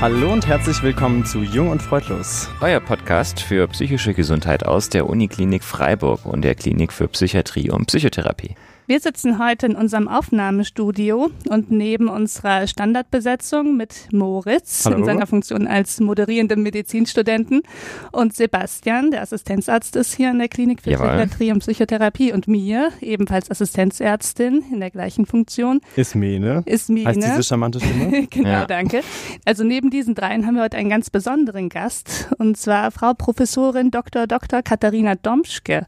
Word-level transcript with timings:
Hallo 0.00 0.32
und 0.32 0.46
herzlich 0.46 0.82
willkommen 0.82 1.26
zu 1.26 1.42
Jung 1.42 1.68
und 1.68 1.82
Freudlos. 1.82 2.48
Euer 2.62 2.80
Podcast 2.80 3.38
für 3.38 3.68
psychische 3.68 4.14
Gesundheit 4.14 4.64
aus 4.64 4.88
der 4.88 5.06
Uniklinik 5.06 5.62
Freiburg 5.62 6.24
und 6.24 6.40
der 6.40 6.54
Klinik 6.54 6.90
für 6.90 7.06
Psychiatrie 7.06 7.68
und 7.68 7.84
Psychotherapie. 7.84 8.56
Wir 8.90 8.98
sitzen 8.98 9.38
heute 9.38 9.66
in 9.66 9.76
unserem 9.76 10.08
Aufnahmestudio 10.08 11.30
und 11.48 11.70
neben 11.70 12.08
unserer 12.08 12.66
Standardbesetzung 12.66 13.76
mit 13.76 14.08
Moritz 14.10 14.84
Hallo. 14.84 14.96
in 14.96 15.04
seiner 15.04 15.28
Funktion 15.28 15.68
als 15.68 16.00
moderierendem 16.00 16.60
Medizinstudenten 16.64 17.62
und 18.10 18.34
Sebastian, 18.34 19.12
der 19.12 19.22
Assistenzarzt 19.22 19.94
ist 19.94 20.16
hier 20.16 20.32
in 20.32 20.40
der 20.40 20.48
Klinik 20.48 20.82
für 20.82 20.90
Jawohl. 20.90 21.06
Psychiatrie 21.06 21.52
und 21.52 21.60
Psychotherapie 21.60 22.32
und 22.32 22.48
mir, 22.48 22.90
ebenfalls 23.00 23.48
Assistenzärztin 23.48 24.64
in 24.72 24.80
der 24.80 24.90
gleichen 24.90 25.24
Funktion, 25.24 25.80
Ist 25.94 26.16
Mene. 26.16 26.64
ist 26.66 26.90
Mine. 26.90 27.10
Heißt 27.10 27.22
diese 27.22 27.44
charmante 27.44 27.78
Stimme? 27.78 28.26
genau, 28.30 28.48
Ja. 28.48 28.66
danke. 28.66 29.02
Also 29.44 29.62
neben 29.62 29.90
diesen 29.90 30.16
dreien 30.16 30.46
haben 30.48 30.56
wir 30.56 30.64
heute 30.64 30.78
einen 30.78 30.90
ganz 30.90 31.10
besonderen 31.10 31.68
Gast 31.68 32.26
und 32.38 32.56
zwar 32.56 32.90
Frau 32.90 33.14
Professorin 33.14 33.92
Dr. 33.92 34.26
Dr. 34.26 34.62
Katharina 34.62 35.14
Domschke, 35.14 35.86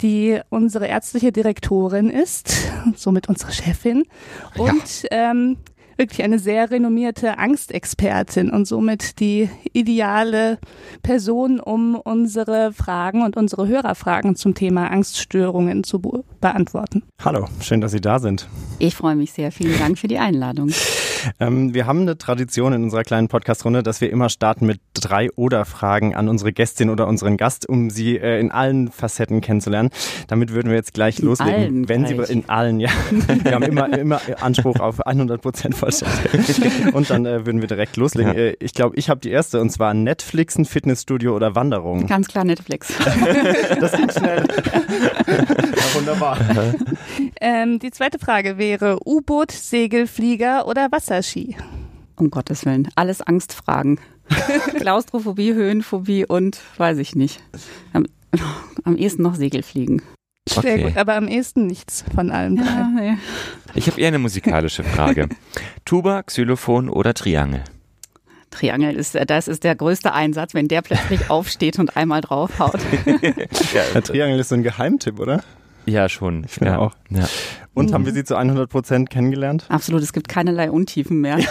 die 0.00 0.40
unsere 0.50 0.86
ärztliche 0.86 1.32
Direktorin 1.32 2.10
ist, 2.10 2.54
somit 2.96 3.28
unsere 3.28 3.52
Chefin. 3.52 4.04
Und 4.56 5.06
ähm, 5.10 5.56
wirklich 5.96 6.22
eine 6.22 6.38
sehr 6.38 6.70
renommierte 6.70 7.38
Angstexpertin 7.38 8.50
und 8.50 8.66
somit 8.66 9.20
die 9.20 9.48
ideale 9.72 10.58
Person, 11.02 11.60
um 11.60 11.94
unsere 11.96 12.72
Fragen 12.72 13.22
und 13.22 13.36
unsere 13.36 13.66
Hörerfragen 13.68 14.36
zum 14.36 14.54
Thema 14.54 14.90
Angststörungen 14.90 15.84
zu 15.84 15.98
be 16.00 16.24
beantworten. 16.40 17.02
Hallo, 17.24 17.46
schön, 17.62 17.80
dass 17.80 17.92
Sie 17.92 18.00
da 18.00 18.18
sind. 18.18 18.48
Ich 18.78 18.94
freue 18.94 19.16
mich 19.16 19.32
sehr. 19.32 19.50
Vielen 19.50 19.78
Dank 19.78 19.98
für 19.98 20.08
die 20.08 20.18
Einladung. 20.18 20.70
Ähm, 21.40 21.72
wir 21.72 21.86
haben 21.86 22.02
eine 22.02 22.18
Tradition 22.18 22.74
in 22.74 22.82
unserer 22.84 23.02
kleinen 23.02 23.28
Podcast-Runde, 23.28 23.82
dass 23.82 24.02
wir 24.02 24.10
immer 24.10 24.28
starten 24.28 24.66
mit 24.66 24.78
drei 24.92 25.30
Oder-Fragen 25.36 26.14
an 26.14 26.28
unsere 26.28 26.52
Gästin 26.52 26.90
oder 26.90 27.06
unseren 27.06 27.38
Gast, 27.38 27.66
um 27.66 27.88
sie 27.88 28.18
äh, 28.18 28.38
in 28.40 28.50
allen 28.50 28.90
Facetten 28.90 29.40
kennenzulernen. 29.40 29.88
Damit 30.28 30.52
würden 30.52 30.68
wir 30.68 30.76
jetzt 30.76 30.92
gleich 30.92 31.20
In 31.20 31.24
loslegen. 31.26 31.54
allen 31.54 31.88
Wenn 31.88 32.06
Sie 32.06 32.14
gleich. 32.14 32.28
in 32.30 32.48
allen, 32.50 32.78
ja. 32.78 32.90
Wir 33.42 33.52
haben 33.52 33.62
immer, 33.64 33.98
immer 33.98 34.20
Anspruch 34.40 34.80
auf 34.80 35.00
100 35.06 35.40
Prozent 35.40 35.74
Vollständigkeit. 35.92 36.94
Und 36.94 37.10
dann 37.10 37.26
äh, 37.26 37.46
würden 37.46 37.60
wir 37.60 37.68
direkt 37.68 37.96
loslegen. 37.96 38.32
Ja. 38.32 38.38
Äh, 38.38 38.56
ich 38.60 38.74
glaube, 38.74 38.96
ich 38.96 39.08
habe 39.08 39.20
die 39.20 39.30
erste 39.30 39.60
und 39.60 39.70
zwar 39.70 39.94
Netflixen, 39.94 40.64
Fitnessstudio 40.64 41.34
oder 41.34 41.54
Wanderung. 41.54 42.06
Ganz 42.06 42.28
klar 42.28 42.44
Netflix. 42.44 42.92
Das 43.80 43.92
geht 43.92 44.12
schnell. 44.12 44.44
ja, 45.26 45.94
wunderbar. 45.94 46.38
Ähm, 47.40 47.78
die 47.78 47.90
zweite 47.90 48.18
Frage 48.18 48.56
wäre 48.58 48.98
U-Boot, 49.04 49.52
Segelflieger 49.52 50.66
oder 50.66 50.90
Wasserski? 50.90 51.56
Um 52.16 52.30
Gottes 52.30 52.64
Willen. 52.64 52.88
Alles 52.94 53.20
Angstfragen. 53.20 53.98
Klaustrophobie, 54.76 55.54
Höhenphobie 55.54 56.24
und 56.26 56.60
weiß 56.78 56.98
ich 56.98 57.14
nicht. 57.14 57.42
Am, 57.92 58.06
am 58.84 58.96
ehesten 58.96 59.22
noch 59.22 59.34
Segelfliegen. 59.34 60.02
Sehr 60.48 60.58
Okay. 60.58 60.82
gut, 60.84 60.96
aber 60.96 61.14
am 61.16 61.26
ehesten 61.26 61.66
nichts 61.66 62.04
von 62.14 62.30
allen 62.30 62.56
drei. 62.56 62.64
Ja, 62.64 62.88
nee. 62.94 63.16
Ich 63.74 63.86
habe 63.88 63.98
eher 64.00 64.08
eine 64.08 64.18
musikalische 64.18 64.84
Frage. 64.84 65.28
Tuba, 65.84 66.22
Xylophon 66.22 66.88
oder 66.90 67.14
Triangel? 67.14 67.62
Triangel 68.50 68.94
ist, 68.94 69.14
äh, 69.16 69.24
das 69.26 69.48
ist 69.48 69.64
der 69.64 69.74
größte 69.74 70.12
Einsatz, 70.12 70.54
wenn 70.54 70.68
der 70.68 70.82
plötzlich 70.82 71.30
aufsteht 71.30 71.78
und 71.78 71.96
einmal 71.96 72.20
draufhaut. 72.20 72.78
Der 73.94 74.02
Triangel 74.02 74.38
ist 74.38 74.50
so 74.50 74.54
ein 74.54 74.62
Geheimtipp, 74.62 75.18
oder? 75.18 75.42
Ja, 75.86 76.08
schon. 76.08 76.44
Ich 76.44 76.52
finde 76.52 76.72
ja. 76.72 76.78
auch. 76.78 76.94
Ja. 77.10 77.26
Und 77.74 77.92
haben 77.92 78.06
wir 78.06 78.12
sie 78.12 78.24
zu 78.24 78.36
100 78.36 78.70
Prozent 78.70 79.10
kennengelernt? 79.10 79.66
Absolut, 79.68 80.02
es 80.02 80.12
gibt 80.12 80.28
keinerlei 80.28 80.70
Untiefen 80.70 81.20
mehr. 81.20 81.38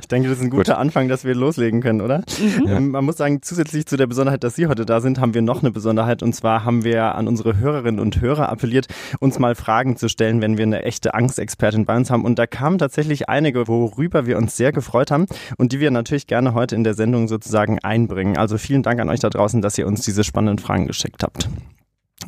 Ich 0.00 0.08
denke, 0.08 0.28
das 0.28 0.38
ist 0.38 0.44
ein 0.44 0.50
guter 0.50 0.78
Anfang, 0.78 1.08
dass 1.08 1.24
wir 1.24 1.34
loslegen 1.34 1.80
können, 1.80 2.00
oder? 2.00 2.22
Ähm, 2.66 2.90
man 2.90 3.04
muss 3.04 3.16
sagen, 3.16 3.40
zusätzlich 3.42 3.86
zu 3.86 3.96
der 3.96 4.06
Besonderheit, 4.06 4.44
dass 4.44 4.54
Sie 4.54 4.66
heute 4.66 4.86
da 4.86 5.00
sind, 5.00 5.20
haben 5.20 5.34
wir 5.34 5.42
noch 5.42 5.62
eine 5.62 5.70
Besonderheit. 5.70 6.22
Und 6.22 6.34
zwar 6.34 6.64
haben 6.64 6.84
wir 6.84 7.14
an 7.14 7.28
unsere 7.28 7.58
Hörerinnen 7.58 8.00
und 8.00 8.20
Hörer 8.20 8.48
appelliert, 8.48 8.86
uns 9.18 9.38
mal 9.38 9.54
Fragen 9.54 9.96
zu 9.96 10.08
stellen, 10.08 10.40
wenn 10.40 10.58
wir 10.58 10.64
eine 10.64 10.82
echte 10.82 11.14
Angstexpertin 11.14 11.84
bei 11.84 11.96
uns 11.96 12.10
haben. 12.10 12.24
Und 12.24 12.38
da 12.38 12.46
kamen 12.46 12.78
tatsächlich 12.78 13.28
einige, 13.28 13.66
worüber 13.68 14.26
wir 14.26 14.36
uns 14.36 14.56
sehr 14.56 14.72
gefreut 14.72 15.10
haben 15.10 15.26
und 15.56 15.72
die 15.72 15.80
wir 15.80 15.90
natürlich 15.90 16.26
gerne 16.26 16.54
heute 16.54 16.74
in 16.74 16.84
der 16.84 16.94
Sendung 16.94 17.28
sozusagen 17.28 17.78
einbringen. 17.80 18.36
Also 18.36 18.58
vielen 18.58 18.82
Dank 18.82 19.00
an 19.00 19.08
euch 19.08 19.20
da 19.20 19.30
draußen, 19.30 19.62
dass 19.62 19.78
ihr 19.78 19.86
uns 19.86 20.02
diese 20.02 20.24
spannenden 20.24 20.58
Fragen 20.58 20.86
geschickt 20.86 21.22
habt. 21.22 21.48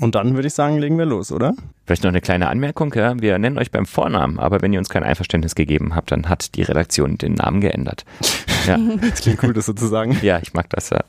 Und 0.01 0.15
dann 0.15 0.35
würde 0.35 0.47
ich 0.49 0.55
sagen, 0.55 0.79
legen 0.79 0.97
wir 0.99 1.07
los, 1.07 1.33
oder? 1.33 1.55
Vielleicht 1.85 2.05
noch 2.05 2.11
eine 2.11 2.21
kleine 2.21 2.49
Anmerkung. 2.49 2.93
Ja? 2.95 3.21
Wir 3.21 3.39
nennen 3.39 3.59
euch 3.59 3.71
beim 3.71 3.87
Vornamen, 3.87 4.39
aber 4.39 4.63
wenn 4.63 4.73
ihr 4.73 4.79
uns 4.79 4.89
kein 4.89 5.03
Einverständnis 5.03 5.55
gegeben 5.55 5.95
habt, 5.95 6.13
dann 6.13 6.29
hat 6.29 6.55
die 6.55 6.63
Redaktion 6.63 7.19
den 7.19 7.35
Namen 7.35 7.61
geändert. 7.61 8.05
Ja, 8.67 8.77
Das 8.77 9.23
klingt 9.23 9.43
cool, 9.43 9.55
das 9.55 9.65
so 9.65 9.73
zu 9.73 9.87
sagen. 9.87 10.19
ja 10.21 10.41
ich 10.43 10.53
mag 10.53 10.69
das. 10.69 10.91
Ja. 10.91 11.01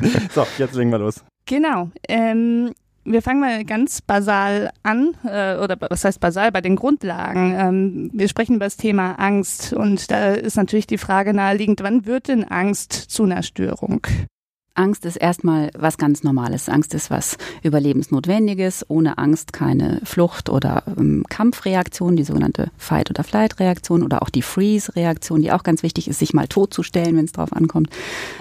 So, 0.32 0.46
jetzt 0.58 0.76
legen 0.76 0.90
wir 0.90 0.98
los. 0.98 1.24
Genau. 1.46 1.90
Ähm, 2.08 2.70
wir 3.04 3.20
fangen 3.20 3.40
mal 3.40 3.64
ganz 3.64 4.00
basal 4.00 4.70
an, 4.84 5.16
äh, 5.24 5.56
oder 5.56 5.76
was 5.90 6.04
heißt 6.04 6.20
basal, 6.20 6.52
bei 6.52 6.60
den 6.60 6.76
Grundlagen. 6.76 7.54
Ähm, 7.58 8.10
wir 8.12 8.28
sprechen 8.28 8.56
über 8.56 8.66
das 8.66 8.76
Thema 8.76 9.14
Angst 9.18 9.72
und 9.72 10.08
da 10.12 10.34
ist 10.34 10.56
natürlich 10.56 10.86
die 10.86 10.98
Frage 10.98 11.34
naheliegend, 11.34 11.82
wann 11.82 12.06
wird 12.06 12.28
denn 12.28 12.44
Angst 12.44 12.92
zu 12.92 13.24
einer 13.24 13.42
Störung? 13.42 14.06
Angst 14.74 15.06
ist 15.06 15.16
erstmal 15.16 15.70
was 15.78 15.98
ganz 15.98 16.24
Normales. 16.24 16.68
Angst 16.68 16.94
ist 16.94 17.08
was 17.08 17.36
Überlebensnotwendiges. 17.62 18.84
Ohne 18.88 19.18
Angst 19.18 19.52
keine 19.52 20.00
Flucht- 20.04 20.50
oder 20.50 20.82
ähm, 20.98 21.24
Kampfreaktion, 21.28 22.16
die 22.16 22.24
sogenannte 22.24 22.72
Fight- 22.76 23.08
oder 23.08 23.22
Flight-Reaktion 23.22 24.02
oder 24.02 24.22
auch 24.22 24.30
die 24.30 24.42
Freeze-Reaktion, 24.42 25.42
die 25.42 25.52
auch 25.52 25.62
ganz 25.62 25.84
wichtig 25.84 26.08
ist, 26.08 26.18
sich 26.18 26.34
mal 26.34 26.48
totzustellen, 26.48 27.16
wenn 27.16 27.24
es 27.24 27.32
drauf 27.32 27.52
ankommt. 27.52 27.88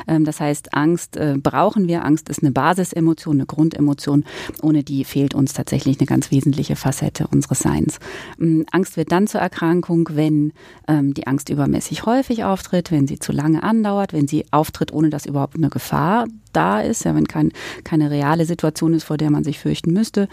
Ähm, 0.08 0.26
das 0.26 0.40
heißt, 0.40 0.74
Angst 0.74 1.18
äh, 1.18 1.36
brauchen 1.38 1.88
wir. 1.88 2.04
Angst 2.04 2.30
ist 2.30 2.42
eine 2.42 2.52
Basisemotion, 2.52 3.36
eine 3.36 3.46
Grundemotion. 3.46 4.26
Ohne 4.64 4.84
die 4.84 5.04
fehlt 5.06 5.36
uns 5.36 5.54
tatsächlich 5.54 6.00
eine 6.00 6.08
ganz 6.08 6.32
wesentliche 6.32 6.76
Facette 6.76 7.28
unseres 7.28 7.60
Seins. 7.60 8.00
Ähm, 8.42 8.66
Angst 8.72 8.98
wird 8.98 9.12
dann 9.12 9.28
zur 9.28 9.42
Erkrankung, 9.42 10.10
wenn 10.14 10.52
ähm, 10.88 11.14
die 11.14 11.28
Angst 11.28 11.50
übermäßig 11.50 12.08
häufig 12.08 12.44
auftritt, 12.44 12.92
wenn 12.92 13.08
sie 13.08 13.20
zu 13.20 13.32
lange 13.32 13.62
andauert, 13.62 14.14
wenn 14.14 14.28
sie 14.28 14.46
auftritt, 14.50 14.92
ohne 14.92 15.12
dass 15.12 15.28
überhaupt 15.28 15.58
eine 15.58 15.70
Gefahr 15.70 16.23
da 16.52 16.82
ist, 16.82 17.06
ja, 17.06 17.16
wenn 17.16 17.28
kein, 17.28 17.52
keine 17.84 18.12
reale 18.12 18.46
Situation 18.46 18.94
ist, 18.94 19.04
vor 19.04 19.18
der 19.18 19.32
man 19.32 19.44
sich 19.44 19.60
fürchten 19.60 19.94
müsste. 19.94 20.28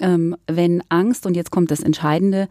Ähm, 0.00 0.36
wenn 0.46 0.82
Angst, 0.88 1.26
und 1.26 1.36
jetzt 1.36 1.50
kommt 1.50 1.70
das 1.70 1.80
Entscheidende, 1.80 2.48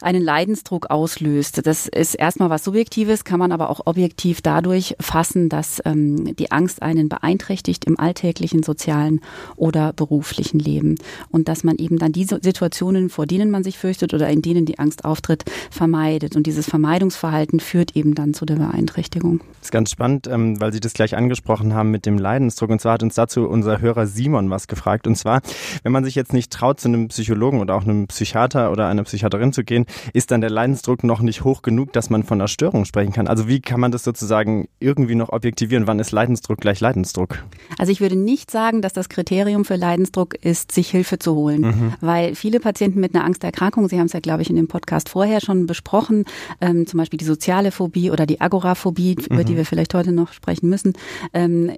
einen 0.00 0.22
Leidensdruck 0.22 0.90
auslöst. 0.90 1.66
Das 1.66 1.88
ist 1.88 2.14
erstmal 2.14 2.50
was 2.50 2.64
Subjektives, 2.64 3.24
kann 3.24 3.38
man 3.38 3.52
aber 3.52 3.70
auch 3.70 3.86
objektiv 3.86 4.42
dadurch 4.42 4.96
fassen, 5.00 5.48
dass 5.48 5.80
ähm, 5.84 6.36
die 6.36 6.52
Angst 6.52 6.82
einen 6.82 7.08
beeinträchtigt 7.08 7.84
im 7.84 7.98
alltäglichen, 7.98 8.62
sozialen 8.62 9.20
oder 9.56 9.92
beruflichen 9.92 10.58
Leben. 10.58 10.96
Und 11.30 11.48
dass 11.48 11.64
man 11.64 11.76
eben 11.76 11.98
dann 11.98 12.12
diese 12.12 12.40
Situationen, 12.42 13.10
vor 13.10 13.26
denen 13.26 13.50
man 13.50 13.64
sich 13.64 13.78
fürchtet 13.78 14.14
oder 14.14 14.28
in 14.28 14.42
denen 14.42 14.66
die 14.66 14.78
Angst 14.78 15.04
auftritt, 15.04 15.44
vermeidet. 15.70 16.36
Und 16.36 16.46
dieses 16.46 16.68
Vermeidungsverhalten 16.68 17.60
führt 17.60 17.96
eben 17.96 18.14
dann 18.14 18.34
zu 18.34 18.44
der 18.44 18.56
Beeinträchtigung. 18.56 19.40
Das 19.58 19.68
ist 19.68 19.72
ganz 19.72 19.90
spannend, 19.90 20.26
ähm, 20.26 20.60
weil 20.60 20.72
Sie 20.72 20.80
das 20.80 20.92
gleich 20.92 21.16
angesprochen 21.16 21.74
haben 21.74 21.90
mit 21.90 22.06
dem 22.06 22.18
Leidensdruck. 22.18 22.70
Und 22.70 22.80
zwar 22.80 22.94
hat 22.94 23.02
uns 23.02 23.14
dazu 23.14 23.48
unser 23.48 23.80
Hörer 23.80 24.06
Simon 24.06 24.50
was 24.50 24.68
gefragt. 24.68 25.06
Und 25.06 25.16
zwar, 25.16 25.40
wenn 25.82 25.92
man 25.92 26.04
sich 26.04 26.14
jetzt 26.14 26.32
nicht 26.32 26.52
traut, 26.52 26.80
zu 26.80 26.88
einem 26.88 27.08
Psychologen 27.08 27.60
oder 27.60 27.74
auch 27.74 27.84
einem 27.84 28.06
Psychiater 28.08 28.70
oder 28.72 28.88
einer 28.88 29.04
Psychiaterin 29.04 29.52
zu 29.52 29.64
gehen, 29.64 29.83
ist 30.12 30.30
dann 30.30 30.40
der 30.40 30.50
Leidensdruck 30.50 31.04
noch 31.04 31.20
nicht 31.20 31.44
hoch 31.44 31.62
genug, 31.62 31.92
dass 31.92 32.10
man 32.10 32.22
von 32.22 32.40
einer 32.40 32.48
Störung 32.48 32.84
sprechen 32.84 33.12
kann? 33.12 33.28
Also 33.28 33.48
wie 33.48 33.60
kann 33.60 33.80
man 33.80 33.92
das 33.92 34.04
sozusagen 34.04 34.68
irgendwie 34.80 35.14
noch 35.14 35.30
objektivieren? 35.30 35.86
Wann 35.86 35.98
ist 35.98 36.12
Leidensdruck 36.12 36.60
gleich 36.60 36.80
Leidensdruck? 36.80 37.44
Also 37.78 37.92
ich 37.92 38.00
würde 38.00 38.16
nicht 38.16 38.50
sagen, 38.50 38.82
dass 38.82 38.92
das 38.92 39.08
Kriterium 39.08 39.64
für 39.64 39.76
Leidensdruck 39.76 40.34
ist, 40.34 40.72
sich 40.72 40.90
Hilfe 40.90 41.18
zu 41.18 41.34
holen, 41.34 41.94
weil 42.00 42.34
viele 42.34 42.60
Patienten 42.60 43.00
mit 43.00 43.14
einer 43.14 43.24
Angsterkrankung, 43.24 43.88
Sie 43.88 43.98
haben 43.98 44.06
es 44.06 44.12
ja, 44.12 44.20
glaube 44.20 44.42
ich, 44.42 44.50
in 44.50 44.56
dem 44.56 44.68
Podcast 44.68 45.08
vorher 45.08 45.40
schon 45.40 45.66
besprochen, 45.66 46.24
ähm, 46.60 46.86
zum 46.86 46.98
Beispiel 46.98 47.18
die 47.18 47.24
soziale 47.24 47.70
Phobie 47.70 48.10
oder 48.10 48.26
die 48.26 48.40
Agoraphobie, 48.40 49.16
über 49.30 49.44
die 49.44 49.56
wir 49.56 49.64
vielleicht 49.64 49.94
heute 49.94 50.12
noch 50.12 50.32
sprechen 50.32 50.68
müssen, 50.68 50.94
ähm, 51.32 51.70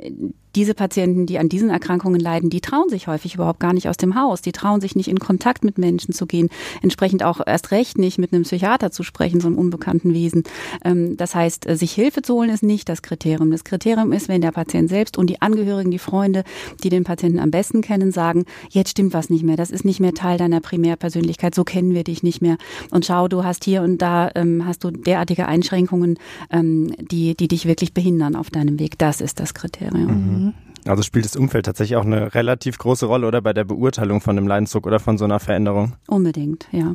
diese 0.57 0.75
Patienten, 0.75 1.27
die 1.27 1.39
an 1.39 1.49
diesen 1.49 1.71
Erkrankungen 1.71 2.21
leiden, 2.21 2.51
die 2.51 2.61
trauen 2.61 2.89
sich 2.89 3.07
häufig 3.07 3.35
überhaupt 3.35 3.61
gar 3.61 3.73
nicht 3.75 3.89
aus 3.89 3.97
dem 3.97 4.21
Haus. 4.21 4.41
Die 4.41 4.53
trauen 4.53 4.81
sich 4.81 4.97
nicht 4.97 5.09
in 5.09 5.19
Kontakt 5.19 5.65
mit 5.65 5.79
Menschen 5.79 6.15
zu 6.15 6.27
gehen. 6.27 6.49
Entsprechend 6.83 7.23
auch 7.23 7.41
erst 7.47 7.71
recht 7.71 7.99
nicht 7.99 8.19
mit 8.19 8.33
einem 8.33 8.43
Psychiater 8.43 8.91
zu 8.91 9.03
sprechen, 9.03 9.41
so 9.41 9.47
einem 9.49 9.59
unbekannten 9.59 10.15
Wesen. 10.15 10.43
Ähm, 10.85 11.17
Das 11.17 11.35
heißt, 11.35 11.69
äh, 11.69 11.77
sich 11.77 11.93
Hilfe 11.93 12.23
zu 12.23 12.35
holen 12.35 12.51
ist 12.51 12.63
nicht 12.63 12.89
das 12.89 13.03
Kriterium. 13.03 13.51
Das 13.51 13.65
Kriterium 13.65 14.13
ist, 14.13 14.29
wenn 14.29 14.41
der 14.41 14.53
Patient 14.53 14.89
selbst 14.89 15.19
und 15.19 15.29
die 15.29 15.43
Angehörigen, 15.43 15.91
die 15.91 15.99
Freunde, 15.99 16.43
die 16.83 16.89
den 16.89 17.05
Patienten 17.05 17.39
am 17.39 17.51
besten 17.51 17.83
kennen, 17.83 18.11
sagen, 18.11 18.45
jetzt 18.71 18.91
stimmt 18.91 19.13
was 19.13 19.29
nicht 19.29 19.45
mehr. 19.45 19.57
Das 19.57 19.71
ist 19.71 19.85
nicht 19.85 20.01
mehr 20.01 20.15
Teil 20.15 20.39
deiner 20.39 20.61
Primärpersönlichkeit. 20.61 21.55
So 21.55 21.65
kennen 21.65 21.93
wir 21.93 22.05
dich 22.05 22.23
nicht 22.23 22.41
mehr. 22.41 22.57
Und 22.91 23.05
schau, 23.05 23.29
du 23.29 23.45
hast 23.45 23.65
hier 23.65 23.83
und 23.83 24.01
da, 24.01 24.31
ähm, 24.35 24.65
hast 24.65 24.85
du 24.85 24.91
derartige 24.91 25.47
Einschränkungen, 25.47 26.19
ähm, 26.51 26.93
die, 26.99 27.35
die 27.35 27.49
dich 27.49 27.67
wirklich 27.67 27.93
behindern 27.93 28.37
auf 28.37 28.49
deinem 28.51 28.79
Weg. 28.79 28.99
Das 28.99 29.21
ist 29.21 29.39
das 29.39 29.53
Kriterium. 29.53 30.46
Also 30.87 31.03
spielt 31.03 31.25
das 31.25 31.37
Umfeld 31.37 31.67
tatsächlich 31.67 31.97
auch 31.97 32.05
eine 32.05 32.35
relativ 32.35 32.79
große 32.79 33.07
Rolle 33.07 33.27
oder 33.27 33.41
bei 33.43 33.53
der 33.53 33.65
Beurteilung 33.65 34.21
von 34.21 34.37
dem 34.37 34.47
Leidensdruck 34.47 34.87
oder 34.87 35.01
von 35.01 35.19
so 35.19 35.25
einer 35.25 35.41
Veränderung? 35.41 35.95
Unbedingt, 36.07 36.69
ja. 36.73 36.95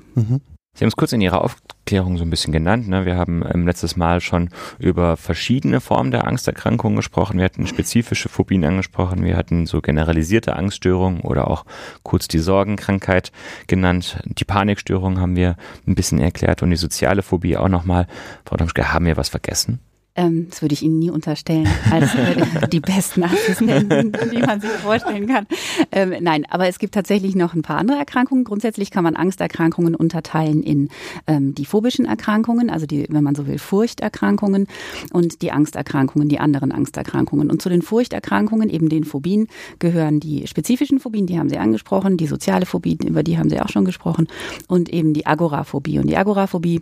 Sie 0.73 0.85
haben 0.85 0.87
es 0.87 0.95
kurz 0.95 1.11
in 1.11 1.19
Ihrer 1.19 1.43
Aufklärung 1.43 2.17
so 2.17 2.23
ein 2.23 2.29
bisschen 2.29 2.53
genannt. 2.53 2.87
Ne? 2.87 3.05
Wir 3.05 3.17
haben 3.17 3.43
ähm, 3.53 3.67
letztes 3.67 3.97
Mal 3.97 4.21
schon 4.21 4.49
über 4.79 5.17
verschiedene 5.17 5.81
Formen 5.81 6.11
der 6.11 6.25
Angsterkrankungen 6.27 6.95
gesprochen. 6.95 7.37
Wir 7.37 7.45
hatten 7.45 7.67
spezifische 7.67 8.29
Phobien 8.29 8.63
angesprochen. 8.63 9.23
Wir 9.23 9.35
hatten 9.35 9.65
so 9.65 9.81
generalisierte 9.81 10.55
Angststörungen 10.55 11.21
oder 11.21 11.49
auch 11.49 11.65
kurz 12.03 12.29
die 12.29 12.39
Sorgenkrankheit 12.39 13.33
genannt. 13.67 14.21
Die 14.23 14.45
Panikstörung 14.45 15.19
haben 15.19 15.35
wir 15.35 15.57
ein 15.85 15.95
bisschen 15.95 16.19
erklärt 16.19 16.63
und 16.63 16.69
die 16.69 16.77
soziale 16.77 17.21
Phobie 17.21 17.57
auch 17.57 17.69
nochmal. 17.69 18.07
Frau 18.45 18.55
Domschke, 18.55 18.93
haben 18.93 19.05
wir 19.05 19.17
was 19.17 19.29
vergessen? 19.29 19.79
Ähm, 20.15 20.47
das 20.49 20.61
würde 20.61 20.73
ich 20.73 20.83
Ihnen 20.83 20.99
nie 20.99 21.09
unterstellen, 21.09 21.67
als 21.89 22.13
äh, 22.15 22.67
die 22.67 22.81
besten 22.81 23.23
Assistenten, 23.23 24.11
die 24.31 24.41
man 24.41 24.59
sich 24.59 24.69
vorstellen 24.71 25.25
kann. 25.27 25.47
Ähm, 25.91 26.13
nein, 26.19 26.45
aber 26.49 26.67
es 26.67 26.79
gibt 26.79 26.93
tatsächlich 26.93 27.35
noch 27.35 27.53
ein 27.53 27.61
paar 27.61 27.77
andere 27.77 27.97
Erkrankungen. 27.97 28.43
Grundsätzlich 28.43 28.91
kann 28.91 29.05
man 29.05 29.15
Angsterkrankungen 29.15 29.95
unterteilen 29.95 30.63
in 30.63 30.89
ähm, 31.27 31.55
die 31.55 31.65
phobischen 31.65 32.05
Erkrankungen, 32.05 32.69
also 32.69 32.85
die, 32.85 33.05
wenn 33.09 33.23
man 33.23 33.35
so 33.35 33.47
will, 33.47 33.57
Furchterkrankungen 33.57 34.67
und 35.13 35.41
die 35.41 35.51
Angsterkrankungen, 35.51 36.27
die 36.27 36.39
anderen 36.39 36.73
Angsterkrankungen. 36.73 37.49
Und 37.49 37.61
zu 37.61 37.69
den 37.69 37.81
Furchterkrankungen, 37.81 38.69
eben 38.69 38.89
den 38.89 39.05
Phobien, 39.05 39.47
gehören 39.79 40.19
die 40.19 40.45
spezifischen 40.45 40.99
Phobien, 40.99 41.25
die 41.25 41.39
haben 41.39 41.49
Sie 41.49 41.57
angesprochen, 41.57 42.17
die 42.17 42.27
soziale 42.27 42.65
Phobie, 42.65 42.97
über 43.05 43.23
die 43.23 43.37
haben 43.37 43.49
Sie 43.49 43.61
auch 43.61 43.69
schon 43.69 43.85
gesprochen, 43.85 44.27
und 44.67 44.89
eben 44.89 45.13
die 45.13 45.25
Agoraphobie. 45.25 45.99
Und 45.99 46.07
die 46.07 46.17
Agoraphobie 46.17 46.81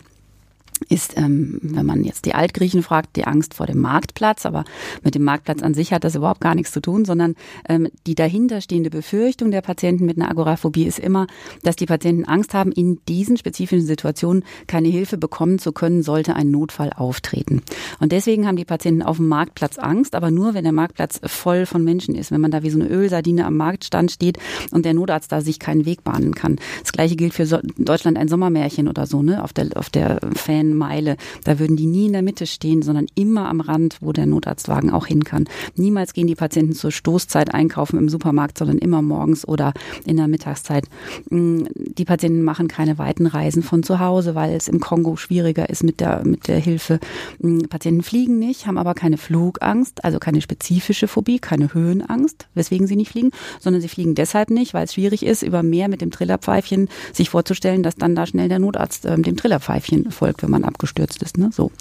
ist, 0.87 1.17
ähm, 1.17 1.59
wenn 1.61 1.85
man 1.85 2.03
jetzt 2.03 2.25
die 2.25 2.33
Altgriechen 2.33 2.83
fragt, 2.83 3.15
die 3.15 3.25
Angst 3.25 3.53
vor 3.53 3.65
dem 3.65 3.79
Marktplatz. 3.79 4.45
Aber 4.45 4.63
mit 5.03 5.15
dem 5.15 5.23
Marktplatz 5.23 5.61
an 5.61 5.73
sich 5.73 5.91
hat 5.91 6.03
das 6.03 6.15
überhaupt 6.15 6.41
gar 6.41 6.55
nichts 6.55 6.71
zu 6.71 6.81
tun, 6.81 7.05
sondern 7.05 7.35
ähm, 7.67 7.89
die 8.07 8.15
dahinterstehende 8.15 8.89
Befürchtung 8.89 9.51
der 9.51 9.61
Patienten 9.61 10.05
mit 10.05 10.17
einer 10.17 10.29
Agoraphobie 10.29 10.85
ist 10.85 10.99
immer, 10.99 11.27
dass 11.63 11.75
die 11.75 11.85
Patienten 11.85 12.25
Angst 12.25 12.53
haben, 12.53 12.71
in 12.71 12.99
diesen 13.07 13.37
spezifischen 13.37 13.85
Situationen 13.85 14.43
keine 14.67 14.87
Hilfe 14.87 15.17
bekommen 15.17 15.59
zu 15.59 15.71
können, 15.71 16.03
sollte 16.03 16.35
ein 16.35 16.51
Notfall 16.51 16.91
auftreten. 16.95 17.61
Und 17.99 18.11
deswegen 18.11 18.47
haben 18.47 18.55
die 18.55 18.65
Patienten 18.65 19.01
auf 19.01 19.17
dem 19.17 19.27
Marktplatz 19.27 19.77
Angst, 19.77 20.15
aber 20.15 20.31
nur, 20.31 20.53
wenn 20.53 20.63
der 20.63 20.73
Marktplatz 20.73 21.19
voll 21.25 21.65
von 21.65 21.83
Menschen 21.83 22.15
ist. 22.15 22.31
Wenn 22.31 22.41
man 22.41 22.51
da 22.51 22.63
wie 22.63 22.69
so 22.69 22.79
eine 22.79 22.89
Ölsardine 22.89 23.45
am 23.45 23.57
Marktstand 23.57 24.11
steht 24.11 24.37
und 24.71 24.85
der 24.85 24.93
Notarzt 24.93 25.31
da 25.31 25.41
sich 25.41 25.59
keinen 25.59 25.85
Weg 25.85 26.03
bahnen 26.03 26.35
kann. 26.35 26.57
Das 26.81 26.91
gleiche 26.91 27.15
gilt 27.15 27.33
für 27.33 27.45
so 27.45 27.59
Deutschland 27.77 28.17
ein 28.17 28.27
Sommermärchen 28.27 28.87
oder 28.87 29.05
so, 29.05 29.21
ne? 29.21 29.43
Auf 29.43 29.53
der, 29.53 29.69
auf 29.75 29.89
der 29.89 30.19
Fan 30.35 30.68
Meile. 30.75 31.17
Da 31.43 31.59
würden 31.59 31.75
die 31.75 31.85
nie 31.85 32.07
in 32.07 32.13
der 32.13 32.21
Mitte 32.21 32.45
stehen, 32.47 32.81
sondern 32.81 33.07
immer 33.15 33.47
am 33.49 33.61
Rand, 33.61 33.97
wo 34.01 34.11
der 34.11 34.25
Notarztwagen 34.25 34.91
auch 34.91 35.05
hin 35.05 35.23
kann. 35.23 35.45
Niemals 35.75 36.13
gehen 36.13 36.27
die 36.27 36.35
Patienten 36.35 36.73
zur 36.73 36.91
Stoßzeit 36.91 37.53
einkaufen 37.53 37.97
im 37.97 38.09
Supermarkt, 38.09 38.57
sondern 38.57 38.77
immer 38.77 39.01
morgens 39.01 39.47
oder 39.47 39.73
in 40.05 40.17
der 40.17 40.27
Mittagszeit. 40.27 40.85
Mm, 41.29 41.63
die 41.75 42.05
Patienten 42.05 42.43
machen 42.43 42.67
keine 42.67 42.97
weiten 42.97 43.25
Reisen 43.25 43.63
von 43.63 43.83
zu 43.83 43.99
Hause, 43.99 44.35
weil 44.35 44.53
es 44.55 44.67
im 44.67 44.79
Kongo 44.79 45.15
schwieriger 45.15 45.69
ist 45.69 45.83
mit 45.83 45.99
der, 45.99 46.25
mit 46.25 46.47
der 46.47 46.59
Hilfe. 46.59 46.99
Mm, 47.39 47.61
Patienten 47.69 48.03
fliegen 48.03 48.39
nicht, 48.39 48.67
haben 48.67 48.77
aber 48.77 48.93
keine 48.93 49.17
Flugangst, 49.17 50.03
also 50.03 50.19
keine 50.19 50.41
spezifische 50.41 51.07
Phobie, 51.07 51.39
keine 51.39 51.73
Höhenangst, 51.73 52.47
weswegen 52.53 52.87
sie 52.87 52.95
nicht 52.95 53.11
fliegen, 53.11 53.31
sondern 53.59 53.81
sie 53.81 53.89
fliegen 53.89 54.15
deshalb 54.15 54.49
nicht, 54.49 54.73
weil 54.73 54.85
es 54.85 54.93
schwierig 54.93 55.25
ist, 55.25 55.43
über 55.43 55.63
Meer 55.63 55.89
mit 55.89 56.01
dem 56.01 56.11
Trillerpfeifchen 56.11 56.89
sich 57.13 57.29
vorzustellen, 57.29 57.83
dass 57.83 57.95
dann 57.95 58.15
da 58.15 58.25
schnell 58.25 58.49
der 58.49 58.59
Notarzt 58.59 59.05
äh, 59.05 59.17
dem 59.17 59.37
Trillerpfeifchen 59.37 60.11
folgt, 60.11 60.43
wenn 60.43 60.51
man 60.51 60.58
man 60.59 60.69
abgestürzt 60.69 61.21
ist. 61.23 61.37
Ne? 61.37 61.49
So. 61.51 61.71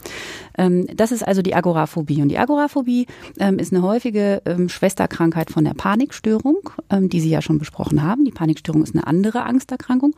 Ähm, 0.56 0.86
das 0.94 1.12
ist 1.12 1.26
also 1.26 1.42
die 1.42 1.54
Agoraphobie. 1.54 2.22
Und 2.22 2.28
die 2.28 2.38
Agoraphobie 2.38 3.06
ähm, 3.38 3.58
ist 3.58 3.72
eine 3.72 3.82
häufige 3.82 4.42
ähm, 4.44 4.68
Schwesterkrankheit 4.68 5.50
von 5.50 5.64
der 5.64 5.74
Panikstörung, 5.74 6.70
ähm, 6.90 7.08
die 7.08 7.20
Sie 7.20 7.30
ja 7.30 7.42
schon 7.42 7.58
besprochen 7.58 8.02
haben. 8.02 8.24
Die 8.24 8.30
Panikstörung 8.30 8.82
ist 8.82 8.94
eine 8.94 9.06
andere 9.06 9.42
Angsterkrankung, 9.44 10.14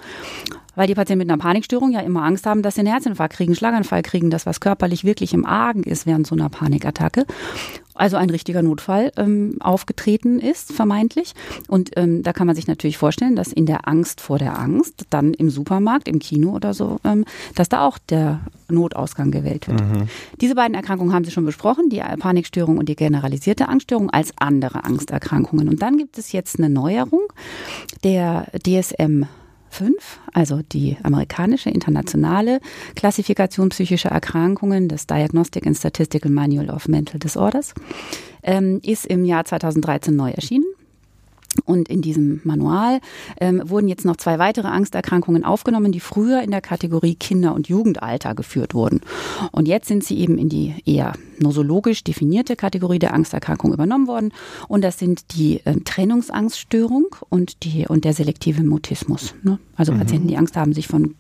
weil 0.75 0.87
die 0.87 0.95
Patienten 0.95 1.27
mit 1.27 1.31
einer 1.31 1.43
Panikstörung 1.43 1.93
ja 1.93 2.01
immer 2.01 2.23
Angst 2.23 2.47
haben, 2.47 2.63
dass 2.63 2.75
sie 2.75 2.81
einen 2.81 2.91
Herzinfarkt 2.91 3.35
kriegen, 3.35 3.55
Schlaganfall 3.55 4.03
kriegen, 4.03 4.31
das 4.31 4.47
was 4.47 4.61
körperlich 4.61 5.05
wirklich 5.05 5.35
im 5.35 5.45
Argen 5.45 5.83
ist 5.83 6.07
während 6.07 6.27
so 6.27 6.35
einer 6.35 6.49
Panikattacke 6.49 7.27
also 8.01 8.17
ein 8.17 8.31
richtiger 8.31 8.63
Notfall 8.63 9.13
ähm, 9.17 9.57
aufgetreten 9.61 10.41
ist, 10.41 10.73
vermeintlich. 10.73 11.35
Und 11.69 11.91
ähm, 11.97 12.23
da 12.23 12.33
kann 12.33 12.47
man 12.47 12.57
sich 12.57 12.67
natürlich 12.67 12.97
vorstellen, 12.97 13.37
dass 13.37 13.53
in 13.53 13.67
der 13.67 13.87
Angst 13.87 14.21
vor 14.21 14.39
der 14.39 14.59
Angst, 14.59 15.05
dann 15.11 15.35
im 15.35 15.51
Supermarkt, 15.51 16.09
im 16.09 16.19
Kino 16.19 16.53
oder 16.53 16.73
so, 16.73 16.99
ähm, 17.05 17.25
dass 17.55 17.69
da 17.69 17.87
auch 17.87 17.99
der 17.99 18.41
Notausgang 18.69 19.31
gewählt 19.31 19.69
wird. 19.69 19.81
Mhm. 19.81 20.09
Diese 20.41 20.55
beiden 20.55 20.75
Erkrankungen 20.75 21.13
haben 21.13 21.25
Sie 21.25 21.31
schon 21.31 21.45
besprochen, 21.45 21.91
die 21.91 22.01
Panikstörung 22.19 22.79
und 22.79 22.89
die 22.89 22.97
generalisierte 22.97 23.69
Angststörung 23.69 24.11
als 24.11 24.33
andere 24.39 24.85
Angsterkrankungen. 24.85 25.69
Und 25.69 25.83
dann 25.83 25.99
gibt 25.99 26.17
es 26.19 26.33
jetzt 26.33 26.59
eine 26.59 26.71
Neuerung 26.71 27.23
der 28.03 28.47
DSM 28.67 29.25
5, 29.71 30.21
also 30.33 30.61
die 30.63 30.97
amerikanische 31.03 31.71
internationale 31.71 32.61
Klassifikation 32.95 33.71
psychischer 33.71 34.11
Erkrankungen, 34.11 34.89
das 34.89 35.07
Diagnostic 35.07 35.67
and 35.67 35.77
Statistical 35.77 36.31
Manual 36.31 36.71
of 36.71 36.89
Mental 36.89 37.19
Disorders, 37.19 37.75
ähm, 38.43 38.81
ist 38.85 39.07
im 39.07 39.25
Jahr 39.25 39.45
2013 39.45 40.15
neu 40.15 40.31
erschienen. 40.31 40.70
Und 41.65 41.89
in 41.89 42.01
diesem 42.01 42.41
Manual 42.45 43.01
ähm, 43.41 43.63
wurden 43.65 43.89
jetzt 43.89 44.05
noch 44.05 44.17
zwei 44.17 44.39
weitere 44.39 44.69
Angsterkrankungen 44.69 45.45
aufgenommen, 45.45 45.91
die 45.91 46.01
früher 46.01 46.43
in 46.43 46.51
der 46.53 46.61
Kategorie 46.61 47.17
Kinder- 47.17 47.55
und 47.55 47.69
Jugendalter 47.69 48.35
geführt 48.35 48.73
wurden. 48.73 49.01
Und 49.51 49.67
jetzt 49.67 49.89
sind 49.89 50.05
sie 50.05 50.19
eben 50.19 50.39
in 50.39 50.49
die 50.49 50.75
eher 50.87 51.13
nosologisch 51.39 52.05
definierte 52.05 52.55
Kategorie 52.55 52.99
der 52.99 53.15
Angsterkrankung 53.15 53.73
übernommen 53.73 54.07
worden. 54.07 54.33
Und 54.69 54.83
das 54.83 54.99
sind 54.99 55.37
die 55.37 55.61
äh, 55.65 55.81
Trennungsangststörung 55.81 57.07
und, 57.29 57.65
die, 57.65 57.87
und 57.89 58.05
der 58.05 58.13
selektive 58.13 58.63
Mutismus. 58.63 59.35
Ne? 59.43 59.59
Also 59.81 59.93
mhm. 59.93 59.99
Patienten, 59.99 60.29
die 60.29 60.37
Angst 60.37 60.59
haben, 60.59 60.75
sich 60.75 60.89
von 60.89 61.15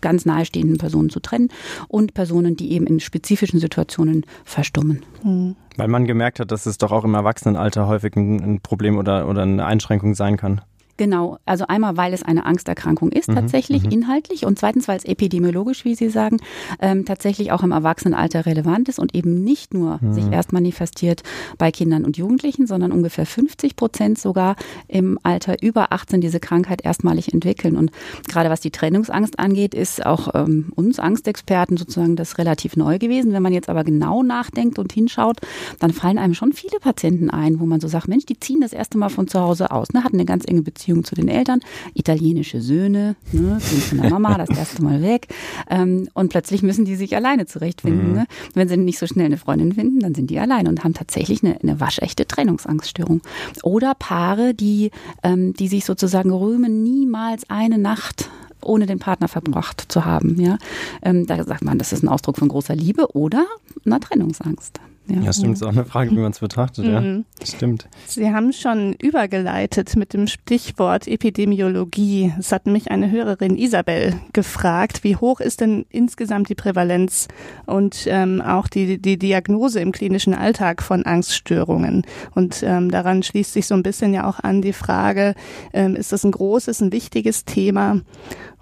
ganz 0.00 0.24
nahestehenden 0.24 0.78
Personen 0.78 1.10
zu 1.10 1.18
trennen 1.18 1.48
und 1.88 2.14
Personen, 2.14 2.54
die 2.54 2.70
eben 2.70 2.86
in 2.86 3.00
spezifischen 3.00 3.58
Situationen 3.58 4.24
verstummen. 4.44 5.02
Mhm. 5.24 5.56
Weil 5.76 5.88
man 5.88 6.06
gemerkt 6.06 6.38
hat, 6.38 6.52
dass 6.52 6.66
es 6.66 6.78
doch 6.78 6.92
auch 6.92 7.04
im 7.04 7.14
Erwachsenenalter 7.14 7.88
häufig 7.88 8.14
ein, 8.14 8.40
ein 8.40 8.60
Problem 8.60 8.96
oder, 8.96 9.28
oder 9.28 9.42
eine 9.42 9.66
Einschränkung 9.66 10.14
sein 10.14 10.36
kann. 10.36 10.60
Genau, 11.00 11.38
also 11.46 11.66
einmal, 11.66 11.96
weil 11.96 12.12
es 12.12 12.22
eine 12.22 12.44
Angsterkrankung 12.44 13.10
ist, 13.10 13.30
mhm, 13.30 13.36
tatsächlich 13.36 13.84
mhm. 13.84 13.90
inhaltlich 13.90 14.44
und 14.44 14.58
zweitens, 14.58 14.86
weil 14.86 14.98
es 14.98 15.06
epidemiologisch, 15.06 15.86
wie 15.86 15.94
Sie 15.94 16.10
sagen, 16.10 16.36
ähm, 16.78 17.06
tatsächlich 17.06 17.52
auch 17.52 17.62
im 17.62 17.72
Erwachsenenalter 17.72 18.44
relevant 18.44 18.86
ist 18.90 18.98
und 18.98 19.14
eben 19.14 19.42
nicht 19.42 19.72
nur 19.72 19.98
mhm. 20.02 20.12
sich 20.12 20.30
erst 20.30 20.52
manifestiert 20.52 21.22
bei 21.56 21.70
Kindern 21.70 22.04
und 22.04 22.18
Jugendlichen, 22.18 22.66
sondern 22.66 22.92
ungefähr 22.92 23.24
50 23.24 23.76
Prozent 23.76 24.18
sogar 24.18 24.56
im 24.88 25.18
Alter 25.22 25.62
über 25.62 25.90
18 25.90 26.20
diese 26.20 26.38
Krankheit 26.38 26.84
erstmalig 26.84 27.32
entwickeln. 27.32 27.78
Und 27.78 27.92
gerade 28.28 28.50
was 28.50 28.60
die 28.60 28.70
Trennungsangst 28.70 29.38
angeht, 29.38 29.72
ist 29.72 30.04
auch 30.04 30.34
ähm, 30.34 30.70
uns 30.76 30.98
Angstexperten 30.98 31.78
sozusagen 31.78 32.14
das 32.14 32.36
relativ 32.36 32.76
neu 32.76 32.98
gewesen. 32.98 33.32
Wenn 33.32 33.42
man 33.42 33.54
jetzt 33.54 33.70
aber 33.70 33.84
genau 33.84 34.22
nachdenkt 34.22 34.78
und 34.78 34.92
hinschaut, 34.92 35.38
dann 35.78 35.94
fallen 35.94 36.18
einem 36.18 36.34
schon 36.34 36.52
viele 36.52 36.78
Patienten 36.78 37.30
ein, 37.30 37.58
wo 37.58 37.64
man 37.64 37.80
so 37.80 37.88
sagt, 37.88 38.06
Mensch, 38.06 38.26
die 38.26 38.38
ziehen 38.38 38.60
das 38.60 38.74
erste 38.74 38.98
Mal 38.98 39.08
von 39.08 39.28
zu 39.28 39.40
Hause 39.40 39.70
aus, 39.70 39.94
ne, 39.94 40.04
hatten 40.04 40.16
eine 40.16 40.26
ganz 40.26 40.44
enge 40.46 40.60
Beziehung 40.60 40.89
Beziehung 40.90 41.04
zu 41.04 41.14
den 41.14 41.28
Eltern, 41.28 41.60
italienische 41.94 42.60
Söhne, 42.60 43.14
ne, 43.32 43.58
sind 43.60 43.82
von 43.82 44.00
der 44.00 44.10
Mama 44.18 44.36
das 44.38 44.50
erste 44.50 44.82
Mal 44.82 45.02
weg 45.02 45.28
ähm, 45.68 46.08
und 46.14 46.30
plötzlich 46.30 46.62
müssen 46.62 46.84
die 46.84 46.96
sich 46.96 47.14
alleine 47.14 47.46
zurechtfinden. 47.46 48.08
Mhm. 48.08 48.14
Ne? 48.14 48.26
Wenn 48.54 48.68
sie 48.68 48.76
nicht 48.76 48.98
so 48.98 49.06
schnell 49.06 49.26
eine 49.26 49.36
Freundin 49.36 49.72
finden, 49.72 50.00
dann 50.00 50.14
sind 50.14 50.30
die 50.30 50.38
alleine 50.38 50.68
und 50.68 50.82
haben 50.82 50.94
tatsächlich 50.94 51.44
eine, 51.44 51.60
eine 51.60 51.78
waschechte 51.78 52.26
Trennungsangststörung. 52.26 53.22
Oder 53.62 53.94
Paare, 53.94 54.54
die, 54.54 54.90
ähm, 55.22 55.54
die 55.54 55.68
sich 55.68 55.84
sozusagen 55.84 56.32
rühmen, 56.32 56.82
niemals 56.82 57.48
eine 57.48 57.78
Nacht 57.78 58.28
ohne 58.62 58.86
den 58.86 58.98
Partner 58.98 59.28
verbracht 59.28 59.86
zu 59.88 60.04
haben. 60.04 60.38
Ja, 60.40 60.58
ähm, 61.02 61.26
da 61.26 61.42
sagt 61.44 61.62
man, 61.62 61.78
das 61.78 61.92
ist 61.92 62.02
ein 62.02 62.08
Ausdruck 62.08 62.36
von 62.36 62.48
großer 62.48 62.74
Liebe 62.74 63.14
oder 63.14 63.46
einer 63.86 64.00
Trennungsangst. 64.00 64.80
Ja, 65.06 65.20
ja 65.20 65.32
stimmt. 65.32 65.54
Ist 65.54 65.62
auch 65.62 65.70
eine 65.70 65.84
Frage, 65.84 66.10
wie 66.10 66.18
man 66.18 66.30
es 66.30 66.38
betrachtet. 66.38 66.86
Mhm. 66.86 67.24
Ja, 67.40 67.46
stimmt. 67.46 67.88
Sie 68.06 68.30
haben 68.30 68.52
schon 68.52 68.94
übergeleitet 68.94 69.96
mit 69.96 70.12
dem 70.12 70.26
Stichwort 70.26 71.08
Epidemiologie. 71.08 72.32
Es 72.38 72.52
hat 72.52 72.66
mich 72.66 72.90
eine 72.90 73.10
Hörerin 73.10 73.56
Isabel 73.56 74.14
gefragt, 74.32 75.02
wie 75.02 75.16
hoch 75.16 75.40
ist 75.40 75.60
denn 75.60 75.86
insgesamt 75.90 76.48
die 76.48 76.54
Prävalenz 76.54 77.28
und 77.66 78.06
ähm, 78.06 78.40
auch 78.40 78.68
die, 78.68 78.98
die 78.98 79.18
Diagnose 79.18 79.80
im 79.80 79.92
klinischen 79.92 80.34
Alltag 80.34 80.82
von 80.82 81.04
Angststörungen? 81.04 82.04
Und 82.34 82.62
ähm, 82.62 82.90
daran 82.90 83.22
schließt 83.22 83.52
sich 83.52 83.66
so 83.66 83.74
ein 83.74 83.82
bisschen 83.82 84.14
ja 84.14 84.28
auch 84.28 84.40
an 84.40 84.62
die 84.62 84.72
Frage, 84.72 85.34
ähm, 85.72 85.96
ist 85.96 86.12
das 86.12 86.24
ein 86.24 86.32
großes, 86.32 86.80
ein 86.80 86.92
wichtiges 86.92 87.44
Thema? 87.44 88.00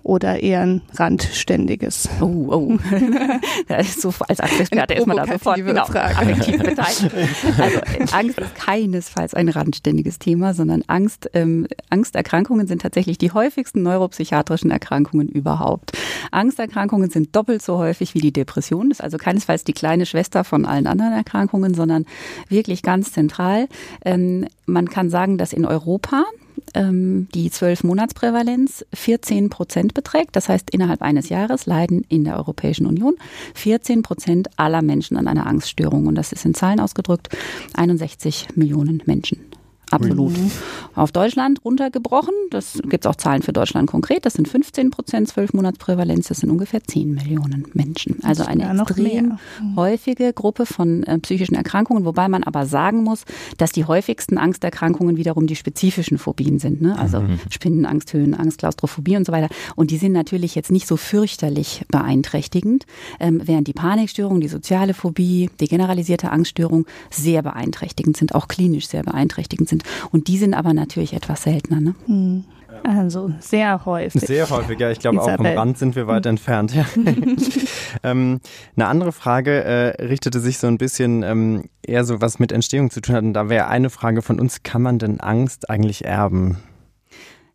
Oder 0.08 0.42
eher 0.42 0.62
ein 0.62 0.80
randständiges? 0.94 2.08
Oh, 2.20 2.24
oh. 2.24 2.78
so 3.98 4.12
als 4.26 4.40
Angstexperte 4.40 4.94
ist 4.94 5.06
man 5.06 5.18
da 5.18 5.26
sofort 5.26 5.56
genau, 5.56 5.84
aktiv 5.84 6.58
beteiligt. 6.58 7.10
Also 7.58 7.78
Angst 8.16 8.38
ist 8.38 8.54
keinesfalls 8.54 9.34
ein 9.34 9.50
randständiges 9.50 10.18
Thema, 10.18 10.54
sondern 10.54 10.82
Angst, 10.86 11.30
ähm, 11.34 11.66
Angsterkrankungen 11.90 12.66
sind 12.66 12.80
tatsächlich 12.80 13.18
die 13.18 13.32
häufigsten 13.32 13.82
neuropsychiatrischen 13.82 14.70
Erkrankungen 14.70 15.28
überhaupt. 15.28 15.92
Angsterkrankungen 16.30 17.10
sind 17.10 17.36
doppelt 17.36 17.60
so 17.60 17.76
häufig 17.76 18.14
wie 18.14 18.20
die 18.20 18.32
Depression. 18.32 18.88
Das 18.88 19.00
ist 19.00 19.04
also 19.04 19.18
keinesfalls 19.18 19.64
die 19.64 19.74
kleine 19.74 20.06
Schwester 20.06 20.42
von 20.42 20.64
allen 20.64 20.86
anderen 20.86 21.12
Erkrankungen, 21.12 21.74
sondern 21.74 22.06
wirklich 22.48 22.82
ganz 22.82 23.12
zentral. 23.12 23.68
Ähm, 24.06 24.46
man 24.64 24.88
kann 24.88 25.10
sagen, 25.10 25.36
dass 25.36 25.52
in 25.52 25.66
Europa 25.66 26.24
ähm, 26.74 27.28
die 27.34 27.50
12-Monats-Prävalenz 27.50 28.84
14 28.92 29.50
Prozent 29.50 29.94
beträgt. 29.94 30.36
Das 30.36 30.48
heißt, 30.48 30.70
innerhalb 30.70 31.02
eines 31.02 31.28
Jahres 31.28 31.66
leiden 31.66 32.04
in 32.08 32.24
der 32.24 32.36
Europäischen 32.36 32.86
Union 32.86 33.16
14 33.54 34.02
Prozent 34.02 34.48
aller 34.56 34.82
Menschen 34.82 35.16
an 35.16 35.28
einer 35.28 35.46
Angststörung. 35.46 36.06
Und 36.06 36.14
das 36.14 36.32
ist 36.32 36.44
in 36.44 36.54
Zahlen 36.54 36.80
ausgedrückt 36.80 37.28
61 37.74 38.48
Millionen 38.54 39.02
Menschen. 39.06 39.57
Absolut. 39.90 40.36
Mhm. 40.36 40.50
Auf 40.94 41.12
Deutschland 41.12 41.64
runtergebrochen, 41.64 42.34
das 42.50 42.80
gibt 42.88 43.04
es 43.04 43.10
auch 43.10 43.16
Zahlen 43.16 43.42
für 43.42 43.52
Deutschland 43.52 43.88
konkret, 43.88 44.26
das 44.26 44.34
sind 44.34 44.48
15 44.48 44.90
Prozent, 44.90 45.28
12 45.28 45.54
Monatsprävalenz, 45.54 46.28
das 46.28 46.38
sind 46.38 46.50
ungefähr 46.50 46.82
10 46.82 47.14
Millionen 47.14 47.66
Menschen. 47.72 48.18
Also 48.22 48.44
eine 48.44 48.64
ja, 48.64 48.82
extrem 48.82 49.38
mhm. 49.60 49.76
häufige 49.76 50.32
Gruppe 50.32 50.66
von 50.66 51.02
äh, 51.04 51.18
psychischen 51.18 51.54
Erkrankungen, 51.54 52.04
wobei 52.04 52.28
man 52.28 52.42
aber 52.42 52.66
sagen 52.66 53.02
muss, 53.02 53.24
dass 53.56 53.72
die 53.72 53.84
häufigsten 53.84 54.38
Angsterkrankungen 54.38 55.16
wiederum 55.16 55.46
die 55.46 55.56
spezifischen 55.56 56.18
Phobien 56.18 56.58
sind. 56.58 56.82
Ne? 56.82 56.98
Also 56.98 57.20
mhm. 57.20 57.38
Spinnenangst, 57.50 58.12
Höhenangst, 58.12 58.58
Klaustrophobie 58.58 59.16
und 59.16 59.26
so 59.26 59.32
weiter. 59.32 59.48
Und 59.76 59.90
die 59.90 59.98
sind 59.98 60.12
natürlich 60.12 60.54
jetzt 60.54 60.70
nicht 60.70 60.86
so 60.86 60.96
fürchterlich 60.96 61.84
beeinträchtigend, 61.88 62.86
ähm, 63.20 63.40
während 63.44 63.68
die 63.68 63.72
Panikstörung, 63.72 64.40
die 64.40 64.48
soziale 64.48 64.94
Phobie, 64.94 65.50
die 65.60 65.68
generalisierte 65.68 66.30
Angststörung 66.30 66.86
sehr 67.10 67.42
beeinträchtigend 67.42 68.16
sind, 68.16 68.34
auch 68.34 68.48
klinisch 68.48 68.88
sehr 68.88 69.02
beeinträchtigend 69.02 69.68
sind 69.68 69.77
sind. 69.78 70.08
Und 70.10 70.28
die 70.28 70.38
sind 70.38 70.54
aber 70.54 70.72
natürlich 70.74 71.12
etwas 71.14 71.42
seltener. 71.42 71.80
Ne? 71.80 71.94
Hm. 72.06 72.44
Also 72.84 73.32
sehr 73.40 73.84
häufig. 73.86 74.22
Sehr 74.22 74.48
häufig, 74.50 74.78
ja. 74.78 74.90
Ich 74.90 75.00
glaube, 75.00 75.20
auch 75.20 75.28
am 75.28 75.44
Rand 75.44 75.78
sind 75.78 75.96
wir 75.96 76.06
weit 76.06 76.24
hm. 76.26 76.30
entfernt. 76.30 76.74
Ja. 76.74 76.86
ähm, 78.02 78.40
eine 78.76 78.86
andere 78.86 79.12
Frage 79.12 79.64
äh, 79.64 80.04
richtete 80.04 80.40
sich 80.40 80.58
so 80.58 80.68
ein 80.68 80.78
bisschen 80.78 81.22
ähm, 81.22 81.64
eher 81.82 82.04
so 82.04 82.20
was 82.20 82.38
mit 82.38 82.52
Entstehung 82.52 82.90
zu 82.90 83.00
tun 83.00 83.16
hat. 83.16 83.24
Und 83.24 83.34
da 83.34 83.48
wäre 83.48 83.66
eine 83.66 83.90
Frage 83.90 84.22
von 84.22 84.38
uns, 84.38 84.62
kann 84.62 84.82
man 84.82 84.98
denn 84.98 85.20
Angst 85.20 85.68
eigentlich 85.68 86.04
erben? 86.04 86.58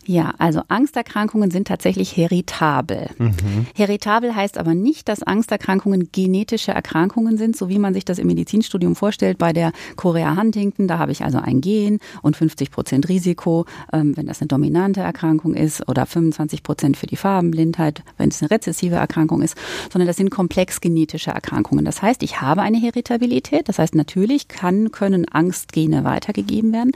Ja, 0.05 0.33
also 0.37 0.61
Angsterkrankungen 0.67 1.49
sind 1.49 1.67
tatsächlich 1.67 2.17
heritabel. 2.17 3.09
Mhm. 3.17 3.67
Heritabel 3.73 4.35
heißt 4.35 4.57
aber 4.57 4.73
nicht, 4.73 5.07
dass 5.07 5.23
Angsterkrankungen 5.23 6.09
genetische 6.11 6.71
Erkrankungen 6.71 7.37
sind, 7.37 7.55
so 7.55 7.69
wie 7.69 7.79
man 7.79 7.93
sich 7.93 8.03
das 8.03 8.19
im 8.19 8.27
Medizinstudium 8.27 8.95
vorstellt. 8.95 9.37
Bei 9.37 9.53
der 9.53 9.71
Chorea 9.95 10.35
Huntington, 10.35 10.87
da 10.87 10.97
habe 10.97 11.13
ich 11.13 11.23
also 11.23 11.37
ein 11.37 11.61
Gen 11.61 11.99
und 12.21 12.35
50 12.35 12.69
Prozent 12.69 13.07
Risiko, 13.07 13.65
ähm, 13.93 14.17
wenn 14.17 14.25
das 14.25 14.41
eine 14.41 14.49
dominante 14.49 14.99
Erkrankung 14.99 15.53
ist, 15.53 15.87
oder 15.87 16.05
25 16.05 16.63
Prozent 16.63 16.97
für 16.97 17.07
die 17.07 17.15
Farbenblindheit, 17.15 18.03
wenn 18.17 18.29
es 18.29 18.41
eine 18.41 18.51
rezessive 18.51 18.95
Erkrankung 18.95 19.41
ist, 19.41 19.55
sondern 19.91 20.07
das 20.07 20.17
sind 20.17 20.31
komplex 20.31 20.81
genetische 20.81 21.31
Erkrankungen. 21.31 21.85
Das 21.85 22.01
heißt, 22.01 22.23
ich 22.23 22.41
habe 22.41 22.61
eine 22.61 22.77
Heritabilität. 22.77 23.69
Das 23.69 23.79
heißt, 23.79 23.95
natürlich 23.95 24.49
kann, 24.49 24.91
können 24.91 25.25
Angstgene 25.29 26.03
weitergegeben 26.03 26.73
werden, 26.73 26.91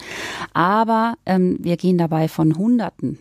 aber 0.54 1.14
ähm, 1.26 1.58
wir 1.62 1.78
gehen 1.78 1.98
dabei 1.98 2.28
von 2.28 2.52
100 2.52 2.97
Hunderten 2.98 3.18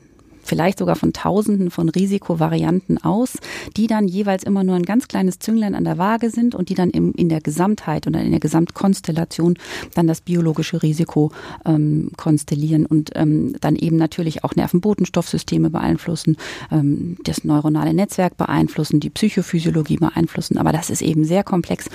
vielleicht 0.46 0.78
sogar 0.78 0.94
von 0.94 1.12
Tausenden 1.12 1.72
von 1.72 1.88
Risikovarianten 1.88 3.02
aus, 3.02 3.32
die 3.76 3.88
dann 3.88 4.06
jeweils 4.06 4.44
immer 4.44 4.62
nur 4.62 4.76
ein 4.76 4.84
ganz 4.84 5.08
kleines 5.08 5.40
Zünglein 5.40 5.74
an 5.74 5.82
der 5.82 5.98
Waage 5.98 6.30
sind 6.30 6.54
und 6.54 6.68
die 6.68 6.76
dann 6.76 6.90
im, 6.90 7.12
in 7.14 7.28
der 7.28 7.40
Gesamtheit 7.40 8.06
oder 8.06 8.22
in 8.22 8.30
der 8.30 8.38
Gesamtkonstellation 8.38 9.58
dann 9.94 10.06
das 10.06 10.20
biologische 10.20 10.84
Risiko 10.84 11.32
ähm, 11.64 12.12
konstellieren 12.16 12.86
und 12.86 13.10
ähm, 13.16 13.56
dann 13.60 13.74
eben 13.74 13.96
natürlich 13.96 14.44
auch 14.44 14.54
Nervenbotenstoffsysteme 14.54 15.68
beeinflussen, 15.68 16.36
ähm, 16.70 17.16
das 17.24 17.42
neuronale 17.42 17.92
Netzwerk 17.92 18.36
beeinflussen, 18.36 19.00
die 19.00 19.10
Psychophysiologie 19.10 19.96
beeinflussen. 19.96 20.58
Aber 20.58 20.70
das 20.70 20.90
ist 20.90 21.02
eben 21.02 21.24
sehr 21.24 21.42
komplex 21.42 21.86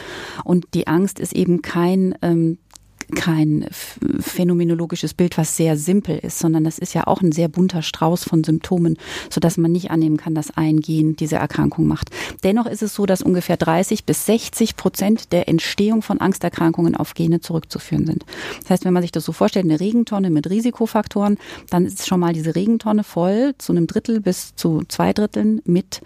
und 0.44 0.68
die 0.74 0.88
Angst 0.88 1.22
ist 1.22 1.32
eben 1.32 1.62
kein 1.62 2.16
ähm, 2.22 2.58
kein 3.12 3.66
phänomenologisches 4.20 5.14
Bild, 5.14 5.38
was 5.38 5.58
sehr 5.58 5.78
simpel 5.78 6.18
ist, 6.18 6.40
sondern 6.40 6.64
das 6.64 6.80
ist 6.80 6.94
ja 6.94 7.08
auch 7.08 7.22
ein 7.22 7.32
sehr 7.32 7.48
bunter 7.48 7.82
Strauß 7.82 8.24
von 8.24 8.44
Symptomen, 8.44 8.98
sodass 9.30 9.58
man 9.58 9.72
nicht 9.72 9.92
annehmen 9.92 10.18
kann, 10.18 10.36
dass 10.36 10.56
ein 10.58 10.80
Gen 10.80 11.16
diese 11.16 11.36
Erkrankung 11.36 11.88
macht. 11.88 12.10
Dennoch 12.44 12.66
ist 12.66 12.82
es 12.82 12.94
so, 12.96 13.06
dass 13.06 13.22
ungefähr 13.22 13.58
30 13.58 14.06
bis 14.06 14.26
60 14.26 14.76
Prozent 14.76 15.32
der 15.32 15.48
Entstehung 15.48 16.02
von 16.02 16.20
Angsterkrankungen 16.20 16.96
auf 16.96 17.14
Gene 17.14 17.42
zurückzuführen 17.42 18.06
sind. 18.06 18.26
Das 18.62 18.72
heißt, 18.72 18.86
wenn 18.86 18.94
man 18.94 19.04
sich 19.04 19.12
das 19.12 19.26
so 19.26 19.32
vorstellt, 19.32 19.66
eine 19.66 19.80
Regentonne 19.80 20.30
mit 20.30 20.50
Risikofaktoren, 20.50 21.38
dann 21.70 21.86
ist 21.86 22.08
schon 22.08 22.20
mal 22.20 22.34
diese 22.34 22.56
Regentonne 22.56 23.04
voll 23.04 23.54
zu 23.58 23.74
einem 23.74 23.88
Drittel 23.88 24.22
bis 24.22 24.56
zu 24.56 24.84
zwei 24.88 25.14
Dritteln 25.14 25.62
mit 25.66 26.02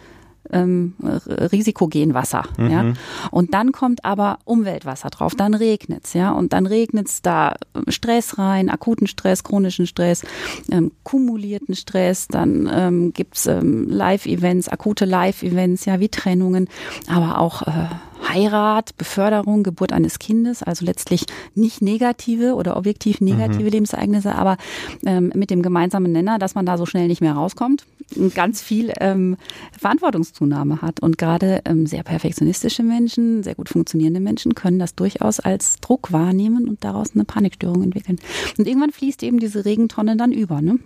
ähm, 0.52 0.94
Risikogenwasser. 1.02 2.44
Mhm. 2.58 2.70
Ja? 2.70 2.94
Und 3.32 3.54
dann 3.54 3.72
kommt 3.72 4.06
aber 4.06 4.40
Umweltwasser 4.46 5.10
drauf, 5.10 5.36
dann 5.36 5.54
regnet's, 5.54 6.14
ja, 6.14 6.32
und 6.32 6.54
dann 6.54 6.66
regnet's 6.66 7.22
da 7.22 7.56
Stress 7.88 8.38
rein, 8.38 8.70
akuten 8.70 9.08
Stress, 9.08 9.44
chronischen 9.44 9.88
Stress, 9.88 10.24
ähm, 10.72 10.92
kumulierten 11.04 11.76
Stress, 11.76 12.28
dann 12.28 12.70
ähm, 12.72 13.14
gibt's 13.14 13.46
ähm, 13.48 13.88
Live-Events, 13.90 14.70
akute 14.70 15.06
Live-Events, 15.06 15.86
ja, 15.86 16.00
wie 16.00 16.10
Trennungen, 16.10 16.68
aber 17.08 17.40
auch 17.40 17.64
äh, 17.64 17.88
Heirat, 18.34 18.98
Beförderung, 18.98 19.64
Geburt 19.64 19.94
eines 19.94 20.20
Kindes, 20.20 20.64
also 20.64 20.86
letztlich 20.86 21.26
nicht 21.54 21.82
negative 21.82 22.56
oder 22.56 22.78
objektiv 22.78 23.22
negative 23.22 23.64
mhm. 23.64 23.70
Lebensereignisse, 23.70 24.34
aber 24.34 24.58
ähm, 25.06 25.32
mit 25.36 25.50
dem 25.50 25.62
gemeinsamen 25.62 26.12
Nenner, 26.12 26.40
dass 26.40 26.56
man 26.56 26.66
da 26.66 26.78
so 26.78 26.86
schnell 26.86 27.08
nicht 27.08 27.22
mehr 27.22 27.34
rauskommt 27.34 27.86
ganz 28.34 28.62
viel 28.62 28.94
ähm, 29.00 29.38
Verantwortungszunahme 29.78 30.82
hat. 30.82 31.02
Und 31.02 31.18
gerade 31.18 31.62
ähm, 31.66 31.86
sehr 31.86 32.04
perfektionistische 32.04 32.84
Menschen, 32.84 33.44
sehr 33.44 33.56
gut 33.56 33.70
funktionierende 33.70 34.20
Menschen 34.20 34.56
können 34.56 34.80
das 34.80 34.96
durchaus 34.96 35.40
als 35.40 35.80
Druck 35.80 36.12
wahrnehmen 36.12 36.68
und 36.68 36.84
daraus 36.84 37.14
eine 37.14 37.26
Panikstörung 37.26 37.84
entwickeln. 37.84 38.20
Und 38.58 38.68
irgendwann 38.68 38.92
fließt 38.92 39.24
eben 39.24 39.40
diese 39.40 39.66
Regentonne 39.66 40.18
dann 40.18 40.32
über, 40.32 40.62
ne? 40.62 40.80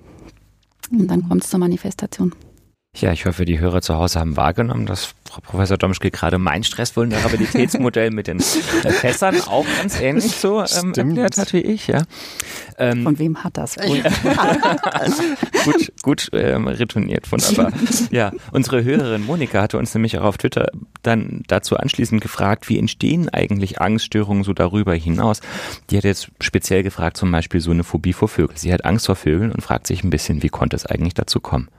Und 0.92 1.08
dann 1.08 1.20
mhm. 1.20 1.30
kommt 1.30 1.44
es 1.44 1.50
zur 1.50 1.60
Manifestation. 1.60 2.34
Ja, 2.98 3.14
ich 3.14 3.28
hoffe, 3.28 3.46
die 3.46 3.60
Hörer 3.60 3.82
zu 3.82 3.96
Hause 3.96 4.20
haben 4.20 4.36
wahrgenommen, 4.36 4.88
dass 4.88 5.14
Frau 5.24 5.42
Professor 5.42 5.78
Domschke 5.78 6.10
gerade 6.10 6.40
mein 6.40 6.64
Stressvulnerabilitätsmodell 6.64 8.10
mit 8.10 8.26
den 8.26 8.40
Fässern 8.40 9.40
auch 9.42 9.66
ganz 9.78 10.02
ähnlich 10.02 10.36
so 10.36 10.62
ähm, 10.62 10.94
erklärt 10.96 11.38
hat 11.38 11.54
wie 11.54 11.60
ich. 11.60 11.88
Ja. 11.88 12.02
Ähm, 12.80 13.04
von 13.04 13.20
wem 13.20 13.44
hat 13.44 13.58
das? 13.58 13.76
Gut, 13.76 14.04
gut, 15.66 15.92
gut 16.02 16.30
ähm, 16.34 16.68
retourniert, 16.68 17.32
wunderbar. 17.32 17.72
Ja, 18.10 18.32
unsere 18.52 18.84
Hörerin 18.84 19.24
Monika 19.24 19.62
hatte 19.62 19.78
uns 19.78 19.94
nämlich 19.94 20.18
auch 20.18 20.24
auf 20.24 20.40
Twitter 20.40 20.68
dann 21.04 21.44
dazu 21.48 21.78
anschließend 21.78 22.22
gefragt, 22.22 22.70
wie 22.70 22.80
entstehen 22.80 23.30
eigentlich 23.30 23.80
Angststörungen 23.80 24.44
so 24.44 24.54
darüber 24.54 24.96
hinaus? 24.96 25.42
Die 25.92 25.98
hat 25.98 26.06
jetzt 26.06 26.32
speziell 26.42 26.82
gefragt, 26.82 27.18
zum 27.18 27.32
Beispiel 27.32 27.62
so 27.62 27.70
eine 27.70 27.84
Phobie 27.84 28.14
vor 28.14 28.28
Vögeln. 28.28 28.58
Sie 28.58 28.74
hat 28.74 28.84
Angst 28.84 29.06
vor 29.06 29.16
Vögeln 29.16 29.52
und 29.52 29.62
fragt 29.62 29.86
sich 29.86 30.04
ein 30.04 30.10
bisschen, 30.10 30.42
wie 30.42 30.50
konnte 30.50 30.76
es 30.76 30.88
eigentlich 30.88 31.14
dazu 31.14 31.40
kommen? 31.40 31.70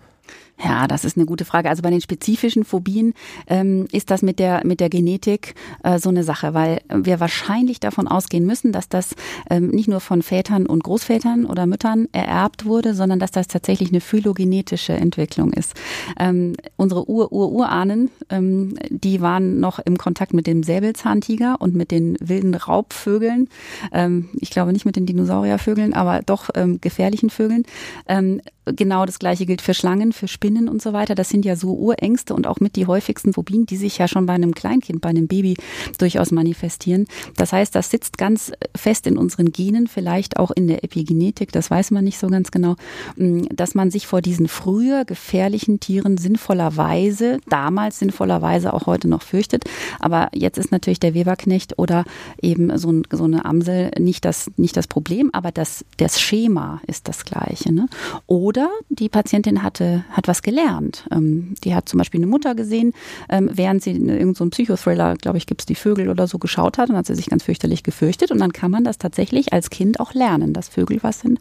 Ja, 0.63 0.87
das 0.87 1.05
ist 1.05 1.17
eine 1.17 1.25
gute 1.27 1.45
Frage. 1.45 1.71
Also 1.71 1.83
bei 1.83 1.91
den 1.91 2.01
spezifischen 2.03 2.65
Phobien 2.65 3.15
ähm, 3.47 3.87
ist 3.93 4.11
das 4.11 4.21
mit 4.21 4.39
der 4.39 4.61
mit 4.67 4.81
der 4.81 4.91
Genetik 4.91 5.55
äh, 5.83 5.99
so 5.99 6.11
eine 6.11 6.23
Sache, 6.23 6.53
weil 6.53 6.81
wir 6.89 7.19
wahrscheinlich 7.19 7.81
davon 7.81 8.07
ausgehen 8.07 8.45
müssen, 8.45 8.71
dass 8.73 8.89
das 8.89 9.15
ähm, 9.49 9.69
nicht 9.69 9.89
nur 9.89 10.01
von 10.01 10.23
Vätern 10.23 10.67
und 10.67 10.85
Großvätern 10.85 11.47
oder 11.47 11.67
Müttern 11.67 12.09
ererbt 12.13 12.67
wurde, 12.67 12.95
sondern 12.95 13.19
dass 13.19 13.31
das 13.31 13.49
tatsächlich 13.49 13.89
eine 13.89 14.03
phylogenetische 14.03 14.93
Entwicklung 14.93 15.53
ist. 15.53 15.75
Ähm, 16.19 16.57
unsere 16.77 17.09
Ur-Ur-Urahnen, 17.09 18.11
ähm, 18.29 18.75
die 18.91 19.23
waren 19.23 19.61
noch 19.61 19.79
im 19.79 19.97
Kontakt 19.97 20.35
mit 20.35 20.47
dem 20.47 20.63
Säbelzahntiger 20.63 21.57
und 21.59 21.75
mit 21.75 21.91
den 21.91 22.19
wilden 22.21 22.55
Raubvögeln. 22.55 23.49
Ähm, 23.93 24.29
ich 24.35 24.51
glaube 24.51 24.73
nicht 24.75 24.85
mit 24.85 24.97
den 24.97 25.07
Dinosauriervögeln, 25.07 25.95
aber 25.95 26.21
doch 26.21 26.51
ähm, 26.55 26.81
gefährlichen 26.83 27.31
Vögeln. 27.31 27.65
Ähm, 28.09 28.43
genau 28.65 29.07
das 29.07 29.19
gleiche 29.19 29.47
gilt 29.47 29.63
für 29.63 29.75
Schlangen, 29.75 30.13
für 30.13 30.29
Spinnen 30.29 30.50
Spinnen 30.51 30.69
und 30.69 30.83
so 30.83 30.93
weiter, 30.93 31.15
das 31.15 31.29
sind 31.29 31.45
ja 31.45 31.55
so 31.55 31.75
Urängste 31.75 32.35
und 32.35 32.49
auch 32.49 32.59
mit 32.59 32.75
die 32.75 32.87
häufigsten 32.87 33.33
Phobien, 33.33 33.67
die 33.67 33.77
sich 33.77 33.99
ja 33.99 34.09
schon 34.09 34.27
bei 34.27 34.33
einem 34.33 34.53
Kleinkind, 34.53 35.01
bei 35.01 35.11
einem 35.11 35.29
Baby 35.29 35.57
durchaus 35.99 36.33
manifestieren. 36.33 37.07
Das 37.37 37.53
heißt, 37.53 37.73
das 37.73 37.91
sitzt 37.91 38.19
ganz 38.19 38.51
fest 38.75 39.07
in 39.07 39.17
unseren 39.17 39.53
Genen, 39.53 39.87
vielleicht 39.87 40.39
auch 40.39 40.51
in 40.51 40.67
der 40.67 40.83
Epigenetik, 40.83 41.53
das 41.53 41.71
weiß 41.71 41.93
man 41.93 42.03
nicht 42.03 42.19
so 42.19 42.27
ganz 42.27 42.51
genau, 42.51 42.75
mm, 43.17 43.43
dass 43.55 43.77
man 43.77 43.93
sich 43.93 44.09
vor 44.09 44.23
diesen 44.23 44.49
früher 44.49 45.05
gefährlichen 45.05 45.79
Tieren 45.79 46.19
sinnvollerweise, 46.19 47.39
damals 47.49 48.01
sinnvollerweise 48.01 48.75
auch 48.75 48.87
heute 48.87 49.07
noch 49.07 49.23
fürchtet. 49.23 49.65
Aber 50.01 50.31
jetzt 50.35 50.59
ist 50.59 50.73
natürlich 50.73 50.99
der 50.99 51.15
Weberknecht 51.15 51.79
oder 51.79 52.05
eben 52.43 52.77
so, 52.77 52.91
ein, 52.91 53.05
so 53.13 53.23
eine 53.23 53.45
Amsel 53.45 53.93
nicht 54.01 54.25
das, 54.25 54.51
nicht 54.57 54.77
das 54.77 54.89
Problem, 54.89 55.31
aber 55.33 55.53
das, 55.53 55.85
das 55.99 56.21
Schema 56.21 56.81
ist 56.89 57.07
das 57.07 57.25
gleiche. 57.25 57.73
Ne? 57.73 57.87
Oder 58.27 58.69
die 58.89 59.09
Patientin 59.09 59.63
hatte, 59.63 60.05
hat 60.11 60.27
was 60.27 60.40
gelernt. 60.43 61.07
Ähm, 61.11 61.55
die 61.65 61.75
hat 61.75 61.89
zum 61.89 61.99
Beispiel 61.99 62.21
eine 62.21 62.27
Mutter 62.27 62.55
gesehen, 62.55 62.93
ähm, 63.29 63.51
während 63.53 63.83
sie 63.83 63.93
irgendeinen 63.93 64.35
so 64.35 64.47
Psychothriller, 64.47 65.15
glaube 65.17 65.39
ich, 65.39 65.47
gibt 65.47 65.63
es 65.63 65.67
die 65.67 65.75
Vögel 65.75 66.09
oder 66.09 66.27
so 66.27 66.39
geschaut 66.39 66.79
hat 66.79 66.91
und 66.91 66.97
hat 66.97 67.07
sie 67.07 67.15
sich 67.15 67.31
ganz 67.31 67.45
fürchterlich 67.45 67.83
gefürchtet. 67.83 68.31
Und 68.31 68.39
dann 68.39 68.53
kann 68.53 68.71
man 68.71 68.85
das 68.85 68.99
tatsächlich 68.99 69.53
als 69.53 69.71
Kind 69.71 70.01
auch 70.01 70.15
lernen, 70.15 70.53
dass 70.53 70.69
Vögel 70.69 70.99
was 71.03 71.21
sind, 71.21 71.39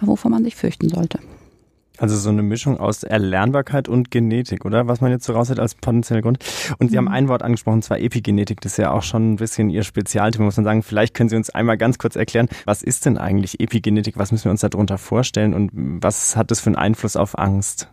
wovon 0.00 0.32
man 0.32 0.44
sich 0.44 0.56
fürchten 0.56 0.88
sollte. 0.88 1.18
Also 1.96 2.16
so 2.16 2.28
eine 2.28 2.42
Mischung 2.42 2.80
aus 2.80 3.04
Erlernbarkeit 3.04 3.88
und 3.88 4.10
Genetik, 4.10 4.64
oder? 4.64 4.88
Was 4.88 5.00
man 5.00 5.12
jetzt 5.12 5.24
so 5.24 5.32
raushält 5.32 5.60
als 5.60 5.76
potenziellen 5.76 6.22
Grund. 6.22 6.38
Und 6.78 6.90
Sie 6.90 6.96
mhm. 6.96 7.06
haben 7.06 7.08
ein 7.08 7.28
Wort 7.28 7.42
angesprochen, 7.42 7.82
zwar 7.82 8.00
Epigenetik. 8.00 8.60
Das 8.60 8.72
ist 8.72 8.78
ja 8.78 8.90
auch 8.90 9.02
schon 9.02 9.34
ein 9.34 9.36
bisschen 9.36 9.70
Ihr 9.70 9.84
Spezialthema, 9.84 10.44
muss 10.44 10.56
man 10.56 10.64
sagen. 10.64 10.82
Vielleicht 10.82 11.14
können 11.14 11.28
Sie 11.28 11.36
uns 11.36 11.50
einmal 11.50 11.78
ganz 11.78 11.98
kurz 11.98 12.16
erklären, 12.16 12.48
was 12.64 12.82
ist 12.82 13.06
denn 13.06 13.16
eigentlich 13.16 13.60
Epigenetik? 13.60 14.18
Was 14.18 14.32
müssen 14.32 14.46
wir 14.46 14.50
uns 14.50 14.62
darunter 14.62 14.98
vorstellen 14.98 15.54
und 15.54 15.70
was 15.72 16.36
hat 16.36 16.50
das 16.50 16.58
für 16.58 16.66
einen 16.66 16.76
Einfluss 16.76 17.14
auf 17.14 17.38
Angst? 17.38 17.88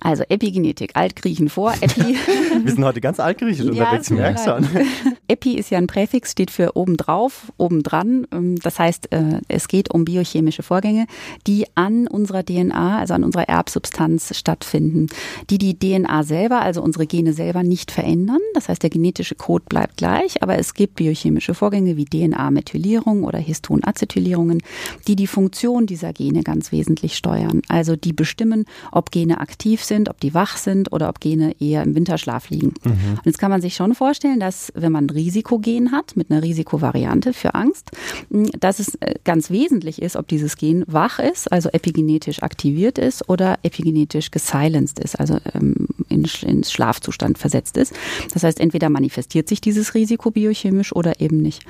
Also 0.00 0.24
Epigenetik, 0.28 0.90
Altgriechen 0.94 1.48
vor, 1.48 1.74
Epi. 1.80 2.16
Wir 2.64 2.72
sind 2.72 2.84
heute 2.84 3.00
ganz 3.00 3.20
altgriechisch 3.20 3.66
unterwegs, 3.66 4.08
ja, 4.08 4.16
merkst 4.16 4.44
schon. 4.44 4.66
Epi 5.28 5.56
ist 5.56 5.70
ja 5.70 5.78
ein 5.78 5.86
Präfix, 5.86 6.32
steht 6.32 6.50
für 6.50 6.76
obendrauf, 6.76 7.52
obendran. 7.56 8.26
Ähm, 8.32 8.56
das 8.56 8.78
heißt, 8.78 9.12
äh, 9.12 9.40
es 9.48 9.68
geht 9.68 9.92
um 9.92 10.04
biochemische 10.04 10.62
Vorgänge, 10.62 11.06
die 11.46 11.66
an 11.74 12.06
unserer 12.06 12.44
DNA, 12.44 12.98
also 12.98 13.14
an 13.14 13.24
unserer 13.24 13.48
Erbsubstanz 13.48 14.36
stattfinden, 14.36 15.08
die 15.50 15.58
die 15.58 15.78
DNA 15.78 16.22
selber, 16.22 16.60
also 16.60 16.82
unsere 16.82 17.06
Gene 17.06 17.32
selber 17.32 17.62
nicht 17.62 17.90
verändern. 17.90 18.40
Das 18.54 18.68
heißt, 18.68 18.82
der 18.82 18.90
genetische 18.90 19.34
Code 19.34 19.64
bleibt 19.68 19.96
gleich, 19.96 20.42
aber 20.42 20.58
es 20.58 20.74
gibt 20.74 20.96
biochemische 20.96 21.54
Vorgänge 21.54 21.96
wie 21.96 22.04
DNA-Methylierung 22.04 23.24
oder 23.24 23.38
Histonacetylierungen, 23.38 24.62
die 25.08 25.16
die 25.16 25.26
Funktion 25.26 25.86
dieser 25.86 26.12
Gene 26.12 26.42
ganz 26.42 26.72
wesentlich 26.72 27.16
steuern. 27.16 27.62
Also 27.68 27.96
die 27.96 28.12
bestimmen, 28.12 28.64
ob 28.92 29.10
Gene 29.10 29.40
aktiv 29.40 29.82
sind, 29.82 30.08
ob 30.08 30.20
die 30.20 30.34
wach 30.34 30.56
sind 30.56 30.92
oder 30.92 31.08
ob 31.08 31.20
Gene 31.20 31.54
eher 31.60 31.82
im 31.82 31.94
Winterschlaf 31.94 32.35
liegen. 32.50 32.74
Mhm. 32.84 32.92
Und 33.16 33.26
jetzt 33.26 33.38
kann 33.38 33.50
man 33.50 33.60
sich 33.60 33.74
schon 33.74 33.94
vorstellen, 33.94 34.40
dass 34.40 34.72
wenn 34.74 34.92
man 34.92 35.06
ein 35.06 35.10
Risikogen 35.10 35.92
hat 35.92 36.16
mit 36.16 36.30
einer 36.30 36.42
Risikovariante 36.42 37.32
für 37.32 37.54
Angst, 37.54 37.90
dass 38.30 38.78
es 38.78 38.94
äh, 38.96 39.14
ganz 39.24 39.50
wesentlich 39.50 40.02
ist, 40.02 40.16
ob 40.16 40.28
dieses 40.28 40.56
Gen 40.56 40.84
wach 40.86 41.18
ist, 41.18 41.50
also 41.50 41.68
epigenetisch 41.70 42.42
aktiviert 42.42 42.98
ist 42.98 43.28
oder 43.28 43.58
epigenetisch 43.62 44.30
gesilenced 44.30 44.98
ist, 44.98 45.18
also 45.18 45.38
ähm, 45.54 45.88
in, 46.08 46.24
ins 46.42 46.72
Schlafzustand 46.72 47.38
versetzt 47.38 47.76
ist. 47.76 47.94
Das 48.32 48.42
heißt, 48.42 48.60
entweder 48.60 48.90
manifestiert 48.90 49.48
sich 49.48 49.60
dieses 49.60 49.94
Risiko 49.94 50.30
biochemisch 50.30 50.94
oder 50.94 51.20
eben 51.20 51.38
nicht. 51.38 51.64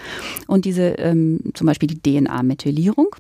Und 0.46 0.64
diese 0.64 0.94
ähm, 0.99 1.40
zum 1.54 1.66
Beispiel 1.66 1.88
die 1.88 2.00
DNA-Methylierung 2.00 3.16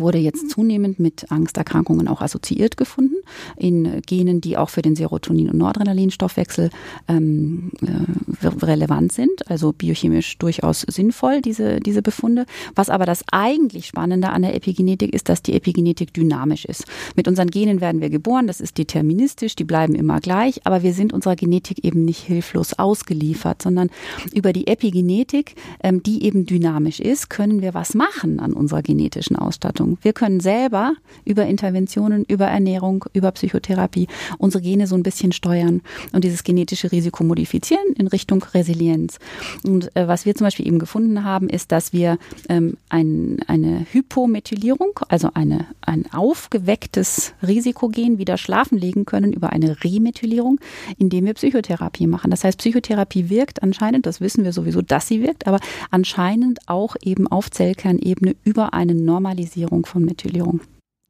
wurde 0.00 0.18
jetzt 0.18 0.50
zunehmend 0.50 0.98
mit 0.98 1.30
Angsterkrankungen 1.30 2.08
auch 2.08 2.20
assoziiert 2.20 2.76
gefunden, 2.76 3.16
in 3.56 4.02
Genen, 4.06 4.40
die 4.40 4.56
auch 4.56 4.70
für 4.70 4.82
den 4.82 4.96
Serotonin- 4.96 5.50
und 5.50 5.58
Noradrenalinstoffwechsel 5.58 6.70
ähm, 7.08 7.70
äh, 7.82 8.46
relevant 8.64 9.12
sind, 9.12 9.48
also 9.50 9.72
biochemisch 9.72 10.38
durchaus 10.38 10.82
sinnvoll, 10.82 11.40
diese, 11.40 11.80
diese 11.80 12.02
Befunde. 12.02 12.46
Was 12.74 12.90
aber 12.90 13.06
das 13.06 13.24
eigentlich 13.30 13.86
Spannende 13.86 14.30
an 14.30 14.42
der 14.42 14.54
Epigenetik 14.54 15.14
ist, 15.14 15.28
dass 15.28 15.42
die 15.42 15.54
Epigenetik 15.54 16.12
dynamisch 16.12 16.64
ist. 16.64 16.84
Mit 17.16 17.28
unseren 17.28 17.48
Genen 17.48 17.80
werden 17.80 18.00
wir 18.00 18.10
geboren, 18.10 18.46
das 18.46 18.60
ist 18.60 18.78
deterministisch, 18.78 19.56
die 19.56 19.64
bleiben 19.64 19.94
immer 19.94 20.20
gleich, 20.20 20.60
aber 20.64 20.82
wir 20.82 20.92
sind 20.92 21.12
unserer 21.12 21.36
Genetik 21.36 21.84
eben 21.84 22.04
nicht 22.04 22.20
hilflos 22.20 22.74
ausgeliefert, 22.78 23.62
sondern 23.62 23.90
über 24.34 24.52
die 24.52 24.66
Epigenetik, 24.66 25.54
ähm, 25.82 26.02
die 26.02 26.24
eben 26.24 26.46
dynamisch 26.46 27.00
ist, 27.00 27.30
können 27.30 27.62
wir 27.62 27.74
was 27.74 27.94
machen 27.94 28.40
an 28.40 28.52
unserer 28.52 28.82
genetischen 28.82 29.36
Ausstattung. 29.36 29.83
Verantwortung. 29.84 29.98
Wir 30.02 30.12
können 30.12 30.40
selber 30.40 30.94
über 31.24 31.46
Interventionen, 31.46 32.24
über 32.24 32.46
Ernährung, 32.46 33.04
über 33.12 33.30
Psychotherapie 33.32 34.08
unsere 34.38 34.62
Gene 34.62 34.86
so 34.86 34.94
ein 34.94 35.02
bisschen 35.02 35.32
steuern 35.32 35.82
und 36.12 36.24
dieses 36.24 36.44
genetische 36.44 36.92
Risiko 36.92 37.24
modifizieren 37.24 37.92
in 37.96 38.06
Richtung 38.06 38.44
Resilienz. 38.54 39.18
Und 39.64 39.94
äh, 39.96 40.08
was 40.08 40.26
wir 40.26 40.34
zum 40.34 40.46
Beispiel 40.46 40.66
eben 40.66 40.78
gefunden 40.78 41.24
haben, 41.24 41.48
ist, 41.48 41.72
dass 41.72 41.92
wir 41.92 42.18
ähm, 42.48 42.76
ein, 42.88 43.38
eine 43.46 43.86
Hypomethylierung, 43.90 45.00
also 45.08 45.30
eine, 45.34 45.66
ein 45.82 46.04
aufgewecktes 46.12 47.34
Risikogen 47.42 48.18
wieder 48.18 48.38
schlafen 48.38 48.78
legen 48.78 49.04
können 49.04 49.32
über 49.32 49.50
eine 49.50 49.82
Remethylierung, 49.84 50.60
indem 50.98 51.26
wir 51.26 51.34
Psychotherapie 51.34 52.06
machen. 52.06 52.30
Das 52.30 52.44
heißt, 52.44 52.58
Psychotherapie 52.58 53.28
wirkt 53.28 53.62
anscheinend, 53.62 54.06
das 54.06 54.20
wissen 54.20 54.44
wir 54.44 54.52
sowieso, 54.52 54.82
dass 54.82 55.08
sie 55.08 55.22
wirkt, 55.22 55.46
aber 55.46 55.58
anscheinend 55.90 56.60
auch 56.66 56.96
eben 57.02 57.26
auf 57.26 57.50
Zellkernebene 57.50 58.36
über 58.44 58.74
eine 58.74 58.94
Normalisierung 58.94 59.73
Verhinderung 59.74 59.86
von 59.86 60.04
Methylierung. 60.04 60.60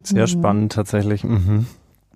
Sehr 0.03 0.23
mhm. 0.23 0.29
spannend 0.29 0.73
tatsächlich. 0.73 1.25
Mhm. 1.25 1.67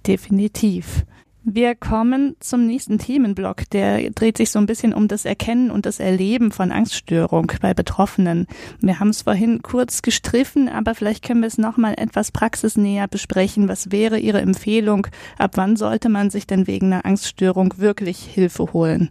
Definitiv. 0.06 1.04
Wir 1.44 1.74
kommen 1.74 2.36
zum 2.40 2.66
nächsten 2.66 2.98
Themenblock. 2.98 3.70
Der 3.70 4.10
dreht 4.10 4.36
sich 4.36 4.50
so 4.50 4.58
ein 4.58 4.66
bisschen 4.66 4.92
um 4.92 5.08
das 5.08 5.24
Erkennen 5.24 5.70
und 5.70 5.86
das 5.86 5.98
Erleben 5.98 6.52
von 6.52 6.72
Angststörung 6.72 7.50
bei 7.62 7.72
Betroffenen. 7.72 8.46
Wir 8.80 9.00
haben 9.00 9.08
es 9.08 9.22
vorhin 9.22 9.62
kurz 9.62 10.02
gestriffen, 10.02 10.68
aber 10.68 10.94
vielleicht 10.94 11.24
können 11.24 11.40
wir 11.40 11.46
es 11.46 11.56
nochmal 11.56 11.94
etwas 11.96 12.32
praxisnäher 12.32 13.08
besprechen. 13.08 13.68
Was 13.68 13.90
wäre 13.90 14.18
Ihre 14.18 14.42
Empfehlung? 14.42 15.06
Ab 15.38 15.52
wann 15.54 15.76
sollte 15.76 16.10
man 16.10 16.28
sich 16.28 16.46
denn 16.46 16.66
wegen 16.66 16.92
einer 16.92 17.06
Angststörung 17.06 17.74
wirklich 17.78 18.18
Hilfe 18.18 18.74
holen? 18.74 19.08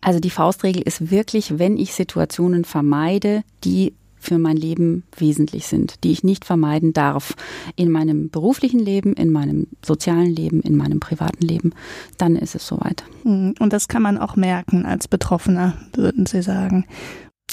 Also 0.00 0.20
die 0.20 0.30
Faustregel 0.30 0.80
ist 0.80 1.10
wirklich, 1.10 1.58
wenn 1.58 1.76
ich 1.76 1.92
Situationen 1.92 2.64
vermeide, 2.64 3.42
die 3.64 3.92
für 4.20 4.38
mein 4.38 4.56
Leben 4.56 5.02
wesentlich 5.16 5.66
sind, 5.66 6.04
die 6.04 6.12
ich 6.12 6.22
nicht 6.22 6.44
vermeiden 6.44 6.92
darf 6.92 7.34
in 7.74 7.90
meinem 7.90 8.30
beruflichen 8.30 8.78
Leben, 8.78 9.14
in 9.14 9.32
meinem 9.32 9.66
sozialen 9.84 10.30
Leben, 10.30 10.60
in 10.60 10.76
meinem 10.76 11.00
privaten 11.00 11.44
Leben, 11.44 11.72
dann 12.18 12.36
ist 12.36 12.54
es 12.54 12.66
soweit. 12.66 13.02
Hm, 13.22 13.54
und 13.58 13.72
das 13.72 13.88
kann 13.88 14.02
man 14.02 14.18
auch 14.18 14.36
merken 14.36 14.84
als 14.84 15.08
Betroffener, 15.08 15.74
würden 15.94 16.26
Sie 16.26 16.42
sagen. 16.42 16.84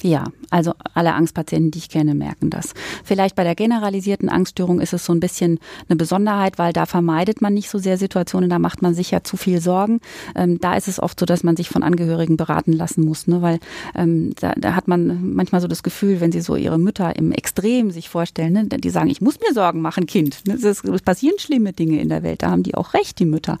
Ja, 0.02 0.24
also 0.50 0.74
alle 0.94 1.14
Angstpatienten, 1.14 1.72
die 1.72 1.78
ich 1.78 1.88
kenne, 1.88 2.14
merken 2.14 2.50
das. 2.50 2.72
Vielleicht 3.02 3.34
bei 3.34 3.42
der 3.42 3.56
generalisierten 3.56 4.28
Angststörung 4.28 4.80
ist 4.80 4.92
es 4.92 5.04
so 5.04 5.12
ein 5.12 5.18
bisschen 5.18 5.58
eine 5.88 5.96
Besonderheit, 5.96 6.56
weil 6.58 6.72
da 6.72 6.86
vermeidet 6.86 7.40
man 7.40 7.52
nicht 7.52 7.68
so 7.68 7.78
sehr 7.78 7.98
Situationen, 7.98 8.48
da 8.48 8.60
macht 8.60 8.80
man 8.80 8.94
sich 8.94 9.10
ja 9.10 9.24
zu 9.24 9.36
viel 9.36 9.60
Sorgen. 9.60 10.00
Ähm, 10.36 10.60
da 10.60 10.76
ist 10.76 10.86
es 10.86 11.00
oft 11.00 11.18
so, 11.18 11.26
dass 11.26 11.42
man 11.42 11.56
sich 11.56 11.68
von 11.68 11.82
Angehörigen 11.82 12.36
beraten 12.36 12.72
lassen 12.72 13.04
muss, 13.04 13.26
ne? 13.26 13.42
weil 13.42 13.58
ähm, 13.96 14.32
da, 14.38 14.52
da 14.56 14.76
hat 14.76 14.86
man 14.86 15.34
manchmal 15.34 15.60
so 15.60 15.66
das 15.66 15.82
Gefühl, 15.82 16.20
wenn 16.20 16.30
sie 16.30 16.42
so 16.42 16.54
ihre 16.54 16.78
Mütter 16.78 17.16
im 17.16 17.32
Extrem 17.32 17.90
sich 17.90 18.08
vorstellen, 18.08 18.52
ne? 18.52 18.66
die 18.66 18.90
sagen, 18.90 19.10
ich 19.10 19.20
muss 19.20 19.40
mir 19.40 19.52
Sorgen 19.52 19.80
machen, 19.80 20.06
Kind. 20.06 20.46
Ne? 20.46 20.54
Es, 20.54 20.82
passieren 21.02 21.38
schlimme 21.38 21.72
Dinge 21.72 22.00
in 22.00 22.08
der 22.08 22.22
Welt, 22.22 22.42
da 22.42 22.50
haben 22.50 22.62
die 22.62 22.74
auch 22.76 22.94
recht, 22.94 23.18
die 23.18 23.24
Mütter. 23.24 23.58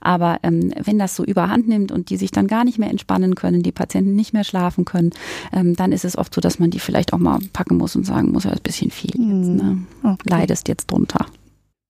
Aber 0.00 0.38
ähm, 0.44 0.72
wenn 0.82 0.98
das 0.98 1.16
so 1.16 1.24
überhand 1.24 1.66
nimmt 1.66 1.90
und 1.90 2.10
die 2.10 2.16
sich 2.16 2.30
dann 2.30 2.46
gar 2.46 2.64
nicht 2.64 2.78
mehr 2.78 2.90
entspannen 2.90 3.34
können, 3.34 3.62
die 3.62 3.72
Patienten 3.72 4.14
nicht 4.14 4.32
mehr 4.32 4.44
schlafen 4.44 4.84
können, 4.84 5.10
ähm, 5.52 5.74
dann 5.80 5.92
ist 5.92 6.04
es 6.04 6.18
oft 6.18 6.34
so, 6.34 6.40
dass 6.42 6.58
man 6.58 6.70
die 6.70 6.78
vielleicht 6.78 7.14
auch 7.14 7.18
mal 7.18 7.38
packen 7.54 7.78
muss 7.78 7.96
und 7.96 8.04
sagen 8.04 8.32
muss, 8.32 8.44
ja, 8.44 8.50
ist 8.50 8.58
ein 8.58 8.62
bisschen 8.62 8.90
viel 8.90 9.10
jetzt, 9.10 9.48
ne? 9.48 9.78
Okay. 10.02 10.28
Leidest 10.28 10.68
jetzt 10.68 10.90
drunter. 10.90 11.26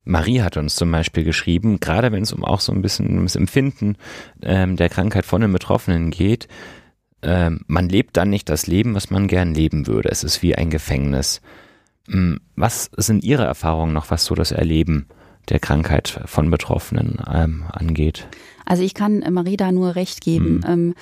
Marie 0.05 0.43
hat 0.43 0.57
uns 0.57 0.77
zum 0.77 0.91
Beispiel 0.93 1.25
geschrieben, 1.25 1.81
gerade 1.81 2.13
wenn 2.13 2.23
es 2.23 2.33
um 2.33 2.45
auch 2.45 2.61
so 2.61 2.73
ein 2.73 2.83
bisschen 2.83 3.11
ums 3.17 3.37
Empfinden 3.37 3.97
ähm, 4.43 4.77
der 4.77 4.89
Krankheit 4.89 5.27
von 5.27 5.41
den 5.41 5.53
Betroffenen 5.53 6.11
geht, 6.11 6.49
ähm, 7.23 7.61
man 7.67 7.89
lebt 7.89 8.17
dann 8.17 8.31
nicht 8.31 8.49
das 8.49 8.67
Leben, 8.67 8.95
was 8.95 9.11
man 9.11 9.27
gern 9.27 9.55
leben 9.55 9.87
würde. 9.87 10.09
Es 10.09 10.25
ist 10.25 10.43
wie 10.43 10.55
ein 10.55 10.71
Gefängnis. 10.71 11.43
Hm, 12.09 12.41
was 12.57 12.91
sind 12.97 13.25
Ihre 13.25 13.45
Erfahrungen 13.45 13.93
noch, 13.93 14.11
was 14.11 14.25
so 14.25 14.35
das 14.35 14.53
Erleben 14.53 15.07
der 15.49 15.59
Krankheit 15.59 16.21
von 16.27 16.51
Betroffenen 16.51 17.19
ähm, 17.31 17.65
angeht? 17.71 18.29
Also 18.71 18.85
ich 18.85 18.95
kann 18.95 19.21
äh, 19.23 19.33
Marie 19.33 19.57
da 19.57 19.73
nur 19.73 19.97
recht 19.97 20.21
geben. 20.21 20.61
Mhm. 20.65 20.95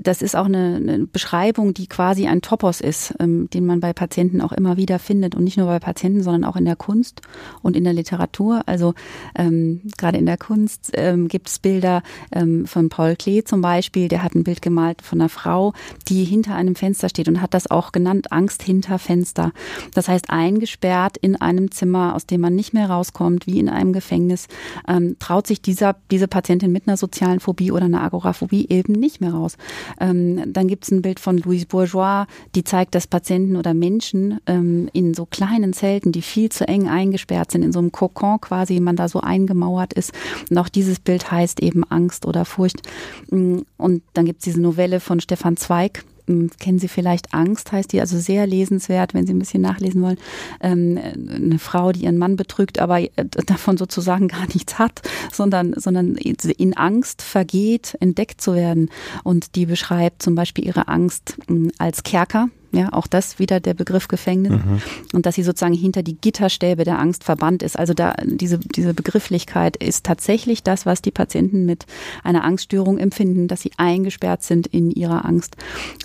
Das 0.00 0.22
ist 0.22 0.36
auch 0.36 0.44
eine, 0.44 0.76
eine, 0.76 1.06
Beschreibung, 1.08 1.74
die 1.74 1.88
quasi 1.88 2.28
ein 2.28 2.40
Topos 2.40 2.80
ist, 2.80 3.14
ähm, 3.18 3.50
den 3.50 3.66
man 3.66 3.80
bei 3.80 3.92
Patienten 3.92 4.40
auch 4.40 4.52
immer 4.52 4.76
wieder 4.76 5.00
findet 5.00 5.34
und 5.34 5.42
nicht 5.42 5.56
nur 5.56 5.66
bei 5.66 5.80
Patienten, 5.80 6.22
sondern 6.22 6.44
auch 6.44 6.54
in 6.54 6.64
der 6.64 6.76
Kunst 6.76 7.22
und 7.62 7.74
in 7.74 7.82
der 7.82 7.94
Literatur. 7.94 8.62
Also 8.66 8.94
ähm, 9.36 9.80
gerade 9.98 10.18
in 10.18 10.26
der 10.26 10.36
Kunst 10.36 10.92
ähm, 10.94 11.26
gibt 11.26 11.48
es 11.48 11.58
Bilder 11.58 12.04
ähm, 12.30 12.64
von 12.64 12.90
Paul 12.90 13.16
Klee 13.16 13.42
zum 13.42 13.60
Beispiel, 13.60 14.06
der 14.06 14.22
hat 14.22 14.36
ein 14.36 14.44
Bild 14.44 14.62
gemalt 14.62 15.02
von 15.02 15.20
einer 15.20 15.28
Frau, 15.28 15.72
die 16.06 16.22
hinter 16.22 16.54
einem 16.54 16.76
Fenster 16.76 17.08
steht 17.08 17.26
und 17.26 17.42
hat 17.42 17.54
das 17.54 17.68
auch 17.68 17.90
genannt 17.90 18.30
Angst 18.30 18.62
hinter 18.62 19.00
Fenster. 19.00 19.50
Das 19.94 20.06
heißt 20.06 20.30
eingesperrt 20.30 21.16
in 21.16 21.34
einem 21.34 21.72
Zimmer, 21.72 22.14
aus 22.14 22.26
dem 22.26 22.40
man 22.40 22.54
nicht 22.54 22.72
mehr 22.72 22.88
rauskommt, 22.88 23.48
wie 23.48 23.58
in 23.58 23.68
einem 23.68 23.92
Gefängnis, 23.92 24.46
ähm, 24.86 25.16
traut 25.18 25.48
sich 25.48 25.60
dieser 25.60 25.96
diese 26.12 26.28
Patientin 26.28 26.70
mit 26.70 26.86
einer 26.86 26.96
sozialen 26.96 27.15
sozialen 27.16 27.40
Phobie 27.40 27.72
oder 27.72 27.86
einer 27.86 28.02
Agoraphobie 28.02 28.66
eben 28.68 28.92
nicht 28.92 29.20
mehr 29.20 29.32
raus. 29.32 29.56
Ähm, 30.00 30.52
dann 30.52 30.68
gibt 30.68 30.84
es 30.84 30.90
ein 30.90 31.00
Bild 31.00 31.18
von 31.18 31.38
Louise 31.38 31.66
Bourgeois, 31.66 32.26
die 32.54 32.62
zeigt, 32.62 32.94
dass 32.94 33.06
Patienten 33.06 33.56
oder 33.56 33.72
Menschen 33.72 34.38
ähm, 34.46 34.90
in 34.92 35.14
so 35.14 35.24
kleinen 35.24 35.72
Zelten, 35.72 36.12
die 36.12 36.20
viel 36.20 36.50
zu 36.50 36.68
eng 36.68 36.88
eingesperrt 36.88 37.52
sind, 37.52 37.62
in 37.62 37.72
so 37.72 37.78
einem 37.78 37.90
Kokon 37.90 38.40
quasi, 38.40 38.80
man 38.80 38.96
da 38.96 39.08
so 39.08 39.20
eingemauert 39.20 39.94
ist. 39.94 40.12
Und 40.50 40.58
auch 40.58 40.68
dieses 40.68 41.00
Bild 41.00 41.30
heißt 41.30 41.60
eben 41.62 41.84
Angst 41.84 42.26
oder 42.26 42.44
Furcht. 42.44 42.82
Mm, 43.30 43.60
und 43.78 44.02
dann 44.12 44.26
gibt 44.26 44.40
es 44.40 44.44
diese 44.44 44.60
Novelle 44.60 45.00
von 45.00 45.20
Stefan 45.20 45.56
Zweig, 45.56 46.04
kennen 46.26 46.78
Sie 46.78 46.88
vielleicht 46.88 47.32
Angst, 47.32 47.72
heißt 47.72 47.92
die, 47.92 48.00
also 48.00 48.18
sehr 48.18 48.46
lesenswert, 48.46 49.14
wenn 49.14 49.26
Sie 49.26 49.34
ein 49.34 49.38
bisschen 49.38 49.62
nachlesen 49.62 50.02
wollen. 50.02 50.18
Ähm, 50.60 50.98
eine 50.98 51.58
Frau, 51.58 51.92
die 51.92 52.04
ihren 52.04 52.18
Mann 52.18 52.36
betrügt, 52.36 52.78
aber 52.78 53.00
äh, 53.00 53.08
davon 53.46 53.76
sozusagen 53.76 54.28
gar 54.36 54.46
nichts 54.46 54.78
hat, 54.78 55.02
sondern, 55.32 55.74
sondern 55.76 56.16
in 56.16 56.76
Angst 56.76 57.22
vergeht, 57.22 57.96
entdeckt 58.00 58.40
zu 58.40 58.54
werden. 58.54 58.90
Und 59.24 59.54
die 59.54 59.66
beschreibt 59.66 60.22
zum 60.22 60.34
Beispiel 60.34 60.66
ihre 60.66 60.88
Angst 60.88 61.38
hm, 61.48 61.70
als 61.78 62.02
Kerker 62.02 62.48
Ja, 62.72 62.92
auch 62.92 63.06
das 63.06 63.38
wieder 63.38 63.60
der 63.60 63.74
Begriff 63.74 64.08
Gefängnis. 64.08 64.52
Mhm. 64.52 64.82
Und 65.12 65.26
dass 65.26 65.34
sie 65.34 65.42
sozusagen 65.42 65.74
hinter 65.74 66.02
die 66.02 66.16
Gitterstäbe 66.16 66.84
der 66.84 66.98
Angst 66.98 67.24
verbannt 67.24 67.62
ist. 67.62 67.78
Also 67.78 67.94
da, 67.94 68.14
diese, 68.24 68.58
diese 68.58 68.92
Begrifflichkeit 68.92 69.76
ist 69.76 70.04
tatsächlich 70.04 70.62
das, 70.62 70.84
was 70.84 71.02
die 71.02 71.10
Patienten 71.10 71.64
mit 71.64 71.86
einer 72.22 72.44
Angststörung 72.44 72.98
empfinden, 72.98 73.48
dass 73.48 73.62
sie 73.62 73.72
eingesperrt 73.76 74.42
sind 74.42 74.66
in 74.66 74.90
ihrer 74.90 75.24
Angst. 75.24 75.56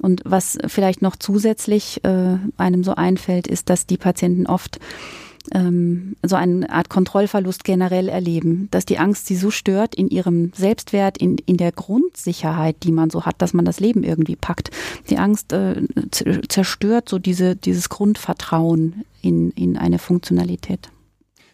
Und 0.02 0.22
was 0.24 0.58
vielleicht 0.68 1.02
noch 1.02 1.16
zusätzlich 1.16 2.04
äh, 2.04 2.38
einem 2.58 2.84
so 2.84 2.96
einfällt, 2.96 3.48
ist, 3.48 3.70
dass 3.70 3.86
die 3.86 3.98
Patienten 3.98 4.48
oft 4.48 4.80
ähm, 5.54 6.16
so 6.24 6.36
eine 6.36 6.70
Art 6.70 6.90
Kontrollverlust 6.90 7.64
generell 7.64 8.10
erleben, 8.10 8.68
dass 8.72 8.86
die 8.86 8.98
Angst 8.98 9.28
sie 9.28 9.36
so 9.36 9.52
stört 9.52 9.96
in 9.96 10.10
ihrem 10.10 10.52
Selbstwert, 10.54 11.18
in, 11.18 11.38
in 11.46 11.58
der 11.58 11.72
Grundsicherheit, 11.72 12.84
die 12.84 12.92
man 12.92 13.10
so 13.10 13.26
hat, 13.26 13.42
dass 13.42 13.54
man 13.54 13.66
das 13.66 13.80
Leben 13.80 14.04
irgendwie 14.04 14.36
packt. 14.36 14.72
Die 15.10 15.18
Angst 15.18 15.54
äh, 15.54 15.82
zerstört 16.48 17.10
so 17.10 17.20
diese, 17.20 17.56
dieses 17.56 17.90
Grundvertrauen 17.90 19.04
in, 19.22 19.52
in 19.52 19.78
eine 19.78 20.00
Funktionalität. 20.00 20.90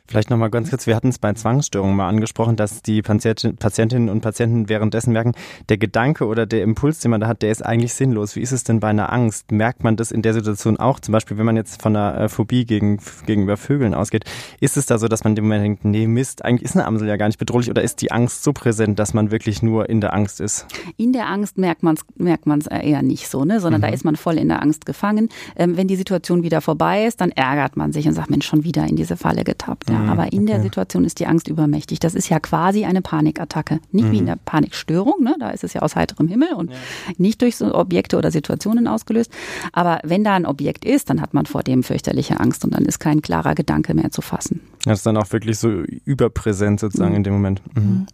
Vielleicht 0.07 0.29
nochmal 0.29 0.49
ganz 0.49 0.69
kurz, 0.69 0.87
wir 0.87 0.95
hatten 0.95 1.09
es 1.09 1.19
bei 1.19 1.33
Zwangsstörungen 1.33 1.95
mal 1.95 2.07
angesprochen, 2.07 2.55
dass 2.55 2.81
die 2.81 3.01
Patientinnen 3.01 4.09
und 4.09 4.21
Patienten 4.21 4.69
währenddessen 4.69 5.11
merken, 5.11 5.33
der 5.67 5.77
Gedanke 5.77 6.25
oder 6.25 6.45
der 6.45 6.63
Impuls, 6.63 6.99
den 6.99 7.11
man 7.11 7.19
da 7.19 7.27
hat, 7.27 7.41
der 7.41 7.51
ist 7.51 7.65
eigentlich 7.65 7.93
sinnlos. 7.93 8.35
Wie 8.37 8.41
ist 8.41 8.53
es 8.53 8.63
denn 8.63 8.79
bei 8.79 8.87
einer 8.87 9.11
Angst? 9.11 9.51
Merkt 9.51 9.83
man 9.83 9.97
das 9.97 10.11
in 10.11 10.21
der 10.21 10.33
Situation 10.33 10.77
auch? 10.77 11.01
Zum 11.01 11.11
Beispiel, 11.11 11.37
wenn 11.37 11.45
man 11.45 11.57
jetzt 11.57 11.81
von 11.81 11.95
einer 11.95 12.21
äh, 12.21 12.29
Phobie 12.29 12.65
gegen, 12.65 12.99
gegenüber 13.25 13.57
Vögeln 13.57 13.93
ausgeht, 13.93 14.23
ist 14.61 14.77
es 14.77 14.85
da 14.85 14.97
so, 14.97 15.09
dass 15.09 15.25
man 15.25 15.31
in 15.31 15.35
dem 15.35 15.45
Moment 15.45 15.63
denkt, 15.63 15.85
nee, 15.85 16.07
Mist, 16.07 16.45
eigentlich 16.45 16.63
ist 16.63 16.75
eine 16.75 16.85
Amsel 16.85 17.07
ja 17.07 17.17
gar 17.17 17.27
nicht 17.27 17.39
bedrohlich 17.39 17.69
oder 17.69 17.81
ist 17.81 18.01
die 18.01 18.11
Angst 18.11 18.43
so 18.43 18.53
präsent, 18.53 18.99
dass 18.99 19.13
man 19.13 19.29
wirklich 19.31 19.61
nur 19.61 19.89
in 19.89 19.99
der 19.99 20.13
Angst 20.13 20.39
ist? 20.39 20.65
In 20.95 21.11
der 21.11 21.27
Angst 21.27 21.57
merkt 21.57 21.83
man 21.83 21.95
es 21.95 22.05
merkt 22.15 22.45
man's 22.45 22.67
eher 22.67 23.01
nicht 23.01 23.27
so, 23.27 23.43
ne? 23.43 23.59
sondern 23.59 23.81
mhm. 23.81 23.85
da 23.85 23.91
ist 23.91 24.05
man 24.05 24.15
voll 24.15 24.37
in 24.37 24.47
der 24.47 24.61
Angst 24.61 24.85
gefangen. 24.85 25.29
Ähm, 25.57 25.75
wenn 25.75 25.87
die 25.87 25.95
Situation 25.97 26.43
wieder 26.43 26.61
vorbei 26.61 27.05
ist, 27.05 27.19
dann 27.19 27.31
ärgert 27.31 27.75
man 27.75 27.91
sich 27.91 28.07
und 28.07 28.13
sagt, 28.13 28.29
Mensch, 28.29 28.45
schon 28.45 28.63
wieder 28.63 28.85
in 28.87 28.95
diese 28.95 29.17
Falle 29.17 29.43
getappt. 29.43 29.89
Ja. 29.89 29.96
Mhm, 29.97 30.09
aber 30.09 30.31
in 30.33 30.43
okay. 30.43 30.53
der 30.53 30.61
Situation 30.61 31.05
ist 31.05 31.19
die 31.19 31.27
Angst 31.27 31.47
übermächtig. 31.47 31.99
Das 31.99 32.15
ist 32.15 32.29
ja 32.29 32.39
quasi 32.39 32.85
eine 32.85 33.01
Panikattacke. 33.01 33.79
Nicht 33.91 34.05
mhm. 34.05 34.11
wie 34.11 34.17
in 34.19 34.25
der 34.25 34.37
Panikstörung, 34.37 35.23
ne? 35.23 35.35
da 35.39 35.49
ist 35.49 35.63
es 35.63 35.73
ja 35.73 35.81
aus 35.81 35.95
heiterem 35.95 36.27
Himmel 36.27 36.53
und 36.53 36.71
ja. 36.71 36.77
nicht 37.17 37.41
durch 37.41 37.55
so 37.55 37.73
Objekte 37.73 38.17
oder 38.17 38.31
Situationen 38.31 38.87
ausgelöst. 38.87 39.31
Aber 39.73 39.99
wenn 40.03 40.23
da 40.23 40.35
ein 40.35 40.45
Objekt 40.45 40.85
ist, 40.85 41.09
dann 41.09 41.21
hat 41.21 41.33
man 41.33 41.45
vor 41.45 41.63
dem 41.63 41.83
fürchterliche 41.83 42.39
Angst 42.39 42.65
und 42.65 42.73
dann 42.73 42.85
ist 42.85 42.99
kein 42.99 43.21
klarer 43.21 43.55
Gedanke 43.55 43.93
mehr 43.93 44.11
zu 44.11 44.21
fassen. 44.21 44.61
Das 44.85 44.99
ist 44.99 45.05
dann 45.05 45.17
auch 45.17 45.31
wirklich 45.31 45.59
so 45.59 45.69
überpräsent 45.69 46.79
sozusagen 46.79 47.11
mhm. 47.11 47.17
in 47.17 47.23
dem 47.23 47.33
Moment. 47.33 47.61
Mhm. 47.75 47.83
mhm. 47.83 48.05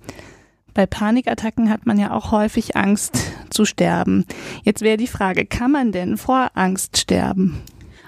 Bei 0.74 0.88
Panikattacken 0.88 1.70
hat 1.70 1.86
man 1.86 2.00
ja 2.00 2.12
auch 2.12 2.32
häufig 2.32 2.76
Angst 2.76 3.32
zu 3.52 3.64
sterben. 3.64 4.26
Jetzt 4.64 4.82
wäre 4.82 4.98
die 4.98 5.08
Frage, 5.08 5.46
kann 5.46 5.72
man 5.72 5.92
denn 5.92 6.18
vor 6.18 6.50
Angst 6.56 6.98
sterben? 6.98 7.62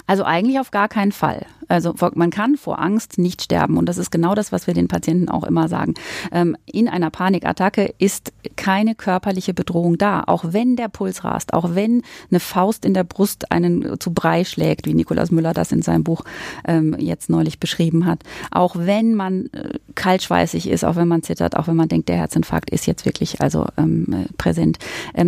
Also 0.07 0.23
eigentlich 0.23 0.59
auf 0.59 0.71
gar 0.71 0.87
keinen 0.87 1.11
Fall. 1.11 1.45
Also 1.67 1.93
man 2.13 2.29
kann 2.29 2.57
vor 2.57 2.79
Angst 2.79 3.17
nicht 3.17 3.41
sterben 3.41 3.77
und 3.77 3.87
das 3.87 3.97
ist 3.97 4.11
genau 4.11 4.35
das, 4.35 4.51
was 4.51 4.67
wir 4.67 4.73
den 4.73 4.87
Patienten 4.87 5.29
auch 5.29 5.43
immer 5.43 5.67
sagen. 5.67 5.93
Ähm, 6.31 6.57
in 6.65 6.87
einer 6.87 7.09
Panikattacke 7.09 7.93
ist 7.97 8.33
keine 8.55 8.95
körperliche 8.95 9.53
Bedrohung 9.53 9.97
da, 9.97 10.23
auch 10.27 10.45
wenn 10.49 10.75
der 10.75 10.89
Puls 10.89 11.23
rast, 11.23 11.53
auch 11.53 11.75
wenn 11.75 12.01
eine 12.29 12.39
Faust 12.39 12.85
in 12.85 12.93
der 12.93 13.03
Brust 13.03 13.51
einen 13.51 13.99
zu 13.99 14.13
Brei 14.13 14.43
schlägt, 14.43 14.87
wie 14.87 14.93
Nikolaus 14.93 15.31
Müller 15.31 15.53
das 15.53 15.71
in 15.71 15.81
seinem 15.81 16.03
Buch 16.03 16.23
ähm, 16.67 16.95
jetzt 16.99 17.29
neulich 17.29 17.59
beschrieben 17.59 18.05
hat, 18.05 18.23
auch 18.51 18.75
wenn 18.77 19.15
man 19.15 19.47
äh, 19.47 19.79
kaltschweißig 19.95 20.69
ist, 20.69 20.83
auch 20.83 20.95
wenn 20.95 21.07
man 21.07 21.23
zittert, 21.23 21.55
auch 21.57 21.67
wenn 21.67 21.75
man 21.75 21.89
denkt, 21.89 22.09
der 22.09 22.17
Herzinfarkt 22.17 22.69
ist 22.69 22.85
jetzt 22.85 23.05
wirklich 23.05 23.41
also 23.41 23.67
ähm, 23.77 24.25
präsent. 24.37 24.77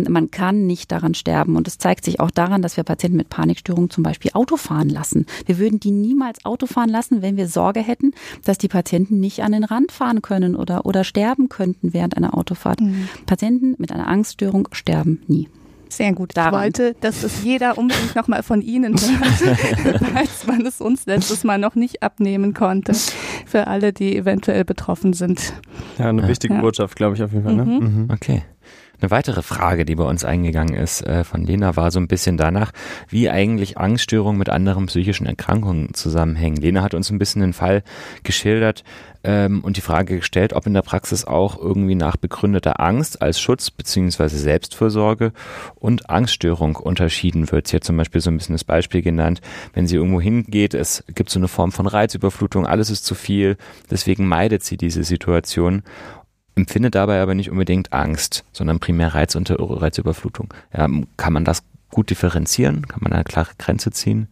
man 0.08 0.30
kann 0.30 0.66
nicht 0.66 0.92
daran 0.92 1.14
sterben 1.14 1.56
und 1.56 1.66
es 1.66 1.78
zeigt 1.78 2.04
sich 2.04 2.20
auch 2.20 2.30
daran, 2.30 2.62
dass 2.62 2.76
wir 2.76 2.84
Patienten 2.84 3.16
mit 3.16 3.28
Panikstörungen 3.28 3.90
zum 3.90 4.02
Beispiel 4.02 4.30
Auto 4.34 4.56
fahren 4.56 4.88
lassen. 4.88 5.26
Wir 5.46 5.58
würden 5.58 5.80
die 5.80 5.90
niemals 5.90 6.27
Auto 6.44 6.66
fahren 6.66 6.88
lassen, 6.88 7.22
wenn 7.22 7.36
wir 7.36 7.48
Sorge 7.48 7.80
hätten, 7.80 8.12
dass 8.44 8.58
die 8.58 8.68
Patienten 8.68 9.20
nicht 9.20 9.42
an 9.42 9.52
den 9.52 9.64
Rand 9.64 9.92
fahren 9.92 10.22
können 10.22 10.56
oder, 10.56 10.86
oder 10.86 11.04
sterben 11.04 11.48
könnten 11.48 11.92
während 11.92 12.16
einer 12.16 12.36
Autofahrt. 12.36 12.80
Mhm. 12.80 13.08
Patienten 13.26 13.74
mit 13.78 13.92
einer 13.92 14.08
Angststörung 14.08 14.68
sterben 14.72 15.22
nie. 15.26 15.48
Sehr 15.88 16.12
gut. 16.12 16.36
Daran. 16.36 16.54
Ich 16.54 16.60
wollte, 16.60 16.96
dass 17.00 17.22
das 17.22 17.42
jeder 17.42 17.78
unbedingt 17.78 18.14
nochmal 18.14 18.42
von 18.42 18.60
Ihnen 18.60 18.94
hört, 18.98 20.00
falls 20.12 20.46
man 20.46 20.66
es 20.66 20.80
uns 20.80 21.06
letztes 21.06 21.44
Mal 21.44 21.58
noch 21.58 21.74
nicht 21.74 22.02
abnehmen 22.02 22.54
konnte. 22.54 22.92
Für 23.46 23.66
alle, 23.66 23.92
die 23.92 24.16
eventuell 24.16 24.64
betroffen 24.64 25.12
sind. 25.12 25.54
Ja, 25.98 26.08
eine 26.08 26.28
wichtige 26.28 26.54
ja. 26.54 26.60
Botschaft, 26.60 26.96
glaube 26.96 27.16
ich 27.16 27.22
auf 27.22 27.32
jeden 27.32 27.44
Fall. 27.44 27.54
Ne? 27.54 27.64
Mhm. 27.64 27.78
Mhm. 27.78 28.10
Okay. 28.12 28.42
Eine 29.00 29.12
weitere 29.12 29.42
Frage, 29.42 29.84
die 29.84 29.94
bei 29.94 30.04
uns 30.04 30.24
eingegangen 30.24 30.74
ist 30.74 31.06
äh, 31.06 31.22
von 31.22 31.44
Lena, 31.44 31.76
war 31.76 31.92
so 31.92 32.00
ein 32.00 32.08
bisschen 32.08 32.36
danach, 32.36 32.72
wie 33.08 33.30
eigentlich 33.30 33.78
Angststörungen 33.78 34.38
mit 34.38 34.48
anderen 34.48 34.86
psychischen 34.86 35.26
Erkrankungen 35.26 35.94
zusammenhängen. 35.94 36.56
Lena 36.56 36.82
hat 36.82 36.94
uns 36.94 37.10
ein 37.10 37.18
bisschen 37.18 37.42
den 37.42 37.52
Fall 37.52 37.84
geschildert 38.24 38.82
ähm, 39.22 39.60
und 39.62 39.76
die 39.76 39.82
Frage 39.82 40.16
gestellt, 40.16 40.52
ob 40.52 40.66
in 40.66 40.74
der 40.74 40.82
Praxis 40.82 41.24
auch 41.24 41.58
irgendwie 41.60 41.94
nach 41.94 42.16
begründeter 42.16 42.80
Angst 42.80 43.22
als 43.22 43.40
Schutz 43.40 43.70
beziehungsweise 43.70 44.36
Selbstfürsorge 44.36 45.32
und 45.76 46.10
Angststörung 46.10 46.74
unterschieden 46.74 47.52
wird. 47.52 47.68
Sie 47.68 47.76
hat 47.76 47.84
zum 47.84 47.96
Beispiel 47.96 48.20
so 48.20 48.30
ein 48.30 48.36
bisschen 48.36 48.54
das 48.54 48.64
Beispiel 48.64 49.02
genannt, 49.02 49.40
wenn 49.74 49.86
sie 49.86 49.96
irgendwo 49.96 50.20
hingeht, 50.20 50.74
es 50.74 51.04
gibt 51.14 51.30
so 51.30 51.38
eine 51.38 51.48
Form 51.48 51.70
von 51.70 51.86
Reizüberflutung, 51.86 52.66
alles 52.66 52.90
ist 52.90 53.04
zu 53.04 53.14
viel, 53.14 53.56
deswegen 53.90 54.26
meidet 54.26 54.64
sie 54.64 54.76
diese 54.76 55.04
Situation 55.04 55.82
empfindet 56.58 56.94
dabei 56.94 57.22
aber 57.22 57.34
nicht 57.34 57.50
unbedingt 57.50 57.92
Angst, 57.92 58.44
sondern 58.52 58.80
primär 58.80 59.14
Reiz 59.14 59.34
und 59.34 59.50
Reizüberflutung. 59.50 60.52
Ja, 60.76 60.88
kann 61.16 61.32
man 61.32 61.44
das 61.44 61.62
gut 61.90 62.10
differenzieren? 62.10 62.86
Kann 62.86 63.00
man 63.02 63.12
eine 63.12 63.24
klare 63.24 63.50
Grenze 63.58 63.90
ziehen? 63.92 64.28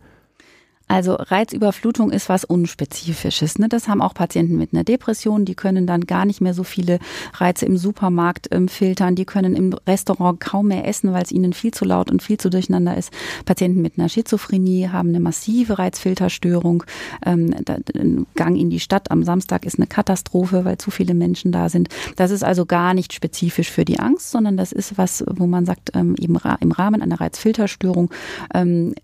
Also 0.88 1.14
Reizüberflutung 1.14 2.12
ist 2.12 2.29
was 2.29 2.44
Unspezifisches. 2.44 3.59
Ne? 3.59 3.68
Das 3.68 3.88
haben 3.88 4.01
auch 4.01 4.14
Patienten 4.14 4.57
mit 4.57 4.72
einer 4.72 4.85
Depression. 4.85 5.44
Die 5.44 5.57
können 5.57 5.87
dann 5.87 6.03
gar 6.03 6.25
nicht 6.25 6.40
mehr 6.40 6.55
so 6.55 6.62
viele 6.62 7.01
Reize 7.35 7.66
im 7.66 7.77
Supermarkt 7.77 8.49
ähm, 8.53 8.68
filtern. 8.68 9.16
Die 9.16 9.25
können 9.25 9.57
im 9.57 9.75
Restaurant 9.87 10.38
kaum 10.38 10.68
mehr 10.68 10.87
essen, 10.87 11.12
weil 11.12 11.25
es 11.25 11.33
ihnen 11.33 11.53
viel 11.55 11.72
zu 11.72 11.85
laut 11.85 12.11
und 12.11 12.22
viel 12.22 12.38
zu 12.38 12.51
durcheinander 12.51 12.96
ist. 12.96 13.12
Patienten 13.44 13.83
mit 13.83 13.99
einer 13.99 14.09
Schizophrenie 14.09 14.88
haben 14.88 15.09
eine 15.09 15.18
massive 15.18 15.79
Reizfilterstörung. 15.79 16.85
Ähm, 17.25 17.53
ein 17.94 18.27
Gang 18.37 18.57
in 18.57 18.70
die 18.70 18.81
Stadt 18.81 19.11
am 19.11 19.25
Samstag 19.25 19.66
ist 19.66 19.79
eine 19.79 19.88
Katastrophe, 19.88 20.64
weil 20.64 20.79
zu 20.79 20.92
viele 20.92 21.14
Menschen 21.14 21.51
da 21.51 21.68
sind. 21.68 21.88
Das 22.14 22.31
ist 22.31 22.44
also 22.44 22.64
gar 22.64 22.94
nicht 22.94 23.12
spezifisch 23.12 23.70
für 23.70 23.85
die 23.85 23.99
Angst, 23.99 24.31
sondern 24.31 24.57
das 24.57 24.70
ist 24.70 24.96
was, 24.96 25.25
wo 25.29 25.49
man 25.49 25.66
sagt, 25.66 25.90
ähm, 25.94 26.14
im 26.14 26.37
Rahmen 26.37 27.03
einer 27.03 27.20
Reizfilterstörung 27.20 28.11
ähm, 28.55 28.94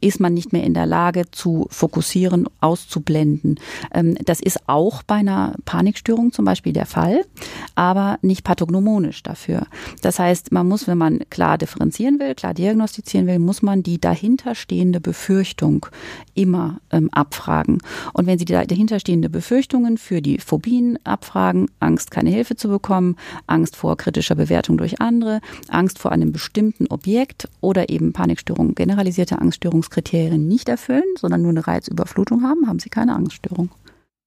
ist 0.00 0.18
man 0.18 0.34
nicht 0.34 0.52
mehr 0.52 0.64
in 0.64 0.74
der 0.74 0.86
Lage, 0.86 1.19
Lage 1.20 1.30
zu 1.30 1.66
fokussieren, 1.70 2.48
auszublenden. 2.60 3.58
Ähm, 3.92 4.16
das 4.24 4.40
ist 4.40 4.68
auch 4.68 5.02
bei 5.02 5.16
einer 5.16 5.54
Panikstörung 5.64 6.32
zum 6.32 6.44
Beispiel 6.44 6.72
der 6.72 6.86
Fall, 6.86 7.24
aber 7.74 8.18
nicht 8.22 8.44
pathognomonisch 8.44 9.22
dafür. 9.22 9.66
Das 10.02 10.18
heißt, 10.18 10.52
man 10.52 10.68
muss, 10.68 10.86
wenn 10.86 10.98
man 10.98 11.20
klar 11.30 11.58
differenzieren 11.58 12.18
will, 12.18 12.34
klar 12.34 12.54
diagnostizieren 12.54 13.26
will, 13.26 13.38
muss 13.38 13.62
man 13.62 13.82
die 13.82 14.00
dahinterstehende 14.00 15.00
Befürchtung 15.00 15.86
immer 16.34 16.80
ähm, 16.90 17.10
abfragen. 17.12 17.78
Und 18.12 18.26
wenn 18.26 18.38
Sie 18.38 18.44
die 18.44 18.52
dahinterstehende 18.52 19.28
Befürchtungen 19.28 19.98
für 19.98 20.22
die 20.22 20.38
Phobien 20.38 20.98
abfragen, 21.04 21.70
Angst, 21.80 22.10
keine 22.10 22.30
Hilfe 22.30 22.56
zu 22.56 22.68
bekommen, 22.68 23.16
Angst 23.46 23.76
vor 23.76 23.96
kritischer 23.96 24.34
Bewertung 24.34 24.78
durch 24.78 25.00
andere, 25.00 25.40
Angst 25.68 25.98
vor 25.98 26.12
einem 26.12 26.32
bestimmten 26.32 26.86
Objekt 26.88 27.48
oder 27.60 27.88
eben 27.88 28.12
Panikstörung, 28.12 28.74
generalisierte 28.74 29.40
Angststörungskriterien 29.40 30.46
nicht 30.48 30.68
erfüllen, 30.68 31.09
sondern 31.18 31.42
nur 31.42 31.50
eine 31.50 31.66
Reizüberflutung 31.66 32.42
haben, 32.42 32.66
haben 32.66 32.78
sie 32.78 32.90
keine 32.90 33.14
Angststörung. 33.14 33.70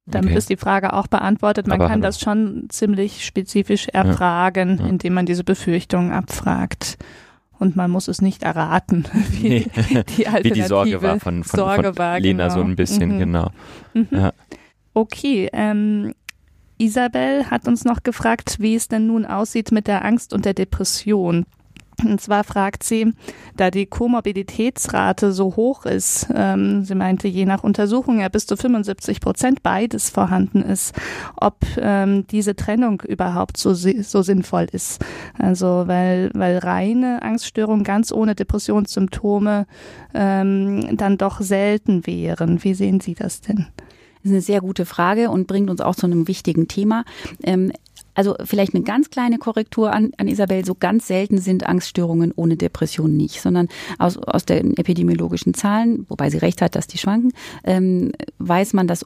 Damit 0.05 0.31
okay. 0.31 0.37
ist 0.37 0.49
die 0.49 0.57
Frage 0.57 0.93
auch 0.93 1.07
beantwortet. 1.07 1.67
Man 1.67 1.79
Aber 1.79 1.87
kann 1.89 2.01
das 2.01 2.19
schon 2.19 2.65
ziemlich 2.69 3.25
spezifisch 3.25 3.87
erfragen, 3.87 4.77
ja. 4.77 4.83
Ja. 4.83 4.89
indem 4.89 5.13
man 5.13 5.25
diese 5.25 5.45
Befürchtungen 5.45 6.11
abfragt. 6.11 6.97
Und 7.57 7.77
man 7.77 7.89
muss 7.89 8.09
es 8.09 8.21
nicht 8.21 8.43
erraten, 8.43 9.05
wie, 9.29 9.49
nee. 9.49 9.65
die, 10.17 10.25
wie 10.41 10.51
die 10.51 10.63
Sorge 10.63 11.01
war 11.01 11.19
von, 11.19 11.45
von, 11.45 11.57
Sorge 11.57 11.83
von 11.89 11.97
war, 11.97 12.19
Lena 12.19 12.47
genau. 12.47 12.55
so 12.55 12.61
ein 12.61 12.75
bisschen, 12.75 13.15
mhm. 13.15 13.19
genau. 13.19 13.49
Mhm. 13.93 14.07
Ja. 14.11 14.33
Okay, 14.93 15.49
ähm, 15.53 16.13
Isabel 16.77 17.49
hat 17.49 17.67
uns 17.67 17.85
noch 17.85 18.03
gefragt, 18.03 18.57
wie 18.59 18.75
es 18.75 18.89
denn 18.89 19.07
nun 19.07 19.25
aussieht 19.25 19.71
mit 19.71 19.87
der 19.87 20.03
Angst 20.03 20.33
und 20.33 20.43
der 20.43 20.53
Depression. 20.53 21.45
Und 22.03 22.21
zwar 22.21 22.43
fragt 22.43 22.83
sie, 22.83 23.13
da 23.55 23.71
die 23.71 23.85
Komorbiditätsrate 23.85 25.31
so 25.31 25.55
hoch 25.55 25.85
ist, 25.85 26.27
ähm, 26.33 26.83
sie 26.83 26.95
meinte, 26.95 27.27
je 27.27 27.45
nach 27.45 27.63
Untersuchung 27.63 28.19
ja 28.19 28.29
bis 28.29 28.45
zu 28.45 28.57
75 28.57 29.21
Prozent 29.21 29.63
beides 29.63 30.09
vorhanden 30.09 30.61
ist, 30.61 30.95
ob 31.35 31.57
ähm, 31.77 32.25
diese 32.27 32.55
Trennung 32.55 33.01
überhaupt 33.01 33.57
so, 33.57 33.73
so 33.73 34.21
sinnvoll 34.21 34.67
ist. 34.71 35.03
Also 35.37 35.83
weil, 35.87 36.31
weil 36.33 36.57
reine 36.57 37.21
Angststörungen 37.21 37.83
ganz 37.83 38.11
ohne 38.11 38.35
Depressionssymptome 38.35 39.65
ähm, 40.13 40.97
dann 40.97 41.17
doch 41.17 41.41
selten 41.41 42.05
wären. 42.05 42.63
Wie 42.63 42.73
sehen 42.73 42.99
Sie 42.99 43.15
das 43.15 43.41
denn? 43.41 43.67
Das 44.23 44.29
ist 44.29 44.31
eine 44.31 44.41
sehr 44.41 44.61
gute 44.61 44.85
Frage 44.85 45.29
und 45.29 45.47
bringt 45.47 45.69
uns 45.69 45.81
auch 45.81 45.95
zu 45.95 46.05
einem 46.05 46.29
wichtigen 46.29 46.69
Thema. 46.69 47.03
Ähm, 47.43 47.73
Also 48.13 48.35
vielleicht 48.43 48.73
eine 48.75 48.83
ganz 48.83 49.09
kleine 49.09 49.37
Korrektur 49.37 49.91
an, 49.91 50.11
an 50.17 50.27
Isabel. 50.27 50.65
So 50.65 50.75
ganz 50.75 51.07
selten 51.07 51.39
sind 51.39 51.65
Angststörungen 51.65 52.31
ohne 52.35 52.57
Depression 52.57 53.15
nicht, 53.15 53.41
sondern 53.41 53.67
aus, 53.99 54.17
aus 54.17 54.45
den 54.45 54.77
epidemiologischen 54.77 55.53
Zahlen, 55.53 56.05
wobei 56.09 56.29
sie 56.29 56.37
recht 56.37 56.61
hat, 56.61 56.75
dass 56.75 56.87
die 56.87 56.97
schwanken, 56.97 57.33
ähm, 57.63 58.11
weiß 58.39 58.73
man, 58.73 58.87
dass 58.87 59.05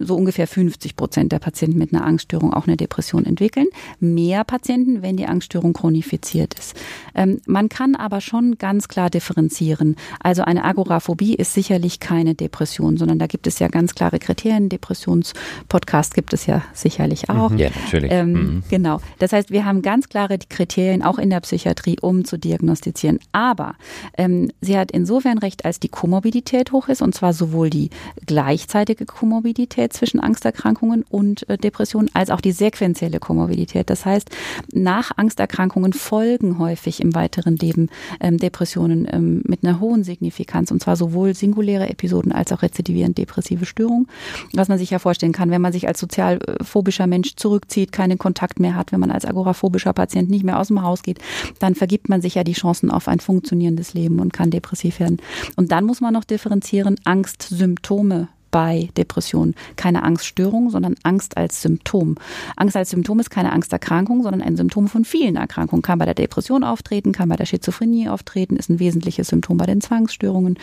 so 0.00 0.16
ungefähr 0.16 0.46
50 0.46 0.96
Prozent 0.96 1.32
der 1.32 1.38
Patienten 1.38 1.78
mit 1.78 1.92
einer 1.92 2.04
Angststörung 2.04 2.54
auch 2.54 2.66
eine 2.66 2.76
Depression 2.76 3.26
entwickeln. 3.26 3.66
Mehr 3.98 4.44
Patienten, 4.44 5.02
wenn 5.02 5.16
die 5.16 5.26
Angststörung 5.26 5.72
chronifiziert 5.72 6.54
ist. 6.54 6.76
Ähm, 7.14 7.40
man 7.46 7.68
kann 7.68 7.96
aber 7.96 8.20
schon 8.20 8.58
ganz 8.58 8.88
klar 8.88 9.10
differenzieren. 9.10 9.96
Also 10.20 10.42
eine 10.42 10.64
Agoraphobie 10.64 11.34
ist 11.34 11.52
sicherlich 11.54 12.00
keine 12.00 12.34
Depression, 12.34 12.96
sondern 12.96 13.18
da 13.18 13.26
gibt 13.26 13.46
es 13.46 13.58
ja 13.58 13.68
ganz 13.68 13.94
klare 13.94 14.18
Kriterien. 14.18 14.68
Depressionspodcast 14.68 16.14
gibt 16.14 16.32
es 16.32 16.46
ja 16.46 16.62
sicherlich 16.72 17.28
auch. 17.28 17.50
Ja, 17.52 17.70
natürlich. 17.84 18.12
Ähm, 18.12 18.45
mhm. 18.46 18.62
Genau. 18.68 19.00
Das 19.18 19.32
heißt, 19.32 19.50
wir 19.50 19.64
haben 19.64 19.82
ganz 19.82 20.08
klare 20.08 20.38
Kriterien 20.38 21.02
auch 21.02 21.18
in 21.18 21.30
der 21.30 21.40
Psychiatrie, 21.40 21.96
um 22.00 22.24
zu 22.24 22.38
diagnostizieren. 22.38 23.18
Aber 23.32 23.74
ähm, 24.16 24.50
sie 24.60 24.78
hat 24.78 24.90
insofern 24.90 25.38
recht, 25.38 25.64
als 25.64 25.80
die 25.80 25.88
Komorbidität 25.88 26.72
hoch 26.72 26.88
ist, 26.88 27.02
und 27.02 27.14
zwar 27.14 27.32
sowohl 27.32 27.70
die 27.70 27.90
gleichzeitige 28.26 29.06
Komorbidität 29.06 29.92
zwischen 29.92 30.20
Angsterkrankungen 30.20 31.04
und 31.08 31.48
äh, 31.48 31.58
Depressionen, 31.58 32.10
als 32.14 32.30
auch 32.30 32.40
die 32.40 32.52
sequenzielle 32.52 33.18
Komorbidität. 33.18 33.90
Das 33.90 34.04
heißt, 34.04 34.30
nach 34.72 35.12
Angsterkrankungen 35.16 35.92
folgen 35.92 36.58
häufig 36.58 37.00
im 37.00 37.14
weiteren 37.14 37.56
Leben 37.56 37.88
ähm, 38.20 38.38
Depressionen 38.38 39.06
ähm, 39.10 39.42
mit 39.46 39.64
einer 39.64 39.80
hohen 39.80 40.04
Signifikanz, 40.04 40.70
und 40.70 40.82
zwar 40.82 40.96
sowohl 40.96 41.34
singuläre 41.34 41.88
Episoden 41.88 42.32
als 42.32 42.52
auch 42.52 42.62
rezidivierend 42.62 43.18
depressive 43.18 43.66
Störungen. 43.66 44.08
Was 44.52 44.68
man 44.68 44.78
sich 44.78 44.90
ja 44.90 44.98
vorstellen 44.98 45.32
kann, 45.32 45.50
wenn 45.50 45.62
man 45.62 45.72
sich 45.72 45.88
als 45.88 46.00
sozialphobischer 46.00 47.06
Mensch 47.06 47.36
zurückzieht, 47.36 47.92
keinen 47.92 48.18
Kontakt 48.36 48.60
mehr 48.60 48.76
hat, 48.76 48.92
wenn 48.92 49.00
man 49.00 49.10
als 49.10 49.24
agoraphobischer 49.24 49.94
Patient 49.94 50.28
nicht 50.28 50.44
mehr 50.44 50.60
aus 50.60 50.68
dem 50.68 50.82
Haus 50.82 51.02
geht, 51.02 51.20
dann 51.58 51.74
vergibt 51.74 52.10
man 52.10 52.20
sich 52.20 52.34
ja 52.34 52.44
die 52.44 52.52
Chancen 52.52 52.90
auf 52.90 53.08
ein 53.08 53.18
funktionierendes 53.18 53.94
Leben 53.94 54.20
und 54.20 54.34
kann 54.34 54.50
depressiv 54.50 55.00
werden. 55.00 55.22
Und 55.56 55.72
dann 55.72 55.86
muss 55.86 56.02
man 56.02 56.12
noch 56.12 56.24
differenzieren, 56.24 56.96
Angstsymptome 57.04 58.28
bei 58.50 58.90
Depressionen. 58.98 59.54
Keine 59.76 60.02
Angststörung, 60.02 60.68
sondern 60.68 60.96
Angst 61.02 61.38
als 61.38 61.62
Symptom. 61.62 62.16
Angst 62.56 62.76
als 62.76 62.90
Symptom 62.90 63.20
ist 63.20 63.30
keine 63.30 63.52
Angsterkrankung, 63.52 64.22
sondern 64.22 64.42
ein 64.42 64.58
Symptom 64.58 64.86
von 64.88 65.06
vielen 65.06 65.36
Erkrankungen. 65.36 65.80
Kann 65.80 65.98
bei 65.98 66.04
der 66.04 66.12
Depression 66.12 66.62
auftreten, 66.62 67.12
kann 67.12 67.30
bei 67.30 67.36
der 67.36 67.46
Schizophrenie 67.46 68.10
auftreten, 68.10 68.56
ist 68.56 68.68
ein 68.68 68.78
wesentliches 68.80 69.28
Symptom 69.28 69.56
bei 69.56 69.64
den 69.64 69.80
Zwangsstörungen. 69.80 70.58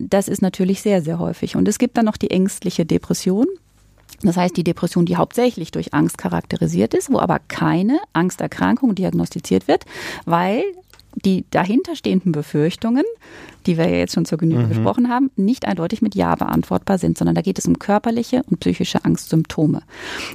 Das 0.00 0.26
ist 0.26 0.42
natürlich 0.42 0.82
sehr, 0.82 1.02
sehr 1.02 1.20
häufig. 1.20 1.54
Und 1.54 1.68
es 1.68 1.78
gibt 1.78 1.96
dann 1.96 2.06
noch 2.06 2.16
die 2.16 2.32
ängstliche 2.32 2.84
Depression. 2.84 3.46
Das 4.22 4.36
heißt, 4.36 4.56
die 4.56 4.64
Depression, 4.64 5.06
die 5.06 5.16
hauptsächlich 5.16 5.70
durch 5.70 5.94
Angst 5.94 6.18
charakterisiert 6.18 6.94
ist, 6.94 7.10
wo 7.10 7.18
aber 7.18 7.38
keine 7.38 7.98
Angsterkrankung 8.12 8.94
diagnostiziert 8.94 9.66
wird, 9.68 9.84
weil 10.26 10.64
die 11.24 11.44
dahinterstehenden 11.50 12.32
Befürchtungen, 12.32 13.04
die 13.66 13.76
wir 13.76 13.88
ja 13.88 13.96
jetzt 13.96 14.14
schon 14.14 14.24
zur 14.24 14.38
Genüge 14.38 14.64
mhm. 14.64 14.68
besprochen 14.68 15.08
haben, 15.08 15.30
nicht 15.36 15.66
eindeutig 15.66 16.02
mit 16.02 16.14
Ja 16.14 16.34
beantwortbar 16.34 16.98
sind, 16.98 17.18
sondern 17.18 17.34
da 17.34 17.42
geht 17.42 17.58
es 17.58 17.66
um 17.66 17.78
körperliche 17.78 18.42
und 18.48 18.60
psychische 18.60 19.04
Angstsymptome. 19.04 19.82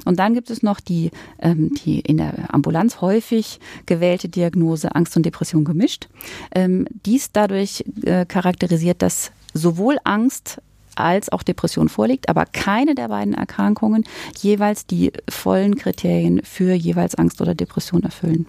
Und 0.04 0.18
dann 0.18 0.34
gibt 0.34 0.50
es 0.50 0.62
noch 0.62 0.80
die, 0.80 1.10
ähm, 1.40 1.72
die 1.84 2.00
in 2.00 2.18
der 2.18 2.54
Ambulanz 2.54 3.00
häufig 3.00 3.58
gewählte 3.86 4.28
Diagnose 4.28 4.94
Angst 4.94 5.16
und 5.16 5.24
Depression 5.24 5.64
gemischt. 5.64 6.08
Ähm, 6.54 6.86
dies 7.06 7.32
dadurch 7.32 7.84
äh, 8.02 8.26
charakterisiert, 8.26 9.02
dass 9.02 9.32
sowohl 9.54 9.96
Angst 10.04 10.60
als 10.96 11.30
auch 11.30 11.42
Depression 11.42 11.88
vorliegt, 11.88 12.28
aber 12.28 12.44
keine 12.46 12.94
der 12.94 13.08
beiden 13.08 13.34
Erkrankungen 13.34 14.04
jeweils 14.38 14.86
die 14.86 15.12
vollen 15.28 15.76
Kriterien 15.76 16.40
für 16.44 16.74
jeweils 16.74 17.14
Angst 17.14 17.40
oder 17.40 17.54
Depression 17.54 18.02
erfüllen, 18.02 18.46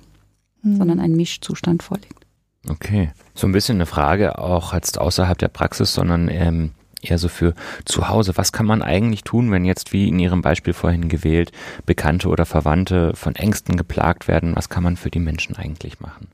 mhm. 0.62 0.78
sondern 0.78 1.00
ein 1.00 1.12
Mischzustand 1.14 1.84
vorliegt. 1.84 2.26
Okay, 2.70 3.12
so 3.34 3.48
ein 3.48 3.54
bisschen 3.54 3.78
eine 3.78 3.86
Frage 3.86 4.40
auch 4.40 4.74
jetzt 4.74 5.00
außerhalb 5.00 5.38
der 5.38 5.48
Praxis, 5.48 5.94
sondern 5.94 6.28
ähm, 6.28 6.72
eher 7.02 7.18
so 7.18 7.30
für 7.30 7.54
zu 7.86 8.10
Hause. 8.10 8.34
Was 8.36 8.52
kann 8.52 8.66
man 8.66 8.82
eigentlich 8.82 9.24
tun, 9.24 9.52
wenn 9.52 9.66
jetzt, 9.66 9.94
wie 9.94 10.10
in 10.10 10.20
Ihrem 10.20 10.42
Beispiel 10.42 10.74
vorhin 10.74 11.10
gewählt, 11.10 11.52
Bekannte 11.86 12.28
oder 12.28 12.46
Verwandte 12.46 13.14
von 13.16 13.36
Ängsten 13.36 13.78
geplagt 13.78 14.28
werden? 14.28 14.56
Was 14.56 14.70
kann 14.70 14.84
man 14.84 14.98
für 14.98 15.12
die 15.12 15.20
Menschen 15.20 15.56
eigentlich 15.56 16.00
machen? 16.00 16.28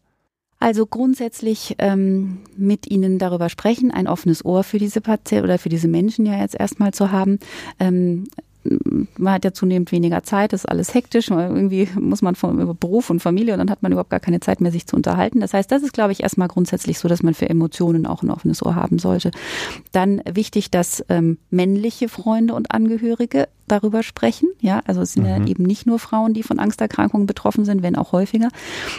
Also 0.63 0.85
grundsätzlich 0.85 1.75
ähm, 1.79 2.37
mit 2.55 2.89
ihnen 2.89 3.19
darüber 3.19 3.49
sprechen, 3.49 3.91
ein 3.91 4.07
offenes 4.07 4.45
Ohr 4.45 4.63
für 4.63 4.77
diese 4.77 5.01
Patienten 5.01 5.43
oder 5.43 5.59
für 5.59 5.67
diese 5.67 5.89
Menschen 5.89 6.25
ja 6.25 6.39
jetzt 6.39 6.57
erstmal 6.57 6.93
zu 6.93 7.11
haben. 7.11 7.39
Ähm, 7.81 8.27
man 9.17 9.33
hat 9.33 9.43
ja 9.43 9.51
zunehmend 9.51 9.91
weniger 9.91 10.23
Zeit, 10.23 10.53
das 10.53 10.61
ist 10.61 10.69
alles 10.69 10.93
hektisch, 10.93 11.31
irgendwie 11.31 11.89
muss 11.99 12.21
man 12.21 12.35
von, 12.35 12.61
über 12.61 12.73
Beruf 12.73 13.09
und 13.09 13.19
Familie 13.19 13.51
und 13.51 13.59
dann 13.59 13.69
hat 13.69 13.83
man 13.83 13.91
überhaupt 13.91 14.09
gar 14.09 14.21
keine 14.21 14.39
Zeit 14.39 14.61
mehr, 14.61 14.71
sich 14.71 14.87
zu 14.87 14.95
unterhalten. 14.95 15.41
Das 15.41 15.53
heißt, 15.53 15.69
das 15.69 15.83
ist, 15.83 15.91
glaube 15.91 16.13
ich, 16.13 16.23
erstmal 16.23 16.47
grundsätzlich 16.47 16.97
so, 16.97 17.09
dass 17.09 17.23
man 17.23 17.33
für 17.33 17.49
Emotionen 17.49 18.05
auch 18.05 18.23
ein 18.23 18.31
offenes 18.31 18.63
Ohr 18.65 18.75
haben 18.75 18.99
sollte. 18.99 19.31
Dann 19.91 20.21
wichtig, 20.31 20.71
dass 20.71 21.03
ähm, 21.09 21.39
männliche 21.49 22.07
Freunde 22.07 22.53
und 22.53 22.71
Angehörige 22.71 23.49
darüber 23.67 24.03
sprechen. 24.03 24.49
Ja, 24.59 24.81
also 24.85 25.01
es 25.01 25.13
sind 25.13 25.23
mhm. 25.23 25.29
ja 25.29 25.45
eben 25.45 25.63
nicht 25.63 25.85
nur 25.85 25.99
Frauen, 25.99 26.33
die 26.33 26.43
von 26.43 26.59
Angsterkrankungen 26.59 27.27
betroffen 27.27 27.65
sind, 27.65 27.83
wenn 27.83 27.95
auch 27.95 28.11
häufiger. 28.11 28.49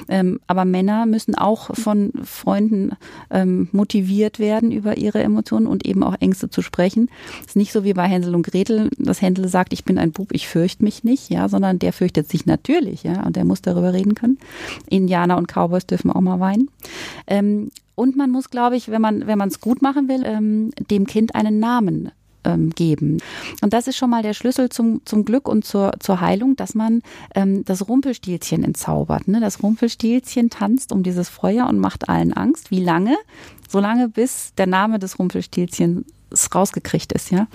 Ähm, 0.08 0.40
aber 0.46 0.64
Männer 0.64 1.06
müssen 1.06 1.34
auch 1.34 1.74
von 1.74 2.12
Freunden 2.22 2.92
ähm, 3.30 3.68
motiviert 3.72 4.38
werden, 4.38 4.72
über 4.72 4.96
ihre 4.96 5.22
Emotionen 5.22 5.66
und 5.66 5.86
eben 5.86 6.02
auch 6.02 6.16
Ängste 6.20 6.50
zu 6.50 6.62
sprechen. 6.62 7.08
Es 7.40 7.48
ist 7.48 7.56
nicht 7.56 7.72
so 7.72 7.84
wie 7.84 7.94
bei 7.94 8.06
Hänsel 8.06 8.34
und 8.34 8.46
Gretel, 8.46 8.90
dass 8.98 9.22
Hänsel 9.22 9.48
sagt, 9.48 9.72
ich 9.72 9.84
bin 9.84 9.98
ein 9.98 10.12
Bub, 10.12 10.32
ich 10.32 10.48
fürchte 10.48 10.84
mich 10.84 11.04
nicht, 11.04 11.30
ja, 11.30 11.48
sondern 11.48 11.78
der 11.78 11.92
fürchtet 11.92 12.28
sich 12.28 12.46
natürlich, 12.46 13.02
ja, 13.02 13.24
und 13.24 13.36
der 13.36 13.44
muss 13.44 13.62
darüber 13.62 13.92
reden 13.92 14.14
können. 14.14 14.38
Indianer 14.88 15.36
und 15.36 15.48
Cowboys 15.48 15.86
dürfen 15.86 16.10
auch 16.10 16.20
mal 16.20 16.40
weinen. 16.40 16.70
Ähm, 17.26 17.70
und 17.94 18.16
man 18.16 18.30
muss, 18.30 18.50
glaube 18.50 18.76
ich, 18.76 18.90
wenn 18.90 19.00
man 19.00 19.26
wenn 19.26 19.38
man 19.38 19.48
es 19.48 19.60
gut 19.60 19.82
machen 19.82 20.08
will, 20.08 20.22
ähm, 20.24 20.70
dem 20.90 21.06
Kind 21.06 21.34
einen 21.34 21.60
Namen 21.60 22.10
ähm, 22.44 22.70
geben. 22.70 23.18
Und 23.62 23.72
das 23.72 23.86
ist 23.86 23.96
schon 23.96 24.10
mal 24.10 24.22
der 24.22 24.34
Schlüssel 24.34 24.68
zum, 24.68 25.00
zum 25.04 25.24
Glück 25.24 25.48
und 25.48 25.64
zur, 25.64 25.92
zur 26.00 26.20
Heilung, 26.20 26.56
dass 26.56 26.74
man 26.74 27.02
ähm, 27.34 27.64
das 27.64 27.88
Rumpelstilzchen 27.88 28.64
entzaubert. 28.64 29.28
Ne? 29.28 29.40
Das 29.40 29.62
Rumpelstilzchen 29.62 30.50
tanzt 30.50 30.92
um 30.92 31.02
dieses 31.02 31.28
Feuer 31.28 31.66
und 31.68 31.78
macht 31.78 32.08
allen 32.08 32.32
Angst. 32.32 32.70
Wie 32.70 32.82
lange? 32.82 33.16
Solange 33.68 34.08
bis 34.08 34.54
der 34.54 34.66
Name 34.66 34.98
des 34.98 35.18
Rumpelstilzchen 35.18 36.04
rausgekriegt 36.54 37.12
ist, 37.12 37.30
ja. 37.30 37.46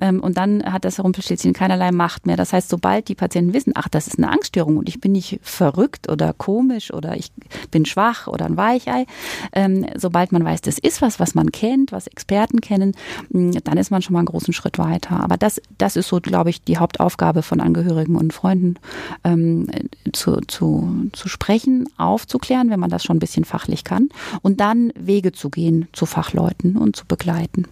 Ähm, 0.00 0.20
und 0.20 0.36
dann 0.36 0.64
hat 0.64 0.84
das 0.84 1.02
Rumpelstilzchen 1.02 1.52
keinerlei 1.52 1.92
Macht 1.92 2.26
mehr. 2.26 2.36
Das 2.36 2.52
heißt, 2.52 2.68
sobald 2.68 3.08
die 3.08 3.14
Patienten 3.14 3.52
wissen, 3.54 3.72
ach, 3.74 3.88
das 3.88 4.06
ist 4.06 4.18
eine 4.18 4.30
Angststörung 4.30 4.76
und 4.76 4.88
ich 4.88 5.00
bin 5.00 5.12
nicht 5.12 5.40
verrückt 5.42 6.10
oder 6.10 6.32
komisch 6.32 6.92
oder 6.92 7.16
ich 7.16 7.30
bin 7.70 7.84
schwach 7.84 8.26
oder 8.26 8.46
ein 8.46 8.56
Weichei, 8.56 9.06
ähm, 9.52 9.86
sobald 9.96 10.32
man 10.32 10.44
weiß, 10.44 10.60
das 10.62 10.78
ist 10.78 11.02
was, 11.02 11.20
was 11.20 11.34
man 11.34 11.52
kennt, 11.52 11.92
was 11.92 12.06
Experten 12.06 12.60
kennen, 12.60 12.92
mm, 13.30 13.52
dann 13.64 13.78
ist 13.78 13.90
man 13.90 14.02
schon 14.02 14.12
mal 14.12 14.20
einen 14.20 14.26
großen 14.26 14.52
Schritt 14.52 14.78
weiter. 14.78 15.20
Aber 15.20 15.36
das, 15.36 15.60
das 15.78 15.96
ist 15.96 16.08
so, 16.08 16.20
glaube 16.20 16.50
ich, 16.50 16.62
die 16.62 16.78
Hauptaufgabe 16.78 17.42
von 17.42 17.60
Angehörigen 17.60 18.16
und 18.16 18.32
Freunden, 18.32 18.76
ähm, 19.24 19.66
zu, 20.12 20.40
zu, 20.46 21.10
zu 21.12 21.28
sprechen, 21.28 21.88
aufzuklären, 21.96 22.70
wenn 22.70 22.80
man 22.80 22.90
das 22.90 23.04
schon 23.04 23.16
ein 23.16 23.20
bisschen 23.20 23.44
fachlich 23.44 23.84
kann 23.84 24.08
und 24.42 24.60
dann 24.60 24.92
Wege 24.98 25.32
zu 25.32 25.50
gehen 25.50 25.88
zu 25.92 26.06
Fachleuten 26.06 26.76
und 26.76 26.96
zu 26.96 27.06
begleiten. 27.06 27.66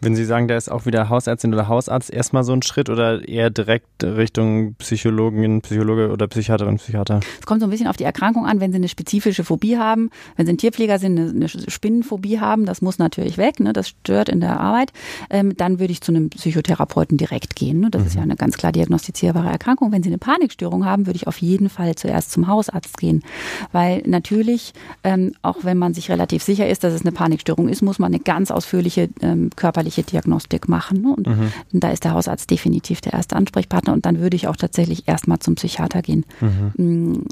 Wenn 0.00 0.14
Sie 0.14 0.24
sagen, 0.24 0.46
da 0.46 0.56
ist 0.56 0.70
auch 0.70 0.86
wieder 0.86 1.08
Hausärztin 1.08 1.52
oder 1.52 1.66
Hausarzt 1.66 2.10
erstmal 2.10 2.44
so 2.44 2.52
ein 2.52 2.62
Schritt 2.62 2.88
oder 2.88 3.26
eher 3.26 3.50
direkt 3.50 4.04
Richtung 4.04 4.74
Psychologin, 4.74 5.60
Psychologe 5.62 6.10
oder 6.10 6.28
Psychiaterin, 6.28 6.76
Psychiater? 6.76 7.20
Es 7.40 7.46
kommt 7.46 7.60
so 7.60 7.66
ein 7.66 7.70
bisschen 7.70 7.88
auf 7.88 7.96
die 7.96 8.04
Erkrankung 8.04 8.46
an, 8.46 8.60
wenn 8.60 8.70
Sie 8.70 8.76
eine 8.76 8.88
spezifische 8.88 9.42
Phobie 9.42 9.76
haben, 9.76 10.10
wenn 10.36 10.46
Sie 10.46 10.52
ein 10.52 10.58
Tierpfleger 10.58 10.98
sind, 10.98 11.18
eine, 11.18 11.48
Spinnenphobie 11.48 12.38
haben, 12.38 12.64
das 12.64 12.80
muss 12.80 12.98
natürlich 12.98 13.38
weg, 13.38 13.58
ne, 13.58 13.72
das 13.72 13.88
stört 13.88 14.28
in 14.28 14.40
der 14.40 14.60
Arbeit, 14.60 14.92
ähm, 15.30 15.56
dann 15.56 15.80
würde 15.80 15.92
ich 15.92 16.00
zu 16.00 16.12
einem 16.12 16.30
Psychotherapeuten 16.30 17.16
direkt 17.16 17.56
gehen. 17.56 17.80
Ne? 17.80 17.90
Das 17.90 18.02
mhm. 18.02 18.06
ist 18.06 18.14
ja 18.14 18.22
eine 18.22 18.36
ganz 18.36 18.56
klar 18.56 18.70
diagnostizierbare 18.70 19.48
Erkrankung. 19.48 19.90
Wenn 19.90 20.02
Sie 20.02 20.10
eine 20.10 20.18
Panikstörung 20.18 20.84
haben, 20.84 21.06
würde 21.06 21.16
ich 21.16 21.26
auf 21.26 21.38
jeden 21.38 21.68
Fall 21.68 21.96
zuerst 21.96 22.30
zum 22.30 22.46
Hausarzt 22.46 22.98
gehen, 22.98 23.24
weil 23.72 24.02
natürlich, 24.06 24.74
ähm, 25.02 25.32
auch 25.42 25.58
wenn 25.62 25.78
man 25.78 25.92
sich 25.94 26.08
relativ 26.10 26.42
sicher 26.44 26.68
ist, 26.68 26.84
dass 26.84 26.94
es 26.94 27.00
eine 27.00 27.12
Panikstörung 27.12 27.68
ist, 27.68 27.82
muss 27.82 27.98
man 27.98 28.12
eine 28.12 28.22
ganz 28.22 28.50
ausführliche 28.50 29.08
ähm, 29.22 29.50
körperliche 29.56 29.87
körperliche 29.88 30.02
Diagnostik 30.02 30.68
machen. 30.68 31.02
Ne? 31.02 31.14
Und 31.16 31.26
mhm. 31.26 31.52
da 31.72 31.90
ist 31.90 32.04
der 32.04 32.12
Hausarzt 32.12 32.50
definitiv 32.50 33.00
der 33.00 33.14
erste 33.14 33.36
Ansprechpartner 33.36 33.92
und 33.92 34.06
dann 34.06 34.20
würde 34.20 34.36
ich 34.36 34.46
auch 34.46 34.56
tatsächlich 34.56 35.08
erstmal 35.08 35.38
zum 35.38 35.54
Psychiater 35.54 36.02
gehen. 36.02 36.24
Mhm. 36.40 37.24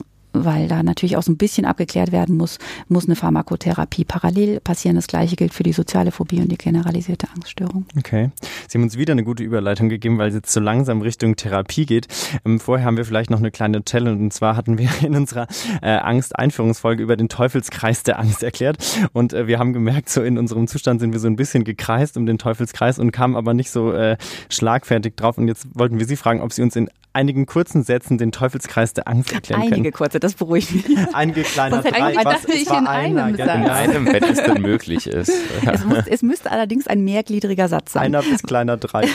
Weil 0.45 0.69
da 0.69 0.83
natürlich 0.83 1.17
auch 1.17 1.23
so 1.23 1.33
ein 1.33 1.37
bisschen 1.37 1.65
abgeklärt 1.65 2.13
werden 2.13 2.37
muss, 2.37 2.59
muss 2.89 3.07
eine 3.07 3.17
Pharmakotherapie 3.17 4.05
parallel 4.05 4.61
passieren. 4.61 4.97
Das 4.97 5.07
gleiche 5.07 5.37
gilt 5.37 5.55
für 5.55 5.63
die 5.63 5.73
soziale 5.73 6.11
Phobie 6.11 6.41
und 6.41 6.51
die 6.51 6.59
generalisierte 6.59 7.29
Angststörung. 7.35 7.87
Okay. 7.99 8.31
Sie 8.69 8.79
haben 8.79 8.85
uns 8.85 8.97
wieder 8.97 9.13
eine 9.13 9.25
gute 9.25 9.43
Überleitung 9.43 9.89
gegeben, 9.89 10.19
weil 10.19 10.29
es 10.29 10.35
jetzt 10.35 10.53
so 10.53 10.61
langsam 10.61 11.01
Richtung 11.03 11.37
Therapie 11.37 11.87
geht. 11.87 12.09
Ähm, 12.45 12.61
vorher 12.61 12.87
haben 12.87 12.97
wir 12.97 13.05
vielleicht 13.05 13.31
noch 13.31 13.39
eine 13.39 13.51
kleine 13.51 13.85
Challenge 13.85 14.21
und 14.21 14.33
zwar 14.33 14.57
hatten 14.57 14.79
wir 14.79 14.89
in 15.03 15.15
unserer 15.15 15.47
äh, 15.83 15.97
Angst-Einführungsfolge 15.97 17.03
über 17.03 17.17
den 17.17 17.29
Teufelskreis 17.29 18.03
der 18.03 18.19
Angst 18.19 18.43
erklärt 18.43 18.79
und 19.13 19.33
äh, 19.33 19.47
wir 19.47 19.59
haben 19.59 19.73
gemerkt, 19.73 20.09
so 20.09 20.23
in 20.23 20.39
unserem 20.39 20.67
Zustand 20.67 21.01
sind 21.01 21.13
wir 21.13 21.21
so 21.21 21.27
ein 21.27 21.37
bisschen 21.37 21.65
gekreist 21.65 22.17
um 22.17 22.27
den 22.27 22.39
Teufelskreis 22.39 22.99
und 22.99 23.13
kamen 23.13 23.37
aber 23.37 23.55
nicht 23.55 23.71
so 23.71 23.93
äh, 23.93 24.17
schlagfertig 24.49 25.15
drauf 25.17 25.39
und 25.39 25.49
jetzt 25.49 25.67
wollten 25.75 25.99
wir 25.99 26.07
Sie 26.07 26.17
fragen, 26.17 26.41
ob 26.41 26.53
Sie 26.53 26.63
uns 26.63 26.77
in 26.77 26.91
einigen 27.17 27.47
kurzen 27.47 27.83
Sätzen 27.83 28.19
den 28.19 28.31
Teufelskreis 28.31 28.93
der 28.93 29.09
Angst 29.09 29.33
erklären 29.33 29.61
Einige 29.61 29.71
können. 29.71 29.81
Einige 29.85 29.97
kurze, 29.97 30.21
das 30.27 30.35
beruhigt 30.35 30.75
mich. 30.75 30.85
Einige 31.15 31.43
kleiner 31.43 31.83
hätte 31.83 31.91
drei. 31.99 32.13
ich 32.13 32.25
Was- 32.25 32.45
ich 32.45 32.67
in 32.67 32.87
einer, 32.87 33.25
einem? 33.25 33.37
Satz. 33.37 33.47
In 33.55 33.71
einem, 33.71 34.07
wenn 34.13 34.25
es 34.25 34.43
denn 34.43 34.63
möglich 34.63 35.07
ist. 35.07 35.33
Es, 35.73 35.85
muss, 35.85 35.99
es 36.07 36.23
müsste 36.23 36.51
allerdings 36.51 36.87
ein 36.87 37.03
mehrgliedriger 37.05 37.69
Satz 37.69 37.93
sein. 37.93 38.05
Einer 38.05 38.23
bis 38.23 38.43
kleiner 38.43 38.77
drei. 38.77 39.07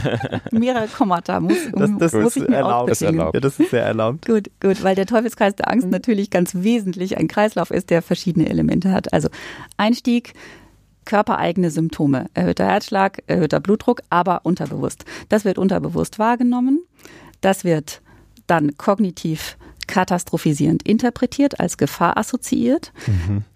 Mehrere 0.52 0.86
Kommata 0.88 1.40
muss, 1.40 1.56
Das, 1.72 1.90
das 1.98 2.12
muss 2.12 2.36
ist 2.36 2.42
ich 2.42 2.48
mir 2.48 2.56
erlaubt. 2.56 2.90
Das 2.90 3.02
erlaubt. 3.02 3.34
Ja, 3.34 3.40
das 3.40 3.58
ist 3.60 3.70
sehr 3.70 3.82
erlaubt. 3.84 4.26
Gut, 4.26 4.50
gut, 4.60 4.82
weil 4.82 4.94
der 4.94 5.06
Teufelskreis 5.06 5.54
der 5.56 5.70
Angst 5.70 5.88
natürlich 5.88 6.30
ganz 6.30 6.52
wesentlich 6.54 7.18
ein 7.18 7.28
Kreislauf 7.28 7.70
ist, 7.70 7.90
der 7.90 8.02
verschiedene 8.02 8.48
Elemente 8.48 8.92
hat. 8.92 9.12
Also 9.12 9.28
Einstieg, 9.76 10.32
körpereigene 11.04 11.70
Symptome, 11.70 12.26
erhöhter 12.34 12.66
Herzschlag, 12.66 13.22
erhöhter 13.26 13.60
Blutdruck, 13.60 14.02
aber 14.10 14.40
unterbewusst. 14.44 15.04
Das 15.28 15.44
wird 15.44 15.58
unterbewusst 15.58 16.18
wahrgenommen. 16.18 16.80
Das 17.40 17.64
wird 17.64 18.02
dann 18.48 18.76
kognitiv 18.76 19.56
katastrophisierend 19.86 20.82
interpretiert, 20.86 21.60
als 21.60 21.78
Gefahr 21.78 22.16
assoziiert. 22.16 22.92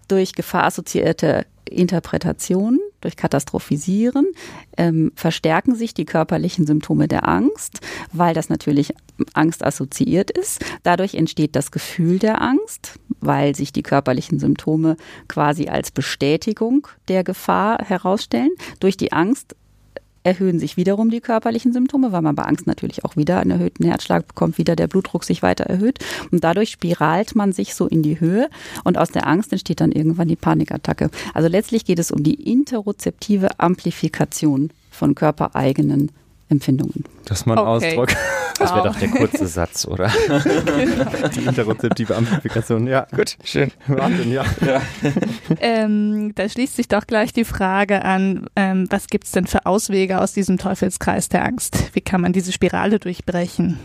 Durch 0.07 0.33
gefahrassoziierte 0.33 1.45
Interpretation, 1.69 2.79
durch 3.01 3.15
Katastrophisieren 3.15 4.27
ähm, 4.77 5.11
verstärken 5.15 5.75
sich 5.75 5.93
die 5.93 6.05
körperlichen 6.05 6.65
Symptome 6.65 7.07
der 7.07 7.27
Angst, 7.27 7.79
weil 8.11 8.33
das 8.33 8.49
natürlich 8.49 8.93
Angst 9.33 9.63
assoziiert 9.63 10.31
ist. 10.31 10.63
Dadurch 10.83 11.15
entsteht 11.15 11.55
das 11.55 11.71
Gefühl 11.71 12.19
der 12.19 12.41
Angst, 12.41 12.99
weil 13.19 13.55
sich 13.55 13.71
die 13.71 13.83
körperlichen 13.83 14.39
Symptome 14.39 14.97
quasi 15.27 15.67
als 15.67 15.91
Bestätigung 15.91 16.87
der 17.07 17.23
Gefahr 17.23 17.79
herausstellen. 17.85 18.51
Durch 18.79 18.97
die 18.97 19.13
Angst 19.13 19.55
erhöhen 20.23 20.59
sich 20.59 20.77
wiederum 20.77 21.09
die 21.09 21.21
körperlichen 21.21 21.73
Symptome, 21.73 22.11
weil 22.11 22.21
man 22.21 22.35
bei 22.35 22.43
Angst 22.43 22.67
natürlich 22.67 23.05
auch 23.05 23.15
wieder 23.15 23.39
einen 23.39 23.51
erhöhten 23.51 23.85
Herzschlag 23.85 24.27
bekommt, 24.27 24.57
wieder 24.57 24.75
der 24.75 24.87
Blutdruck 24.87 25.23
sich 25.23 25.43
weiter 25.43 25.65
erhöht. 25.65 25.99
Und 26.31 26.43
dadurch 26.43 26.71
spiralt 26.71 27.35
man 27.35 27.51
sich 27.53 27.75
so 27.75 27.87
in 27.87 28.03
die 28.03 28.19
Höhe 28.19 28.49
und 28.83 28.97
aus 28.97 29.11
der 29.11 29.27
Angst 29.27 29.51
entsteht 29.51 29.81
dann 29.81 29.91
irgendwann 29.91 30.27
die 30.27 30.35
Panikattacke. 30.35 31.09
Also 31.33 31.49
letztlich 31.49 31.85
geht 31.85 31.99
es 31.99 32.11
um 32.11 32.23
die 32.23 32.49
interozeptive 32.49 33.59
Amplifikation 33.59 34.71
von 34.89 35.15
körpereigenen 35.15 36.11
Empfindungen. 36.53 37.03
Das 37.25 37.39
ist 37.41 37.45
mal 37.45 37.57
ein 37.57 37.67
Okay. 37.67 37.97
Ausdruck. 37.99 38.09
Das 38.59 38.71
wäre 38.75 38.87
doch 38.87 38.95
der 38.95 39.09
kurze 39.09 39.47
Satz, 39.47 39.85
oder? 39.85 40.09
Die 41.35 41.43
interozeptive 41.43 42.15
Amplifikation. 42.15 42.85
Ja, 42.85 43.07
Gut, 43.13 43.35
schön. 43.43 43.71
Wahnsinn, 43.87 44.31
ja. 44.31 44.45
Ähm, 45.59 46.33
da 46.35 46.47
schließt 46.47 46.75
sich 46.75 46.87
doch 46.87 47.07
gleich 47.07 47.33
die 47.33 47.45
Frage 47.45 48.05
an, 48.05 48.45
ähm, 48.55 48.85
was 48.91 49.07
gibt's 49.07 49.31
denn 49.31 49.47
für 49.47 49.65
Auswege 49.65 50.21
aus 50.21 50.33
diesem 50.33 50.59
Teufelskreis 50.59 51.29
der 51.29 51.43
Angst? 51.43 51.89
Wie 51.93 52.01
kann 52.01 52.21
man 52.21 52.31
diese 52.31 52.51
Spirale 52.51 52.99
durchbrechen? 52.99 53.79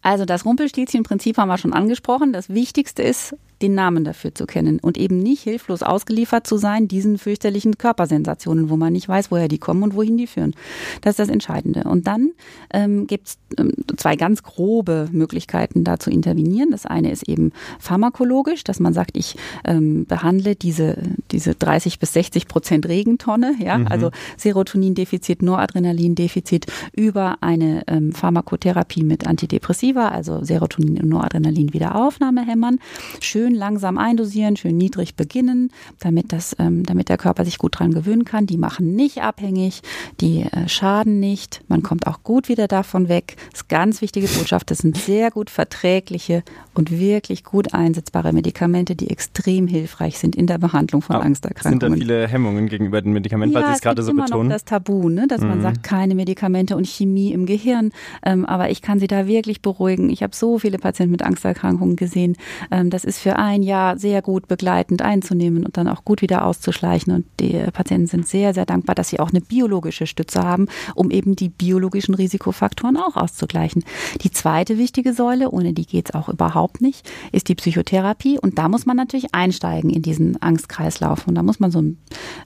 Also 0.00 0.24
das 0.24 0.44
Rumpelstilzchen-Prinzip 0.44 1.36
haben 1.36 1.48
wir 1.48 1.58
schon 1.58 1.72
angesprochen. 1.72 2.32
Das 2.32 2.48
Wichtigste 2.48 3.02
ist, 3.02 3.34
den 3.62 3.74
Namen 3.74 4.04
dafür 4.04 4.34
zu 4.34 4.46
kennen 4.46 4.78
und 4.80 4.96
eben 4.96 5.18
nicht 5.18 5.42
hilflos 5.42 5.82
ausgeliefert 5.82 6.46
zu 6.46 6.56
sein 6.56 6.88
diesen 6.88 7.18
fürchterlichen 7.18 7.78
Körpersensationen, 7.78 8.70
wo 8.70 8.76
man 8.76 8.92
nicht 8.92 9.08
weiß, 9.08 9.30
woher 9.30 9.48
die 9.48 9.58
kommen 9.58 9.82
und 9.82 9.94
wohin 9.94 10.16
die 10.16 10.26
führen. 10.26 10.54
Das 11.00 11.12
ist 11.12 11.18
das 11.18 11.28
Entscheidende. 11.28 11.84
Und 11.84 12.06
dann 12.06 12.30
ähm, 12.72 13.06
gibt 13.06 13.28
es 13.28 13.38
ähm, 13.58 13.72
zwei 13.96 14.16
ganz 14.16 14.42
grobe 14.42 15.08
Möglichkeiten, 15.10 15.84
da 15.84 15.98
zu 15.98 16.10
intervenieren. 16.10 16.70
Das 16.70 16.86
eine 16.86 17.10
ist 17.10 17.28
eben 17.28 17.52
pharmakologisch, 17.78 18.64
dass 18.64 18.80
man 18.80 18.92
sagt, 18.92 19.16
ich 19.16 19.36
ähm, 19.64 20.06
behandle 20.06 20.54
diese, 20.54 20.98
diese 21.30 21.54
30 21.54 21.98
bis 21.98 22.12
60 22.12 22.46
Prozent 22.46 22.86
Regentonne, 22.86 23.56
ja, 23.58 23.82
also 23.88 24.10
Serotonindefizit, 24.36 25.42
Noradrenalindefizit 25.42 26.66
über 26.94 27.38
eine 27.40 27.82
ähm, 27.86 28.12
Pharmakotherapie 28.12 29.02
mit 29.02 29.26
Antidepressiva, 29.26 30.08
also 30.08 30.44
Serotonin 30.44 31.00
und 31.02 31.08
Noradrenalin 31.08 31.72
Wiederaufnahme 31.72 32.46
hämmern. 32.46 32.78
Schön 33.20 33.47
langsam 33.54 33.98
eindosieren, 33.98 34.56
schön 34.56 34.76
niedrig 34.76 35.14
beginnen, 35.14 35.70
damit 36.00 36.32
das, 36.32 36.54
ähm, 36.58 36.84
damit 36.84 37.08
der 37.08 37.18
Körper 37.18 37.44
sich 37.44 37.58
gut 37.58 37.78
dran 37.78 37.92
gewöhnen 37.92 38.24
kann. 38.24 38.46
Die 38.46 38.58
machen 38.58 38.94
nicht 38.96 39.22
abhängig, 39.22 39.82
die 40.20 40.42
äh, 40.42 40.68
schaden 40.68 41.20
nicht. 41.20 41.62
Man 41.68 41.82
kommt 41.82 42.06
auch 42.06 42.22
gut 42.22 42.48
wieder 42.48 42.68
davon 42.68 43.08
weg. 43.08 43.36
Das 43.52 43.62
ist 43.62 43.68
ganz 43.68 44.00
wichtige 44.02 44.28
Botschaft. 44.28 44.70
Das 44.70 44.78
sind 44.78 44.96
sehr 44.96 45.30
gut 45.30 45.50
verträgliche 45.50 46.42
und 46.74 46.90
wirklich 46.90 47.44
gut 47.44 47.74
einsetzbare 47.74 48.32
Medikamente, 48.32 48.94
die 48.96 49.10
extrem 49.10 49.66
hilfreich 49.66 50.18
sind 50.18 50.36
in 50.36 50.46
der 50.46 50.58
Behandlung 50.58 51.02
von 51.02 51.16
Aber 51.16 51.24
Sind 51.24 51.44
da 51.44 51.48
Angsterkrankungen. 51.48 51.98
viele 52.00 52.28
Hemmungen 52.28 52.68
gegenüber 52.68 53.00
den 53.02 53.12
Medikamenten, 53.12 53.54
weil 53.54 53.66
Sie 53.66 53.72
es 53.72 53.80
gerade 53.80 54.02
so 54.02 54.10
immer 54.10 54.24
betonen? 54.24 54.48
noch 54.48 54.54
das 54.54 54.64
Tabu, 54.64 55.08
ne, 55.08 55.26
dass 55.28 55.40
man 55.40 55.58
Mhm. 55.58 55.62
sagt, 55.62 55.82
keine 55.82 56.14
Medikamente 56.14 56.76
und 56.76 56.86
Chemie 56.86 57.32
im 57.32 57.46
Gehirn. 57.46 57.90
Ähm, 58.24 58.44
aber 58.46 58.70
ich 58.70 58.82
kann 58.82 58.98
Sie 59.00 59.06
da 59.06 59.26
wirklich 59.26 59.62
beruhigen. 59.62 60.10
Ich 60.10 60.22
habe 60.22 60.34
so 60.36 60.58
viele 60.58 60.78
Patienten 60.78 61.10
mit 61.12 61.22
Angsterkrankungen 61.22 61.96
gesehen. 61.96 62.36
Ähm, 62.70 62.90
das 62.90 63.04
ist 63.04 63.18
für 63.18 63.36
ein 63.38 63.62
Jahr 63.62 63.96
sehr 63.98 64.20
gut 64.20 64.48
begleitend 64.48 65.00
einzunehmen 65.02 65.64
und 65.64 65.76
dann 65.76 65.88
auch 65.88 66.04
gut 66.04 66.22
wieder 66.22 66.44
auszuschleichen. 66.44 67.14
Und 67.14 67.26
die 67.40 67.54
Patienten 67.72 68.06
sind 68.06 68.26
sehr, 68.26 68.52
sehr 68.52 68.66
dankbar, 68.66 68.94
dass 68.94 69.08
sie 69.08 69.20
auch 69.20 69.30
eine 69.30 69.40
biologische 69.40 70.06
Stütze 70.06 70.42
haben, 70.42 70.66
um 70.94 71.10
eben 71.10 71.36
die 71.36 71.48
biologischen 71.48 72.14
Risikofaktoren 72.14 72.96
auch 72.96 73.16
auszugleichen. 73.16 73.84
Die 74.22 74.30
zweite 74.30 74.76
wichtige 74.76 75.12
Säule, 75.12 75.50
ohne 75.50 75.72
die 75.72 75.86
geht's 75.86 76.14
auch 76.14 76.28
überhaupt 76.28 76.80
nicht, 76.80 77.08
ist 77.32 77.48
die 77.48 77.54
Psychotherapie. 77.54 78.38
Und 78.38 78.58
da 78.58 78.68
muss 78.68 78.86
man 78.86 78.96
natürlich 78.96 79.34
einsteigen 79.34 79.90
in 79.90 80.02
diesen 80.02 80.42
Angstkreislauf. 80.42 81.26
Und 81.28 81.36
da 81.36 81.42
muss 81.42 81.60
man 81.60 81.70
so 81.70 81.82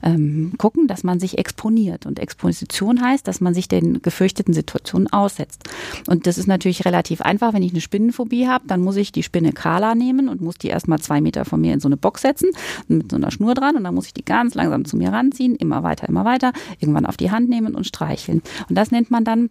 ähm, 0.03 0.53
gucken, 0.57 0.87
dass 0.87 1.03
man 1.03 1.19
sich 1.19 1.37
exponiert. 1.37 2.05
Und 2.05 2.19
Exposition 2.19 3.01
heißt, 3.01 3.27
dass 3.27 3.41
man 3.41 3.53
sich 3.53 3.67
den 3.67 4.01
gefürchteten 4.01 4.53
Situationen 4.53 5.11
aussetzt. 5.11 5.63
Und 6.07 6.27
das 6.27 6.37
ist 6.37 6.47
natürlich 6.47 6.85
relativ 6.85 7.21
einfach. 7.21 7.53
Wenn 7.53 7.63
ich 7.63 7.71
eine 7.71 7.81
Spinnenphobie 7.81 8.47
habe, 8.47 8.67
dann 8.67 8.81
muss 8.81 8.95
ich 8.95 9.11
die 9.11 9.23
Spinne 9.23 9.53
Kala 9.53 9.95
nehmen 9.95 10.29
und 10.29 10.41
muss 10.41 10.55
die 10.55 10.69
erstmal 10.83 10.99
zwei 10.99 11.21
Meter 11.21 11.45
von 11.45 11.61
mir 11.61 11.73
in 11.73 11.79
so 11.79 11.87
eine 11.87 11.97
Box 11.97 12.21
setzen 12.21 12.49
mit 12.87 13.09
so 13.09 13.17
einer 13.17 13.31
Schnur 13.31 13.53
dran. 13.53 13.77
Und 13.77 13.85
dann 13.85 13.95
muss 13.95 14.07
ich 14.07 14.13
die 14.13 14.25
ganz 14.25 14.53
langsam 14.53 14.83
zu 14.83 14.97
mir 14.97 15.11
ranziehen, 15.11 15.55
immer 15.55 15.81
weiter, 15.83 16.09
immer 16.09 16.25
weiter, 16.25 16.51
irgendwann 16.79 17.05
auf 17.05 17.15
die 17.15 17.31
Hand 17.31 17.49
nehmen 17.49 17.73
und 17.73 17.87
streicheln. 17.87 18.41
Und 18.67 18.77
das 18.77 18.91
nennt 18.91 19.09
man 19.09 19.23
dann 19.23 19.49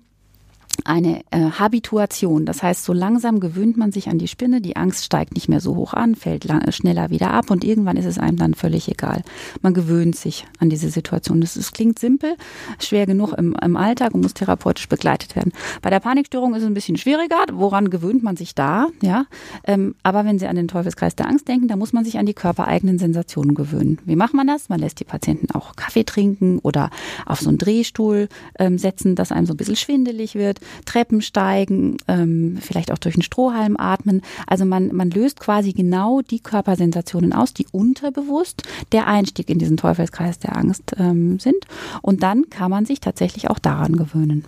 eine 0.85 1.21
äh, 1.31 1.51
Habituation. 1.59 2.47
Das 2.47 2.63
heißt, 2.63 2.85
so 2.85 2.93
langsam 2.93 3.41
gewöhnt 3.41 3.77
man 3.77 3.93
sich 3.93 4.09
an 4.09 4.19
die 4.19 4.29
Spinne, 4.29 4.61
die 4.61 4.77
Angst 4.77 5.05
steigt 5.05 5.35
nicht 5.35 5.49
mehr 5.49 5.61
so 5.61 5.77
hoch 5.77 5.95
an, 5.95 6.15
fällt 6.15 6.45
lang, 6.45 6.71
schneller 6.73 7.11
wieder 7.11 7.31
ab 7.31 7.51
und 7.51 7.65
irgendwann 7.65 7.97
ist 7.97 8.07
es 8.07 8.19
einem 8.19 8.37
dann 8.37 8.55
völlig 8.55 8.89
egal. 8.89 9.23
Man 9.61 9.75
gewöhnt 9.75 10.17
sich 10.17 10.47
an 10.59 10.71
diese 10.71 10.91
Situation. 10.91 11.41
Das, 11.41 11.55
das 11.55 11.73
klingt 11.73 11.99
simpel, 11.99 12.37
schwer 12.79 13.07
genug 13.07 13.33
im, 13.35 13.55
im 13.63 13.77
Alltag 13.77 14.15
und 14.15 14.23
muss 14.23 14.35
therapeutisch 14.35 14.89
begleitet 14.89 15.37
werden. 15.37 15.53
Bei 15.83 15.91
der 15.91 16.01
Panikstörung 16.01 16.55
ist 16.55 16.63
es 16.63 16.67
ein 16.67 16.75
bisschen 16.75 16.97
schwieriger. 16.97 17.45
Woran 17.53 17.91
gewöhnt 17.91 18.23
man 18.23 18.37
sich 18.37 18.55
da? 18.55 18.89
Ja, 19.03 19.27
ähm, 19.65 19.95
aber 20.03 20.25
wenn 20.25 20.39
Sie 20.39 20.47
an 20.47 20.57
den 20.57 20.69
Teufelskreis 20.69 21.17
der 21.17 21.29
Angst 21.29 21.49
denken, 21.49 21.69
dann 21.69 21.79
muss 21.79 21.93
man 21.93 22.05
sich 22.05 22.19
an 22.19 22.27
die 22.27 22.35
körpereigenen 22.35 22.99
Sensationen 22.99 23.55
gewöhnen. 23.55 23.99
Wie 24.05 24.17
macht 24.17 24.35
man 24.35 24.47
das? 24.47 24.69
Man 24.69 24.81
lässt 24.81 25.01
die 25.01 25.05
Patienten 25.05 25.51
auch 25.55 25.77
Kaffee 25.77 26.05
trinken 26.05 26.59
oder 26.59 26.91
auf 27.27 27.41
so 27.41 27.49
einen 27.49 27.59
Drehstuhl 27.59 28.29
ähm, 28.59 28.79
setzen, 28.79 29.15
dass 29.15 29.33
einem 29.33 29.47
so 29.47 29.55
ein 29.55 29.57
bisschen 29.57 29.77
schwindelig 29.77 30.35
wird. 30.35 30.61
Treppen 30.85 31.21
steigen, 31.23 31.97
ähm, 32.09 32.59
vielleicht 32.61 32.93
auch 32.93 32.99
durch 32.99 33.15
einen 33.15 33.23
Strohhalm 33.23 33.77
atmen. 33.77 34.23
Also 34.47 34.65
man, 34.65 34.95
man 34.95 35.11
löst 35.11 35.41
quasi 35.41 35.73
genau 35.73 36.21
die 36.21 36.41
Körpersensationen 36.41 37.33
aus, 37.33 37.55
die 37.55 37.67
unterbewusst 37.71 38.63
der 38.93 39.07
Einstieg 39.07 39.51
in 39.51 39.59
diesen 39.59 39.77
Teufelskreis 39.77 40.39
der 40.39 40.57
Angst 40.57 40.95
ähm, 40.99 41.39
sind. 41.39 41.67
Und 42.03 42.23
dann 42.23 42.51
kann 42.51 42.71
man 42.71 42.87
sich 42.87 43.01
tatsächlich 43.01 43.51
auch 43.51 43.59
daran 43.59 43.97
gewöhnen. 43.97 44.45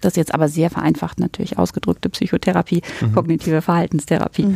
Das 0.00 0.12
ist 0.12 0.16
jetzt 0.16 0.34
aber 0.34 0.48
sehr 0.48 0.70
vereinfacht 0.70 1.20
natürlich 1.20 1.58
ausgedrückte 1.58 2.08
Psychotherapie, 2.08 2.82
kognitive 3.14 3.62
Verhaltenstherapie. 3.62 4.48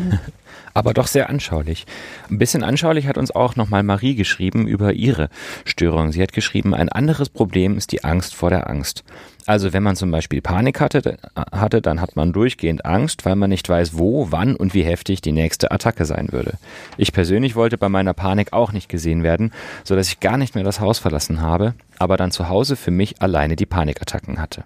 aber 0.74 0.92
doch 0.92 1.06
sehr 1.06 1.30
anschaulich. 1.30 1.86
Ein 2.30 2.38
bisschen 2.38 2.64
anschaulich 2.64 3.06
hat 3.06 3.16
uns 3.16 3.30
auch 3.30 3.56
nochmal 3.56 3.82
Marie 3.82 4.16
geschrieben 4.16 4.66
über 4.66 4.92
ihre 4.92 5.28
Störung. 5.64 6.12
Sie 6.12 6.22
hat 6.22 6.32
geschrieben, 6.32 6.74
ein 6.74 6.88
anderes 6.88 7.28
Problem 7.28 7.78
ist 7.78 7.92
die 7.92 8.04
Angst 8.04 8.34
vor 8.34 8.50
der 8.50 8.68
Angst. 8.68 9.04
Also 9.46 9.74
wenn 9.74 9.82
man 9.82 9.94
zum 9.94 10.10
Beispiel 10.10 10.40
Panik 10.40 10.80
hatte, 10.80 11.18
hatte, 11.36 11.82
dann 11.82 12.00
hat 12.00 12.16
man 12.16 12.32
durchgehend 12.32 12.86
Angst, 12.86 13.26
weil 13.26 13.36
man 13.36 13.50
nicht 13.50 13.68
weiß, 13.68 13.96
wo, 13.98 14.28
wann 14.30 14.56
und 14.56 14.72
wie 14.72 14.84
heftig 14.84 15.20
die 15.20 15.32
nächste 15.32 15.70
Attacke 15.70 16.06
sein 16.06 16.28
würde. 16.32 16.54
Ich 16.96 17.12
persönlich 17.12 17.54
wollte 17.54 17.76
bei 17.76 17.90
meiner 17.90 18.14
Panik 18.14 18.52
auch 18.54 18.72
nicht 18.72 18.88
gesehen 18.88 19.22
werden, 19.22 19.52
so 19.84 19.94
dass 19.94 20.08
ich 20.08 20.20
gar 20.20 20.38
nicht 20.38 20.54
mehr 20.54 20.64
das 20.64 20.80
Haus 20.80 20.98
verlassen 20.98 21.42
habe, 21.42 21.74
aber 21.98 22.16
dann 22.16 22.30
zu 22.30 22.48
Hause 22.48 22.74
für 22.74 22.90
mich 22.90 23.20
alleine 23.20 23.54
die 23.54 23.66
Panikattacken 23.66 24.40
hatte. 24.40 24.64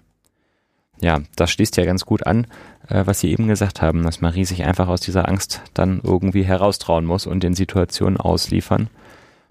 Ja, 1.01 1.19
das 1.35 1.51
schließt 1.51 1.77
ja 1.77 1.85
ganz 1.85 2.05
gut 2.05 2.25
an, 2.25 2.47
äh, 2.87 3.05
was 3.05 3.19
Sie 3.19 3.31
eben 3.31 3.47
gesagt 3.47 3.81
haben, 3.81 4.03
dass 4.03 4.21
Marie 4.21 4.45
sich 4.45 4.63
einfach 4.63 4.87
aus 4.87 5.01
dieser 5.01 5.27
Angst 5.27 5.61
dann 5.73 6.01
irgendwie 6.03 6.43
heraustrauen 6.43 7.05
muss 7.05 7.27
und 7.27 7.43
den 7.43 7.53
Situationen 7.53 8.17
ausliefern. 8.17 8.89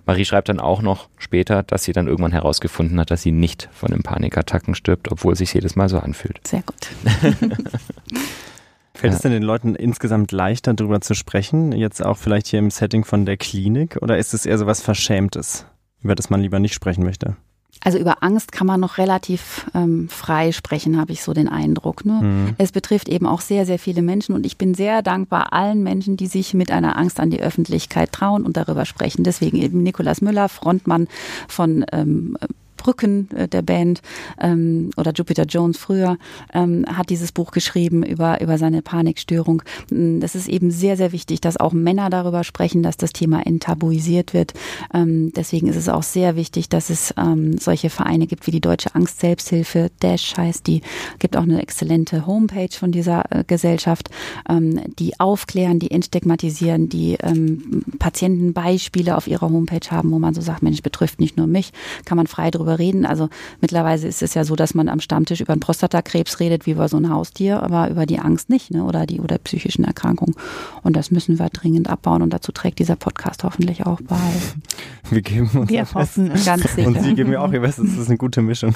Marie 0.08 0.24
schreibt 0.24 0.48
dann 0.48 0.58
auch 0.58 0.80
noch 0.80 1.10
später, 1.18 1.62
dass 1.62 1.84
sie 1.84 1.92
dann 1.92 2.06
irgendwann 2.06 2.32
herausgefunden 2.32 2.98
hat, 2.98 3.10
dass 3.10 3.20
sie 3.20 3.30
nicht 3.30 3.68
von 3.72 3.90
den 3.90 4.02
Panikattacken 4.02 4.74
stirbt, 4.74 5.12
obwohl 5.12 5.34
es 5.34 5.38
sich 5.38 5.52
jedes 5.52 5.76
Mal 5.76 5.90
so 5.90 5.98
anfühlt. 5.98 6.40
Sehr 6.46 6.62
gut. 6.62 6.88
Fällt 8.94 9.12
ja. 9.12 9.16
es 9.16 9.20
denn 9.20 9.32
den 9.32 9.42
Leuten 9.42 9.74
insgesamt 9.74 10.32
leichter, 10.32 10.72
darüber 10.72 11.02
zu 11.02 11.14
sprechen? 11.14 11.72
Jetzt 11.72 12.02
auch 12.02 12.16
vielleicht 12.16 12.46
hier 12.46 12.58
im 12.58 12.70
Setting 12.70 13.04
von 13.04 13.26
der 13.26 13.36
Klinik? 13.36 13.98
Oder 14.00 14.16
ist 14.16 14.32
es 14.32 14.46
eher 14.46 14.56
so 14.56 14.66
was 14.66 14.80
Verschämtes, 14.80 15.66
über 16.02 16.14
das 16.14 16.30
man 16.30 16.40
lieber 16.40 16.58
nicht 16.58 16.72
sprechen 16.72 17.04
möchte? 17.04 17.36
Also 17.84 17.98
über 17.98 18.22
Angst 18.22 18.50
kann 18.50 18.66
man 18.66 18.80
noch 18.80 18.98
relativ 18.98 19.66
ähm, 19.74 20.08
frei 20.08 20.52
sprechen, 20.52 20.98
habe 20.98 21.12
ich 21.12 21.22
so 21.22 21.32
den 21.32 21.48
Eindruck. 21.48 22.04
Ne? 22.04 22.20
Mhm. 22.22 22.54
Es 22.58 22.72
betrifft 22.72 23.08
eben 23.08 23.26
auch 23.26 23.40
sehr, 23.40 23.66
sehr 23.66 23.78
viele 23.78 24.02
Menschen 24.02 24.34
und 24.34 24.44
ich 24.44 24.58
bin 24.58 24.74
sehr 24.74 25.00
dankbar 25.02 25.52
allen 25.52 25.82
Menschen, 25.82 26.16
die 26.16 26.26
sich 26.26 26.54
mit 26.54 26.72
einer 26.72 26.96
Angst 26.96 27.20
an 27.20 27.30
die 27.30 27.40
Öffentlichkeit 27.40 28.10
trauen 28.10 28.44
und 28.44 28.56
darüber 28.56 28.84
sprechen. 28.84 29.22
Deswegen 29.22 29.58
eben 29.58 29.82
Nikolaus 29.82 30.20
Müller, 30.20 30.48
Frontmann 30.48 31.06
von 31.46 31.84
ähm, 31.92 32.36
Brücken 32.78 33.28
äh, 33.36 33.48
der 33.48 33.60
Band 33.60 34.00
ähm, 34.40 34.90
oder 34.96 35.12
Jupiter 35.12 35.44
Jones 35.44 35.76
früher 35.76 36.16
ähm, 36.54 36.86
hat 36.88 37.10
dieses 37.10 37.32
Buch 37.32 37.50
geschrieben 37.50 38.02
über 38.02 38.40
über 38.40 38.56
seine 38.56 38.80
Panikstörung. 38.80 39.62
Mm, 39.90 40.20
das 40.20 40.34
ist 40.34 40.48
eben 40.48 40.70
sehr 40.70 40.96
sehr 40.96 41.12
wichtig, 41.12 41.42
dass 41.42 41.58
auch 41.58 41.74
Männer 41.74 42.08
darüber 42.08 42.44
sprechen, 42.44 42.82
dass 42.82 42.96
das 42.96 43.12
Thema 43.12 43.44
enttabuisiert 43.44 44.32
wird. 44.32 44.54
Ähm, 44.94 45.32
deswegen 45.34 45.66
ist 45.66 45.76
es 45.76 45.90
auch 45.90 46.02
sehr 46.02 46.36
wichtig, 46.36 46.70
dass 46.70 46.88
es 46.88 47.12
ähm, 47.18 47.58
solche 47.58 47.90
Vereine 47.90 48.26
gibt 48.26 48.46
wie 48.46 48.52
die 48.52 48.60
Deutsche 48.60 48.94
Angst 48.94 49.20
Selbsthilfe. 49.20 49.90
Dash 50.00 50.36
heißt 50.36 50.66
die, 50.66 50.82
gibt 51.18 51.36
auch 51.36 51.42
eine 51.42 51.60
exzellente 51.60 52.26
Homepage 52.26 52.72
von 52.72 52.92
dieser 52.92 53.24
äh, 53.30 53.44
Gesellschaft, 53.44 54.10
ähm, 54.48 54.80
die 54.98 55.18
aufklären, 55.18 55.78
die 55.78 55.90
entstigmatisieren, 55.90 56.88
die 56.88 57.16
ähm, 57.20 57.82
Patientenbeispiele 57.98 59.16
auf 59.16 59.26
ihrer 59.26 59.50
Homepage 59.50 59.90
haben, 59.90 60.10
wo 60.12 60.18
man 60.18 60.34
so 60.34 60.40
sagt, 60.40 60.62
Mensch, 60.62 60.82
betrifft 60.82 61.20
nicht 61.20 61.36
nur 61.36 61.46
mich, 61.46 61.72
kann 62.04 62.16
man 62.16 62.26
frei 62.26 62.50
drüber 62.50 62.67
drüber 62.68 62.78
reden. 62.78 63.06
Also 63.06 63.28
mittlerweile 63.60 64.06
ist 64.06 64.22
es 64.22 64.34
ja 64.34 64.44
so, 64.44 64.56
dass 64.56 64.74
man 64.74 64.88
am 64.88 65.00
Stammtisch 65.00 65.40
über 65.40 65.52
einen 65.52 65.60
Prostatakrebs 65.60 66.40
redet, 66.40 66.66
wie 66.66 66.72
über 66.72 66.88
so 66.88 66.96
ein 66.96 67.10
Haustier, 67.10 67.62
aber 67.62 67.90
über 67.90 68.06
die 68.06 68.18
Angst 68.18 68.50
nicht, 68.50 68.70
ne? 68.70 68.84
Oder 68.84 69.06
die 69.06 69.20
oder 69.20 69.38
psychischen 69.38 69.84
Erkrankungen. 69.84 70.34
Und 70.82 70.96
das 70.96 71.10
müssen 71.10 71.38
wir 71.38 71.48
dringend 71.48 71.88
abbauen 71.88 72.22
und 72.22 72.32
dazu 72.32 72.52
trägt 72.52 72.78
dieser 72.78 72.96
Podcast 72.96 73.44
hoffentlich 73.44 73.86
auch 73.86 74.00
bei. 74.02 74.16
Wir 75.10 75.22
geben 75.22 75.48
uns 75.54 75.70
wir 75.70 75.90
hoffen 75.94 76.30
ganz 76.44 76.74
sicher. 76.74 76.86
Und 76.86 77.02
Sie 77.02 77.14
geben 77.14 77.30
mir 77.30 77.40
auch 77.40 77.50
Ihr 77.50 77.60
Bestes. 77.60 77.86
Das 77.92 77.98
ist 77.98 78.08
eine 78.08 78.18
gute 78.18 78.42
Mischung. 78.42 78.74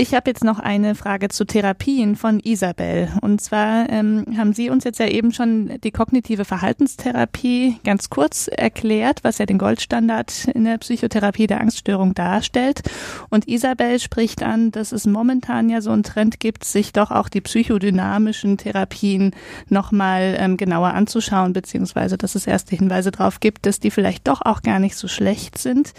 Ich 0.00 0.14
habe 0.14 0.30
jetzt 0.30 0.44
noch 0.44 0.60
eine 0.60 0.94
Frage 0.94 1.28
zu 1.28 1.44
Therapien 1.44 2.14
von 2.14 2.38
Isabel. 2.38 3.08
Und 3.20 3.40
zwar 3.40 3.88
ähm, 3.90 4.24
haben 4.36 4.52
Sie 4.52 4.70
uns 4.70 4.84
jetzt 4.84 5.00
ja 5.00 5.08
eben 5.08 5.32
schon 5.32 5.72
die 5.82 5.90
kognitive 5.90 6.44
Verhaltenstherapie 6.44 7.78
ganz 7.82 8.08
kurz 8.08 8.48
erklärt, 8.48 9.24
was 9.24 9.38
ja 9.38 9.46
den 9.46 9.58
Goldstandard 9.58 10.46
in 10.54 10.64
der 10.64 10.78
Psychotherapie 10.78 11.48
der 11.48 11.60
Angststörung 11.60 12.14
darstellt. 12.14 12.82
Und 13.30 13.48
Isabel 13.48 13.98
spricht 13.98 14.42
an, 14.42 14.70
dass 14.70 14.92
es 14.92 15.06
momentan 15.06 15.68
ja 15.68 15.80
so 15.80 15.90
einen 15.90 16.02
Trend 16.02 16.40
gibt, 16.40 16.64
sich 16.64 16.92
doch 16.92 17.10
auch 17.10 17.28
die 17.28 17.40
psychodynamischen 17.40 18.56
Therapien 18.56 19.34
nochmal 19.68 20.36
ähm, 20.38 20.56
genauer 20.56 20.94
anzuschauen, 20.94 21.52
beziehungsweise 21.52 22.16
dass 22.18 22.34
es 22.34 22.46
erste 22.46 22.76
Hinweise 22.76 23.10
darauf 23.10 23.40
gibt, 23.40 23.66
dass 23.66 23.80
die 23.80 23.90
vielleicht 23.90 24.28
doch 24.28 24.40
auch 24.42 24.62
gar 24.62 24.78
nicht 24.78 24.96
so 24.96 25.08
schlecht 25.08 25.58
sind. 25.58 25.92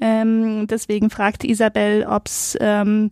Ähm, 0.00 0.66
deswegen 0.68 1.10
fragt 1.10 1.42
Isabel, 1.44 2.06
ob 2.08 2.26
es 2.26 2.56
ähm, 2.60 3.10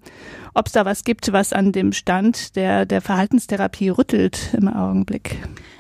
ob's 0.55 0.73
da 0.73 0.85
was 0.85 1.03
gibt, 1.05 1.33
was 1.33 1.53
an 1.53 1.73
dem 1.73 1.93
Stand 1.93 2.55
der, 2.55 2.87
der 2.87 3.01
Verhaltenstherapie 3.01 3.89
rüttelt 3.89 4.55
im 4.57 4.69
Augenblick. 4.69 5.37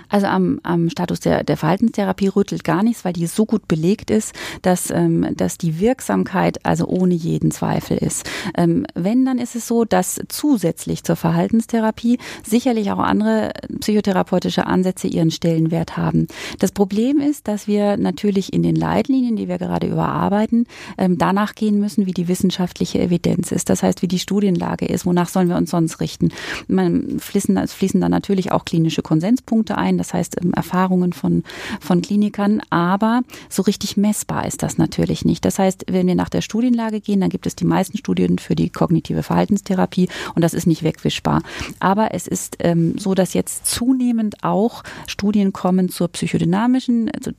Also 0.09 0.27
am, 0.27 0.61
am 0.63 0.89
Status 0.91 1.21
der, 1.21 1.45
der 1.45 1.57
Verhaltenstherapie 1.57 2.29
rüttelt 2.29 2.65
gar 2.65 2.83
nichts, 2.83 3.05
weil 3.05 3.13
die 3.13 3.27
so 3.27 3.47
gut 3.47 3.69
belegt 3.69 4.11
ist, 4.11 4.35
dass, 4.63 4.91
ähm, 4.91 5.27
dass 5.37 5.59
die 5.59 5.81
Wirksamkeit 5.81 6.65
also 6.65 6.87
ohne 6.87 7.15
jeden 7.15 7.51
Zweifel 7.51 7.99
ist. 7.99 8.29
Ähm, 8.57 8.87
wenn, 8.95 9.25
dann 9.25 9.39
ist 9.39 9.57
es 9.57 9.67
so, 9.67 9.85
dass 9.85 10.21
zusätzlich 10.29 11.05
zur 11.05 11.17
Verhaltenstherapie 11.17 12.19
sicherlich 12.45 12.91
auch 12.91 12.99
andere 12.99 13.53
psychotherapeutische 13.81 14.67
Ansätze 14.67 15.09
ihren 15.09 15.31
Stellenwert 15.31 15.97
haben. 15.97 16.27
Das 16.59 16.73
Problem 16.73 17.19
ist, 17.19 17.49
dass 17.49 17.67
wir 17.67 17.97
natürlich 17.97 18.53
in 18.53 18.63
den 18.63 18.77
Leitlinien, 18.77 19.37
die 19.37 19.49
wir 19.49 19.59
gerade 19.59 19.87
überarbeiten, 19.87 20.67
ähm, 20.99 21.19
danach 21.19 21.55
gehen 21.55 21.79
müssen, 21.79 22.07
wie 22.07 22.13
die 22.13 22.29
wissenschaftliche 22.29 23.01
Evidenz 23.01 23.53
ist. 23.53 23.69
Das 23.71 23.83
heißt, 23.83 24.03
wie 24.03 24.09
die 24.09 24.19
Studienlage 24.19 24.87
ist. 24.87 25.07
Wonach 25.07 25.29
sollen 25.29 25.49
wir 25.49 25.57
uns 25.57 25.71
sonst 25.71 26.01
richten? 26.01 26.31
Man 26.69 27.19
fließen, 27.19 27.67
fließen 27.67 28.01
da 28.01 28.09
natürlich 28.09 28.53
auch 28.53 28.65
klinische 28.65 29.03
Konsenspunkte 29.03 29.77
ein. 29.77 29.96
Das 29.99 30.15
heißt, 30.15 30.37
ähm, 30.43 30.53
Erfahrungen 30.53 31.13
von, 31.13 31.43
von 31.81 32.03
Klinikern. 32.03 32.63
Aber 32.71 33.23
so 33.49 33.63
richtig 33.63 33.97
messbar 33.97 34.47
ist 34.47 34.63
das 34.63 34.79
natürlich 34.79 35.25
nicht. 35.25 35.45
Das 35.45 35.59
heißt, 35.59 35.87
wenn 35.89 36.07
wir 36.07 36.15
nach 36.15 36.29
der 36.29 36.41
Studienlage 36.41 37.01
gehen, 37.01 37.21
dann 37.21 37.31
gibt 37.31 37.47
es 37.47 37.57
die 37.57 37.65
meisten 37.65 37.99
Studien 37.99 38.39
für 38.39 38.55
die 38.55 38.71
kognitive 38.71 39.23
Verhaltenstherapie 39.23 40.09
und 40.35 40.43
das 40.43 40.55
ist 40.55 40.67
nicht 40.67 40.83
wegwischbar. 40.83 41.43
Aber 41.81 42.15
es 42.15 42.27
ist 42.27 42.57
ähm, 42.61 42.99
so, 42.99 43.15
dass 43.15 43.35
jetzt 43.35 43.67
zunehmend 43.67 44.43
auch 44.43 44.83
Studien 45.07 45.53
kommen 45.53 45.89
zur 45.89 46.09
psychodynamischen 46.09 47.11
also 47.11 47.31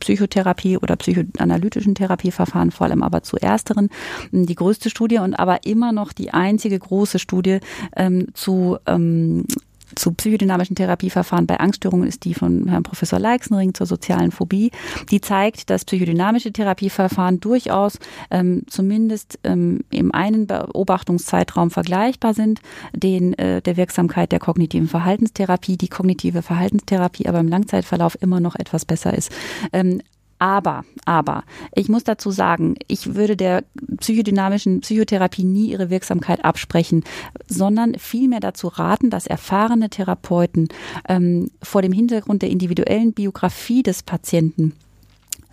Psychotherapie 0.00 0.78
oder 0.78 0.96
psychoanalytischen 0.96 1.94
Therapieverfahren, 1.94 2.70
vor 2.70 2.86
allem 2.86 3.02
aber 3.02 3.22
zu 3.22 3.36
ersteren. 3.36 3.90
Die 4.32 4.54
größte 4.54 4.90
Studie 4.90 5.18
und 5.18 5.34
aber 5.34 5.64
immer 5.64 5.92
noch 5.92 6.12
die 6.12 6.32
einzige 6.32 6.78
große 6.78 7.18
Studie 7.18 7.58
ähm, 7.96 8.28
zu 8.34 8.78
ähm, 8.86 9.44
zu 9.96 10.12
psychodynamischen 10.12 10.76
Therapieverfahren 10.76 11.46
bei 11.46 11.58
Angststörungen 11.58 12.08
ist 12.08 12.24
die 12.24 12.34
von 12.34 12.68
Herrn 12.68 12.82
Professor 12.82 13.18
Leixenring 13.18 13.74
zur 13.74 13.86
sozialen 13.86 14.30
Phobie. 14.30 14.70
Die 15.10 15.20
zeigt, 15.20 15.70
dass 15.70 15.84
psychodynamische 15.84 16.52
Therapieverfahren 16.52 17.40
durchaus 17.40 17.98
ähm, 18.30 18.62
zumindest 18.68 19.38
ähm, 19.44 19.84
im 19.90 20.12
einen 20.14 20.46
Beobachtungszeitraum 20.46 21.70
vergleichbar 21.70 22.34
sind, 22.34 22.60
den 22.92 23.34
äh, 23.34 23.62
der 23.62 23.76
Wirksamkeit 23.76 24.32
der 24.32 24.38
kognitiven 24.38 24.88
Verhaltenstherapie, 24.88 25.76
die 25.76 25.88
kognitive 25.88 26.42
Verhaltenstherapie 26.42 27.26
aber 27.28 27.40
im 27.40 27.48
Langzeitverlauf 27.48 28.16
immer 28.20 28.40
noch 28.40 28.56
etwas 28.56 28.84
besser 28.84 29.14
ist. 29.14 29.30
Ähm, 29.72 30.00
aber, 30.38 30.84
aber, 31.04 31.44
ich 31.74 31.88
muss 31.88 32.04
dazu 32.04 32.30
sagen, 32.30 32.74
ich 32.88 33.14
würde 33.14 33.36
der 33.36 33.64
psychodynamischen 33.98 34.80
Psychotherapie 34.80 35.44
nie 35.44 35.70
ihre 35.70 35.90
Wirksamkeit 35.90 36.44
absprechen, 36.44 37.04
sondern 37.46 37.94
vielmehr 37.98 38.40
dazu 38.40 38.68
raten, 38.68 39.10
dass 39.10 39.26
erfahrene 39.26 39.90
Therapeuten 39.90 40.68
ähm, 41.08 41.50
vor 41.62 41.82
dem 41.82 41.92
Hintergrund 41.92 42.42
der 42.42 42.50
individuellen 42.50 43.12
Biografie 43.12 43.82
des 43.82 44.02
Patienten 44.02 44.74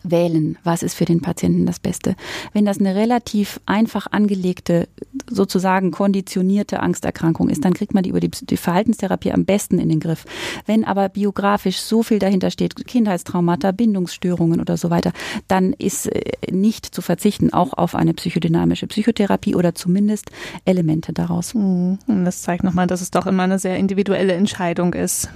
wählen, 0.03 0.57
was 0.63 0.83
ist 0.83 0.93
für 0.93 1.05
den 1.05 1.21
Patienten 1.21 1.65
das 1.65 1.79
Beste. 1.79 2.15
Wenn 2.53 2.65
das 2.65 2.79
eine 2.79 2.95
relativ 2.95 3.59
einfach 3.65 4.07
angelegte, 4.11 4.87
sozusagen 5.29 5.91
konditionierte 5.91 6.79
Angsterkrankung 6.79 7.49
ist, 7.49 7.63
dann 7.65 7.73
kriegt 7.73 7.93
man 7.93 8.03
die 8.03 8.09
über 8.09 8.19
die, 8.19 8.29
die 8.29 8.57
Verhaltenstherapie 8.57 9.31
am 9.31 9.45
besten 9.45 9.79
in 9.79 9.89
den 9.89 9.99
Griff. 9.99 10.25
Wenn 10.65 10.85
aber 10.85 11.09
biografisch 11.09 11.79
so 11.79 12.03
viel 12.03 12.19
dahinter 12.19 12.51
steht, 12.51 12.87
Kindheitstraumata, 12.87 13.71
Bindungsstörungen 13.71 14.59
oder 14.59 14.77
so 14.77 14.89
weiter, 14.89 15.11
dann 15.47 15.73
ist 15.73 16.07
äh, 16.07 16.21
nicht 16.51 16.85
zu 16.85 17.01
verzichten 17.01 17.53
auch 17.53 17.73
auf 17.73 17.95
eine 17.95 18.13
psychodynamische 18.13 18.87
Psychotherapie 18.87 19.55
oder 19.55 19.75
zumindest 19.75 20.31
Elemente 20.65 21.13
daraus. 21.13 21.53
Mhm. 21.53 21.99
Das 22.07 22.41
zeigt 22.41 22.63
nochmal, 22.63 22.87
dass 22.87 23.01
es 23.01 23.11
doch 23.11 23.27
immer 23.27 23.43
eine 23.43 23.59
sehr 23.59 23.77
individuelle 23.77 24.33
Entscheidung 24.33 24.93
ist 24.93 25.29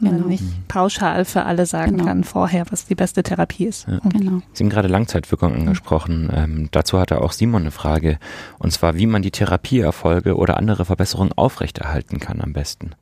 man 0.00 0.16
genau. 0.16 0.28
nicht 0.28 0.44
pauschal 0.68 1.24
für 1.24 1.44
alle 1.44 1.66
sagen 1.66 1.92
genau. 1.92 2.04
kann 2.04 2.24
vorher, 2.24 2.64
was 2.70 2.86
die 2.86 2.94
beste 2.94 3.22
Therapie 3.22 3.66
ist. 3.66 3.86
Ja. 3.86 4.00
Genau. 4.08 4.40
Sie 4.52 4.64
haben 4.64 4.70
gerade 4.70 4.88
Langzeitwirkung 4.88 5.54
angesprochen. 5.54 6.30
Ähm, 6.34 6.68
dazu 6.70 6.98
hatte 6.98 7.20
auch 7.20 7.32
Simon 7.32 7.62
eine 7.62 7.70
Frage, 7.70 8.18
und 8.58 8.72
zwar, 8.72 8.96
wie 8.96 9.06
man 9.06 9.22
die 9.22 9.30
Therapieerfolge 9.30 10.36
oder 10.36 10.56
andere 10.56 10.84
Verbesserungen 10.84 11.32
aufrechterhalten 11.32 12.20
kann 12.20 12.40
am 12.40 12.52
besten. 12.52 12.92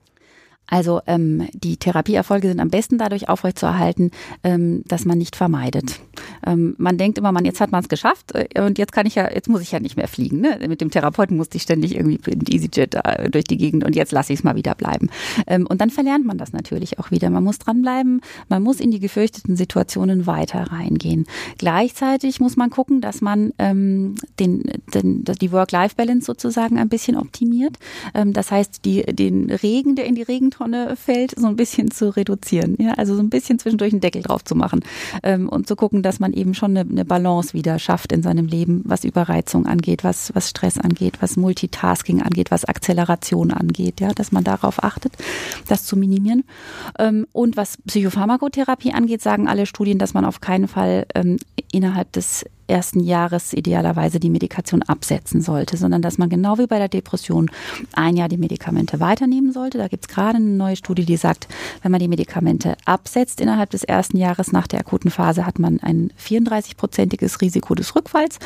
Also 0.72 1.02
ähm, 1.06 1.48
die 1.52 1.76
Therapieerfolge 1.76 2.48
sind 2.48 2.58
am 2.58 2.70
besten 2.70 2.96
dadurch 2.96 3.28
aufrechtzuerhalten, 3.28 4.10
ähm, 4.42 4.82
dass 4.86 5.04
man 5.04 5.18
nicht 5.18 5.36
vermeidet. 5.36 6.00
Ähm, 6.46 6.74
man 6.78 6.96
denkt 6.96 7.18
immer, 7.18 7.30
man 7.30 7.44
jetzt 7.44 7.60
hat 7.60 7.72
man 7.72 7.82
es 7.82 7.90
geschafft 7.90 8.32
äh, 8.34 8.58
und 8.58 8.78
jetzt 8.78 8.90
kann 8.90 9.04
ich 9.04 9.14
ja, 9.14 9.30
jetzt 9.30 9.50
muss 9.50 9.60
ich 9.60 9.70
ja 9.70 9.80
nicht 9.80 9.98
mehr 9.98 10.08
fliegen. 10.08 10.40
Ne? 10.40 10.58
Mit 10.66 10.80
dem 10.80 10.90
Therapeuten 10.90 11.36
musste 11.36 11.58
ich 11.58 11.64
ständig 11.64 11.94
irgendwie 11.94 12.18
in 12.30 12.40
EasyJet 12.48 12.94
äh, 12.94 13.28
durch 13.28 13.44
die 13.44 13.58
Gegend 13.58 13.84
und 13.84 13.94
jetzt 13.94 14.12
lasse 14.12 14.32
ich 14.32 14.38
es 14.38 14.44
mal 14.44 14.56
wieder 14.56 14.74
bleiben. 14.74 15.10
Ähm, 15.46 15.66
und 15.66 15.82
dann 15.82 15.90
verlernt 15.90 16.24
man 16.24 16.38
das 16.38 16.54
natürlich 16.54 16.98
auch 16.98 17.10
wieder. 17.10 17.28
Man 17.28 17.44
muss 17.44 17.58
dranbleiben, 17.58 18.22
man 18.48 18.62
muss 18.62 18.80
in 18.80 18.90
die 18.90 19.00
gefürchteten 19.00 19.56
Situationen 19.56 20.26
weiter 20.26 20.72
reingehen. 20.72 21.26
Gleichzeitig 21.58 22.40
muss 22.40 22.56
man 22.56 22.70
gucken, 22.70 23.02
dass 23.02 23.20
man 23.20 23.52
ähm, 23.58 24.14
den, 24.40 24.62
den, 24.94 25.22
die 25.22 25.52
Work-Life-Balance 25.52 26.24
sozusagen 26.24 26.78
ein 26.78 26.88
bisschen 26.88 27.18
optimiert. 27.18 27.76
Ähm, 28.14 28.32
das 28.32 28.50
heißt, 28.50 28.86
die, 28.86 29.02
den 29.02 29.50
Regen, 29.50 29.96
der 29.96 30.06
in 30.06 30.14
die 30.14 30.22
Regentonne 30.22 30.61
Tonne 30.62 30.96
fällt, 30.96 31.38
so 31.38 31.46
ein 31.46 31.56
bisschen 31.56 31.90
zu 31.90 32.14
reduzieren. 32.16 32.76
Ja, 32.80 32.94
also 32.94 33.14
so 33.14 33.22
ein 33.22 33.30
bisschen 33.30 33.58
zwischendurch 33.58 33.92
einen 33.92 34.00
Deckel 34.00 34.22
drauf 34.22 34.44
zu 34.44 34.54
machen 34.54 34.80
ähm, 35.22 35.48
und 35.48 35.68
zu 35.68 35.76
gucken, 35.76 36.02
dass 36.02 36.18
man 36.18 36.22
man 36.22 36.32
eben 36.32 36.54
schon 36.54 36.76
eine, 36.76 36.88
eine 36.88 37.04
Balance 37.04 37.52
wieder 37.52 37.78
schafft 37.78 38.12
in 38.12 38.22
seinem 38.22 38.46
Leben, 38.46 38.82
was 38.84 39.04
Überreizung 39.04 39.66
angeht, 39.66 40.04
was, 40.04 40.34
was 40.34 40.48
Stress 40.48 40.78
angeht, 40.78 41.18
was 41.20 41.36
Multitasking 41.36 42.22
angeht, 42.22 42.50
was 42.50 42.64
Akzeleration 42.64 43.50
angeht, 43.50 44.00
ja, 44.00 44.12
dass 44.12 44.32
man 44.32 44.44
darauf 44.44 44.82
achtet, 44.82 45.12
das 45.68 45.84
zu 45.84 45.96
minimieren. 45.96 46.44
Ähm, 46.98 47.26
und 47.32 47.56
was 47.56 47.76
Psychopharmakotherapie 47.86 48.92
angeht, 48.92 49.22
sagen 49.22 49.48
alle 49.48 49.66
Studien, 49.66 49.98
dass 49.98 50.14
man 50.14 50.24
auf 50.24 50.40
keinen 50.40 50.68
Fall 50.68 51.06
ähm, 51.14 51.36
innerhalb 51.70 52.12
des 52.12 52.44
ersten 52.72 53.00
Jahres 53.00 53.52
idealerweise 53.52 54.18
die 54.18 54.30
Medikation 54.30 54.82
absetzen 54.82 55.42
sollte, 55.42 55.76
sondern 55.76 56.02
dass 56.02 56.18
man 56.18 56.30
genau 56.30 56.58
wie 56.58 56.66
bei 56.66 56.78
der 56.78 56.88
Depression 56.88 57.50
ein 57.92 58.16
Jahr 58.16 58.28
die 58.28 58.38
Medikamente 58.38 58.98
weiternehmen 58.98 59.52
sollte. 59.52 59.78
Da 59.78 59.88
gibt 59.88 60.04
es 60.04 60.08
gerade 60.08 60.38
eine 60.38 60.46
neue 60.46 60.76
Studie, 60.76 61.04
die 61.04 61.16
sagt, 61.16 61.48
wenn 61.82 61.92
man 61.92 62.00
die 62.00 62.08
Medikamente 62.08 62.76
absetzt 62.86 63.40
innerhalb 63.40 63.70
des 63.70 63.84
ersten 63.84 64.16
Jahres 64.16 64.52
nach 64.52 64.66
der 64.66 64.80
akuten 64.80 65.10
Phase, 65.10 65.46
hat 65.46 65.58
man 65.58 65.80
ein 65.80 66.12
34-prozentiges 66.18 67.42
Risiko 67.42 67.74
des 67.74 67.94
Rückfalls 67.94 68.38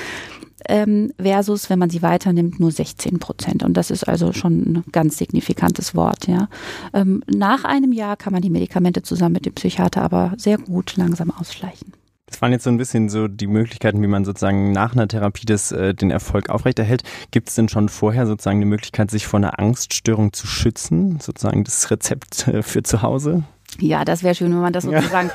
ähm, 0.68 1.12
versus, 1.20 1.70
wenn 1.70 1.78
man 1.78 1.90
sie 1.90 2.02
weiternimmt, 2.02 2.58
nur 2.58 2.72
16 2.72 3.18
Prozent. 3.18 3.62
Und 3.62 3.74
das 3.74 3.90
ist 3.90 4.08
also 4.08 4.32
schon 4.32 4.52
ein 4.52 4.84
ganz 4.90 5.18
signifikantes 5.18 5.94
Wort. 5.94 6.26
Ja. 6.26 6.48
Ähm, 6.92 7.22
nach 7.32 7.64
einem 7.64 7.92
Jahr 7.92 8.16
kann 8.16 8.32
man 8.32 8.42
die 8.42 8.50
Medikamente 8.50 9.02
zusammen 9.02 9.34
mit 9.34 9.46
dem 9.46 9.54
Psychiater 9.54 10.02
aber 10.02 10.32
sehr 10.36 10.58
gut 10.58 10.96
langsam 10.96 11.30
ausschleichen. 11.30 11.92
Das 12.26 12.42
waren 12.42 12.50
jetzt 12.50 12.64
so 12.64 12.70
ein 12.70 12.76
bisschen 12.76 13.08
so 13.08 13.28
die 13.28 13.46
Möglichkeiten, 13.46 14.02
wie 14.02 14.08
man 14.08 14.24
sozusagen 14.24 14.72
nach 14.72 14.94
einer 14.94 15.06
Therapie 15.06 15.46
das, 15.46 15.70
äh, 15.70 15.94
den 15.94 16.10
Erfolg 16.10 16.50
aufrechterhält. 16.50 17.04
Gibt 17.30 17.48
es 17.48 17.54
denn 17.54 17.68
schon 17.68 17.88
vorher 17.88 18.26
sozusagen 18.26 18.58
eine 18.58 18.66
Möglichkeit, 18.66 19.12
sich 19.12 19.28
vor 19.28 19.38
einer 19.38 19.60
Angststörung 19.60 20.32
zu 20.32 20.48
schützen? 20.48 21.20
Sozusagen 21.20 21.62
das 21.62 21.88
Rezept 21.90 22.48
äh, 22.48 22.62
für 22.62 22.82
zu 22.82 23.02
Hause? 23.02 23.44
Ja, 23.80 24.04
das 24.04 24.22
wäre 24.22 24.34
schön, 24.34 24.52
wenn 24.52 24.60
man 24.60 24.72
das 24.72 24.84
sozusagen 24.84 25.30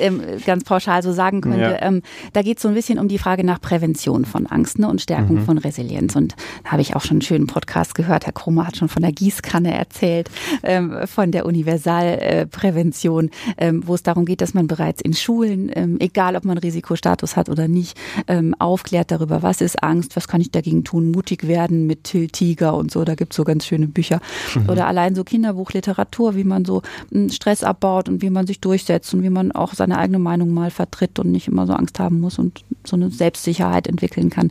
ähm, 0.00 0.20
ganz 0.44 0.64
pauschal 0.64 1.02
so 1.02 1.12
sagen 1.12 1.40
könnte. 1.40 1.60
Ja. 1.60 1.82
Ähm, 1.82 2.02
da 2.32 2.42
geht 2.42 2.58
es 2.58 2.62
so 2.62 2.68
ein 2.68 2.74
bisschen 2.74 2.98
um 2.98 3.08
die 3.08 3.18
Frage 3.18 3.44
nach 3.44 3.60
Prävention 3.60 4.24
von 4.24 4.46
Angst 4.46 4.78
ne, 4.78 4.88
und 4.88 5.00
Stärkung 5.00 5.36
mhm. 5.36 5.44
von 5.44 5.58
Resilienz. 5.58 6.14
Und 6.14 6.34
da 6.64 6.72
habe 6.72 6.82
ich 6.82 6.94
auch 6.94 7.02
schon 7.02 7.16
einen 7.16 7.22
schönen 7.22 7.46
Podcast 7.46 7.94
gehört. 7.94 8.26
Herr 8.26 8.32
Krummer 8.32 8.66
hat 8.66 8.76
schon 8.76 8.88
von 8.88 9.02
der 9.02 9.12
Gießkanne 9.12 9.74
erzählt, 9.74 10.30
ähm, 10.62 11.06
von 11.06 11.32
der 11.32 11.46
Universalprävention, 11.46 13.30
äh, 13.56 13.72
wo 13.74 13.94
es 13.94 14.02
darum 14.02 14.24
geht, 14.24 14.40
dass 14.40 14.52
man 14.52 14.66
bereits 14.66 15.00
in 15.00 15.14
Schulen, 15.14 15.70
ähm, 15.74 15.96
egal 15.98 16.36
ob 16.36 16.44
man 16.44 16.58
Risikostatus 16.58 17.36
hat 17.36 17.48
oder 17.48 17.68
nicht, 17.68 17.96
ähm, 18.26 18.54
aufklärt 18.58 19.10
darüber, 19.10 19.42
was 19.42 19.60
ist 19.60 19.82
Angst, 19.82 20.16
was 20.16 20.28
kann 20.28 20.40
ich 20.40 20.50
dagegen 20.50 20.84
tun, 20.84 21.10
mutig 21.10 21.48
werden 21.48 21.86
mit 21.86 22.04
Till 22.04 22.28
Tiger 22.28 22.74
und 22.74 22.90
so. 22.90 23.04
Da 23.04 23.14
gibt 23.14 23.32
es 23.32 23.36
so 23.36 23.44
ganz 23.44 23.64
schöne 23.64 23.86
Bücher. 23.86 24.20
Mhm. 24.54 24.68
Oder 24.68 24.86
allein 24.86 25.14
so 25.14 25.24
Kinderbuchliteratur, 25.24 26.36
wie 26.36 26.44
man 26.44 26.64
so 26.64 26.82
hm, 27.10 27.30
Stress 27.30 27.64
abbaut 27.76 28.08
und 28.08 28.22
wie 28.22 28.30
man 28.30 28.46
sich 28.46 28.60
durchsetzt 28.60 29.12
und 29.12 29.22
wie 29.22 29.30
man 29.30 29.52
auch 29.52 29.74
seine 29.74 29.98
eigene 29.98 30.18
Meinung 30.18 30.52
mal 30.52 30.70
vertritt 30.70 31.18
und 31.18 31.30
nicht 31.30 31.48
immer 31.48 31.66
so 31.66 31.74
Angst 31.74 32.00
haben 32.00 32.20
muss 32.20 32.38
und 32.38 32.64
so 32.84 32.96
eine 32.96 33.10
Selbstsicherheit 33.10 33.86
entwickeln 33.86 34.30
kann. 34.30 34.50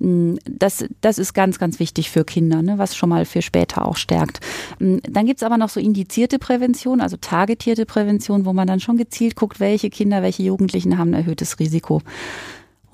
Mm, 0.00 0.34
das, 0.44 0.84
das 1.00 1.18
ist 1.18 1.34
ganz, 1.34 1.58
ganz 1.58 1.78
wichtig 1.78 2.10
für 2.10 2.24
Kinder, 2.24 2.62
ne, 2.62 2.78
was 2.78 2.96
schon 2.96 3.08
mal 3.08 3.24
für 3.24 3.42
später 3.42 3.86
auch 3.86 3.96
stärkt. 3.96 4.40
Mm, 4.80 4.98
dann 5.08 5.26
gibt 5.26 5.40
es 5.40 5.42
aber 5.44 5.56
noch 5.56 5.68
so 5.68 5.80
indizierte 5.80 6.38
Prävention, 6.38 7.00
also 7.00 7.16
targetierte 7.16 7.86
Prävention, 7.86 8.44
wo 8.44 8.52
man 8.52 8.66
dann 8.66 8.80
schon 8.80 8.96
gezielt 8.96 9.36
guckt, 9.36 9.60
welche 9.60 9.90
Kinder, 9.90 10.22
welche 10.22 10.42
Jugendlichen 10.42 10.98
haben 10.98 11.10
ein 11.10 11.20
erhöhtes 11.20 11.58
Risiko. 11.60 12.02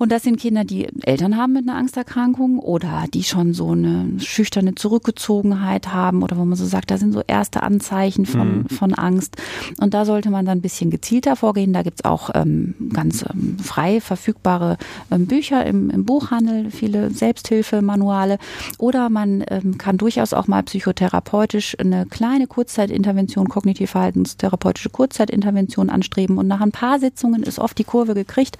Und 0.01 0.11
das 0.11 0.23
sind 0.23 0.39
Kinder, 0.39 0.63
die 0.63 0.87
Eltern 1.03 1.37
haben 1.37 1.53
mit 1.53 1.69
einer 1.69 1.77
Angsterkrankung 1.77 2.57
oder 2.57 3.05
die 3.13 3.21
schon 3.21 3.53
so 3.53 3.73
eine 3.73 4.19
schüchterne 4.19 4.73
Zurückgezogenheit 4.73 5.93
haben 5.93 6.23
oder 6.23 6.37
wo 6.37 6.43
man 6.43 6.57
so 6.57 6.65
sagt, 6.65 6.89
da 6.89 6.97
sind 6.97 7.13
so 7.13 7.21
erste 7.27 7.61
Anzeichen 7.61 8.25
von, 8.25 8.63
mhm. 8.63 8.65
von 8.69 8.95
Angst. 8.95 9.35
Und 9.79 9.93
da 9.93 10.05
sollte 10.05 10.31
man 10.31 10.43
dann 10.47 10.57
ein 10.57 10.61
bisschen 10.63 10.89
gezielter 10.89 11.35
vorgehen. 11.35 11.71
Da 11.71 11.83
gibt's 11.83 12.03
auch 12.03 12.31
ähm, 12.33 12.73
ganz 12.91 13.23
ähm, 13.31 13.59
frei 13.59 14.01
verfügbare 14.01 14.79
ähm, 15.11 15.27
Bücher 15.27 15.67
im, 15.67 15.91
im 15.91 16.03
Buchhandel, 16.03 16.71
viele 16.71 17.11
Selbsthilfemanuale. 17.11 18.39
Oder 18.79 19.11
man 19.11 19.43
ähm, 19.51 19.77
kann 19.77 19.99
durchaus 19.99 20.33
auch 20.33 20.47
mal 20.47 20.63
psychotherapeutisch 20.63 21.77
eine 21.79 22.07
kleine 22.07 22.47
Kurzzeitintervention, 22.47 23.49
kognitiv-verhaltenstherapeutische 23.49 24.89
Kurzzeitintervention 24.89 25.91
anstreben. 25.91 26.39
Und 26.39 26.47
nach 26.47 26.61
ein 26.61 26.71
paar 26.71 26.99
Sitzungen 26.99 27.43
ist 27.43 27.59
oft 27.59 27.77
die 27.77 27.83
Kurve 27.83 28.15
gekriegt 28.15 28.57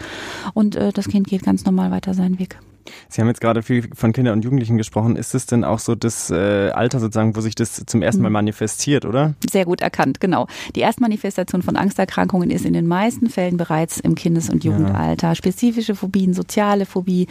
und 0.54 0.76
äh, 0.76 0.92
das 0.94 1.08
Kind 1.08 1.31
geht 1.32 1.44
ganz 1.44 1.66
normal 1.66 1.92
weiter 1.92 2.14
seinen 2.14 2.38
Weg. 2.40 2.60
Sie 3.10 3.22
haben 3.22 3.28
jetzt 3.28 3.40
gerade 3.42 3.64
viel 3.64 3.88
von 3.94 4.12
Kindern 4.12 4.34
und 4.34 4.44
Jugendlichen 4.44 4.78
gesprochen. 4.78 5.16
Ist 5.16 5.34
es 5.34 5.46
denn 5.46 5.64
auch 5.64 5.80
so 5.80 5.96
das 5.96 6.30
äh, 6.30 6.72
Alter 6.72 7.00
sozusagen, 7.00 7.36
wo 7.36 7.42
sich 7.42 7.56
das 7.56 7.84
zum 7.86 8.02
ersten 8.02 8.22
Mal 8.22 8.30
mhm. 8.30 8.34
manifestiert, 8.34 9.06
oder? 9.06 9.34
Sehr 9.50 9.66
gut 9.66 9.82
erkannt, 9.82 10.20
genau. 10.20 10.48
Die 10.76 10.82
Erstmanifestation 10.82 11.62
von 11.62 11.78
Angsterkrankungen 11.78 12.52
ist 12.52 12.66
in 12.66 12.74
den 12.74 12.88
meisten 12.88 13.30
Fällen 13.30 13.56
bereits 13.56 14.00
im 14.00 14.16
Kindes- 14.16 14.50
und 14.50 14.64
Jugendalter. 14.64 15.28
Ja. 15.30 15.36
Spezifische 15.36 15.96
Phobien, 15.96 16.34
soziale 16.34 16.86
Phobie, 16.86 17.28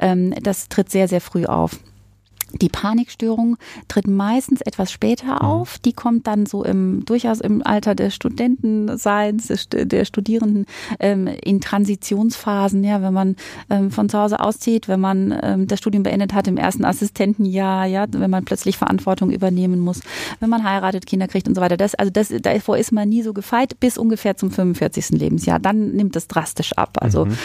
ähm, 0.00 0.34
das 0.42 0.68
tritt 0.68 0.90
sehr, 0.90 1.06
sehr 1.06 1.20
früh 1.20 1.44
auf. 1.44 1.78
Die 2.60 2.68
Panikstörung 2.68 3.56
tritt 3.88 4.06
meistens 4.06 4.60
etwas 4.60 4.92
später 4.92 5.26
mhm. 5.26 5.38
auf. 5.38 5.78
Die 5.78 5.92
kommt 5.92 6.26
dann 6.26 6.46
so 6.46 6.64
im 6.64 7.04
durchaus 7.04 7.40
im 7.40 7.66
Alter 7.66 7.94
des 7.94 8.14
Studentenseins, 8.14 9.52
der 9.72 10.04
Studierenden 10.04 10.66
ähm, 11.00 11.26
in 11.26 11.60
Transitionsphasen. 11.60 12.84
Ja, 12.84 13.02
wenn 13.02 13.14
man 13.14 13.36
ähm, 13.70 13.90
von 13.90 14.08
zu 14.08 14.18
Hause 14.18 14.40
auszieht, 14.40 14.88
wenn 14.88 15.00
man 15.00 15.34
ähm, 15.42 15.66
das 15.66 15.78
Studium 15.78 16.02
beendet 16.02 16.32
hat 16.34 16.46
im 16.46 16.56
ersten 16.56 16.84
Assistentenjahr, 16.84 17.86
ja, 17.86 18.06
wenn 18.10 18.30
man 18.30 18.44
plötzlich 18.44 18.78
Verantwortung 18.78 19.30
übernehmen 19.30 19.80
muss, 19.80 20.00
wenn 20.40 20.50
man 20.50 20.64
heiratet, 20.64 21.06
Kinder 21.06 21.28
kriegt 21.28 21.48
und 21.48 21.54
so 21.54 21.60
weiter. 21.60 21.76
Das, 21.76 21.94
also 21.94 22.10
das, 22.10 22.32
davor 22.40 22.78
ist 22.78 22.92
man 22.92 23.08
nie 23.08 23.22
so 23.22 23.32
gefeit 23.32 23.80
bis 23.80 23.98
ungefähr 23.98 24.36
zum 24.36 24.50
45. 24.50 25.10
Lebensjahr. 25.10 25.58
Dann 25.58 25.92
nimmt 25.92 26.16
es 26.16 26.28
drastisch 26.28 26.72
ab. 26.74 26.98
Also 27.00 27.26
mhm. 27.26 27.36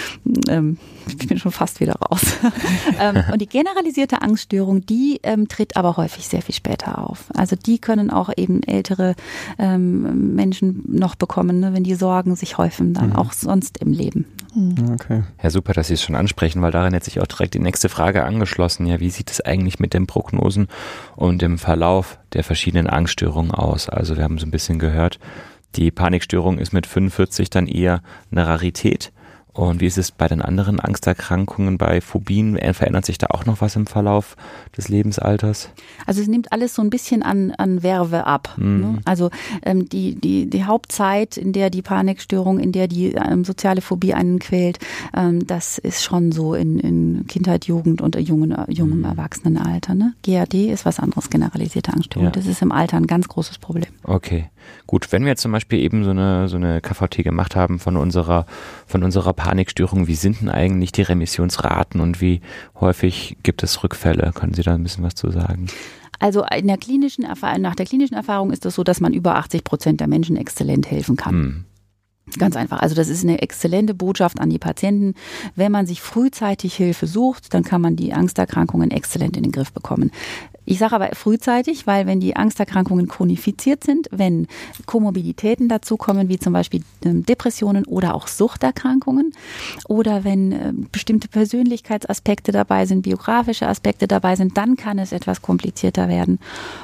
ähm, 0.47 0.77
ich 1.07 1.27
bin 1.27 1.37
schon 1.39 1.51
fast 1.51 1.79
wieder 1.79 1.95
raus. 1.95 2.21
ähm, 2.99 3.23
und 3.31 3.41
die 3.41 3.47
generalisierte 3.47 4.21
Angststörung, 4.21 4.85
die 4.85 4.98
die 4.99 5.19
ähm, 5.23 5.47
tritt 5.47 5.77
aber 5.77 5.95
häufig 5.95 6.27
sehr 6.27 6.41
viel 6.41 6.53
später 6.53 7.09
auf. 7.09 7.25
Also 7.33 7.55
die 7.55 7.79
können 7.79 8.11
auch 8.11 8.29
eben 8.35 8.61
ältere 8.63 9.15
ähm, 9.57 10.35
Menschen 10.35 10.83
noch 10.87 11.15
bekommen, 11.15 11.61
ne, 11.61 11.73
wenn 11.73 11.83
die 11.83 11.95
Sorgen 11.95 12.35
sich 12.35 12.57
häufen, 12.57 12.93
dann 12.93 13.11
mhm. 13.11 13.15
auch 13.15 13.31
sonst 13.31 13.77
im 13.77 13.93
Leben. 13.93 14.25
Mhm. 14.53 14.91
Okay. 14.93 15.23
Ja, 15.41 15.49
super, 15.49 15.71
dass 15.73 15.87
Sie 15.87 15.93
es 15.93 16.03
schon 16.03 16.15
ansprechen, 16.15 16.61
weil 16.61 16.71
daran 16.71 16.93
hat 16.93 17.05
sich 17.05 17.21
auch 17.21 17.27
direkt 17.27 17.53
die 17.53 17.59
nächste 17.59 17.87
Frage 17.87 18.25
angeschlossen. 18.25 18.87
Ja, 18.87 18.99
wie 18.99 19.09
sieht 19.09 19.31
es 19.31 19.39
eigentlich 19.39 19.79
mit 19.79 19.93
den 19.93 20.05
Prognosen 20.05 20.67
und 21.15 21.41
dem 21.41 21.57
Verlauf 21.57 22.19
der 22.33 22.43
verschiedenen 22.43 22.87
Angststörungen 22.87 23.51
aus? 23.51 23.87
Also 23.87 24.17
wir 24.17 24.23
haben 24.23 24.37
so 24.37 24.45
ein 24.45 24.51
bisschen 24.51 24.79
gehört, 24.79 25.19
die 25.75 25.91
Panikstörung 25.91 26.57
ist 26.57 26.73
mit 26.73 26.87
45 26.87 27.49
dann 27.49 27.67
eher 27.67 28.01
eine 28.31 28.47
Rarität. 28.47 29.13
Und 29.59 29.81
wie 29.81 29.87
ist 29.87 29.97
es 29.97 30.11
bei 30.11 30.29
den 30.29 30.41
anderen 30.41 30.79
Angsterkrankungen, 30.79 31.77
bei 31.77 31.99
Phobien? 31.99 32.57
Verändert 32.71 33.05
sich 33.05 33.17
da 33.17 33.27
auch 33.31 33.45
noch 33.45 33.59
was 33.59 33.75
im 33.75 33.87
Verlauf 33.87 34.37
des 34.77 34.87
Lebensalters? 34.87 35.69
Also 36.05 36.21
es 36.21 36.29
nimmt 36.29 36.53
alles 36.53 36.73
so 36.75 36.81
ein 36.81 36.89
bisschen 36.89 37.23
an, 37.23 37.51
an 37.51 37.83
Werbe 37.83 38.25
ab. 38.25 38.55
Mhm. 38.55 38.79
Ne? 38.79 38.99
Also 39.03 39.31
ähm, 39.63 39.89
die, 39.89 40.15
die, 40.15 40.49
die 40.49 40.63
Hauptzeit, 40.63 41.35
in 41.35 41.51
der 41.51 41.69
die 41.69 41.81
Panikstörung, 41.81 42.57
in 42.57 42.71
der 42.71 42.87
die 42.87 43.11
ähm, 43.11 43.43
soziale 43.43 43.81
Phobie 43.81 44.13
einen 44.13 44.39
quält, 44.39 44.79
ähm, 45.13 45.45
das 45.45 45.77
ist 45.77 46.03
schon 46.03 46.31
so 46.31 46.53
in, 46.53 46.79
in 46.79 47.27
Kindheit, 47.27 47.65
Jugend 47.65 48.01
und 48.01 48.15
jungen, 48.15 48.55
jungem 48.69 48.99
mhm. 48.99 49.05
Erwachsenenalter. 49.05 49.93
Ne? 49.93 50.13
GAD 50.23 50.53
ist 50.53 50.85
was 50.85 51.01
anderes, 51.01 51.29
generalisierte 51.29 51.91
Angststörung. 51.91 52.27
Ja. 52.27 52.31
Das 52.31 52.45
ist 52.45 52.61
im 52.61 52.71
Alter 52.71 52.95
ein 52.95 53.07
ganz 53.07 53.27
großes 53.27 53.57
Problem. 53.57 53.91
Okay, 54.03 54.49
gut. 54.87 55.11
Wenn 55.11 55.23
wir 55.23 55.29
jetzt 55.29 55.41
zum 55.41 55.51
Beispiel 55.51 55.79
eben 55.79 56.03
so 56.03 56.11
eine, 56.11 56.47
so 56.47 56.57
eine 56.57 56.81
KVT 56.81 57.23
gemacht 57.23 57.55
haben 57.55 57.79
von 57.79 57.97
unserer, 57.97 58.45
von 58.85 59.03
unserer 59.03 59.33
Panikstörung. 59.33 60.07
Wie 60.07 60.15
sind 60.15 60.41
denn 60.41 60.49
eigentlich 60.49 60.91
die 60.91 61.01
Remissionsraten 61.01 62.01
und 62.01 62.21
wie 62.21 62.41
häufig 62.79 63.37
gibt 63.43 63.63
es 63.63 63.83
Rückfälle? 63.83 64.31
Können 64.33 64.53
Sie 64.53 64.63
da 64.63 64.73
ein 64.73 64.83
bisschen 64.83 65.03
was 65.03 65.15
zu 65.15 65.31
sagen? 65.31 65.67
Also 66.19 66.43
in 66.43 66.67
der 66.67 66.77
klinischen 66.77 67.25
nach 67.59 67.75
der 67.75 67.85
klinischen 67.85 68.15
Erfahrung 68.15 68.51
ist 68.51 68.65
es 68.65 68.75
so, 68.75 68.83
dass 68.83 68.99
man 68.99 69.13
über 69.13 69.35
80 69.37 69.63
Prozent 69.63 70.01
der 70.01 70.07
Menschen 70.07 70.35
exzellent 70.35 70.91
helfen 70.91 71.15
kann. 71.15 71.33
Hm. 71.33 71.65
Ganz 72.37 72.55
einfach. 72.55 72.81
Also 72.81 72.93
das 72.93 73.09
ist 73.09 73.23
eine 73.23 73.41
exzellente 73.41 73.93
Botschaft 73.93 74.39
an 74.39 74.49
die 74.49 74.59
Patienten. 74.59 75.15
Wenn 75.55 75.71
man 75.71 75.87
sich 75.87 76.01
frühzeitig 76.01 76.75
Hilfe 76.75 77.07
sucht, 77.07 77.53
dann 77.53 77.63
kann 77.63 77.81
man 77.81 77.95
die 77.95 78.13
Angsterkrankungen 78.13 78.91
exzellent 78.91 79.35
in 79.37 79.43
den 79.43 79.51
Griff 79.51 79.71
bekommen. 79.71 80.11
Ich 80.69 80.77
sage 80.77 80.93
aber 80.93 81.09
frühzeitig, 81.13 81.87
weil 81.87 82.05
wenn 82.05 82.19
die 82.19 82.35
Angsterkrankungen 82.35 83.07
chronifiziert 83.07 83.83
sind, 83.83 84.07
wenn 84.11 84.45
Komorbiditäten 84.85 85.67
dazukommen, 85.67 86.29
wie 86.29 86.37
zum 86.37 86.53
Beispiel 86.53 86.83
ähm, 87.03 87.25
Depressionen 87.25 87.85
oder 87.85 88.13
auch 88.13 88.27
Suchterkrankungen, 88.27 89.33
oder 89.87 90.23
wenn 90.23 90.51
ähm, 90.51 90.87
bestimmte 90.91 91.27
Persönlichkeitsaspekte 91.27 92.51
dabei 92.51 92.85
sind, 92.85 93.01
biografische 93.01 93.67
Aspekte 93.67 94.07
dabei 94.07 94.35
sind, 94.35 94.57
dann 94.57 94.75
kann 94.75 94.99
es 94.99 95.11
etwas 95.11 95.41
komplizierter 95.41 96.07
werden. 96.07 96.37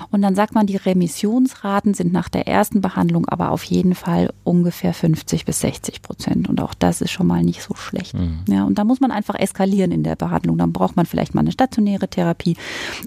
Und 0.10 0.24
dann 0.24 0.34
sagt 0.34 0.56
man, 0.56 0.66
die 0.66 0.78
Remissionsraten 0.78 1.94
sind 1.94 2.12
nach 2.12 2.28
der 2.30 2.48
ersten 2.48 2.82
Behandlung 2.82 3.28
aber 3.28 3.52
auf 3.52 3.64
jeden 3.66 3.94
Fall 3.94 4.34
ungefähr 4.44 4.96
50 4.96 5.46
bis 5.46 5.60
60 5.60 6.02
Prozent. 6.02 6.50
Und 6.50 6.60
auch 6.60 6.74
das 6.74 7.02
ist 7.02 7.12
schon 7.12 7.28
mal 7.28 7.44
nicht 7.44 7.62
so 7.62 7.76
schlecht. 7.76 8.16
Mhm. 8.16 8.40
Ja, 8.50 8.64
und 8.64 8.80
da 8.80 8.84
muss 8.84 9.00
man 9.00 9.12
einfach 9.12 9.36
eskalieren 9.36 9.92
in 9.92 10.02
der 10.02 10.16
Behandlung. 10.16 10.58
Dann 10.58 10.74
braucht 10.74 10.96
man 10.96 11.06
vielleicht 11.06 11.36
mal 11.36 11.42
eine 11.42 11.52
stationäre 11.52 12.08
Therapie 12.08 12.58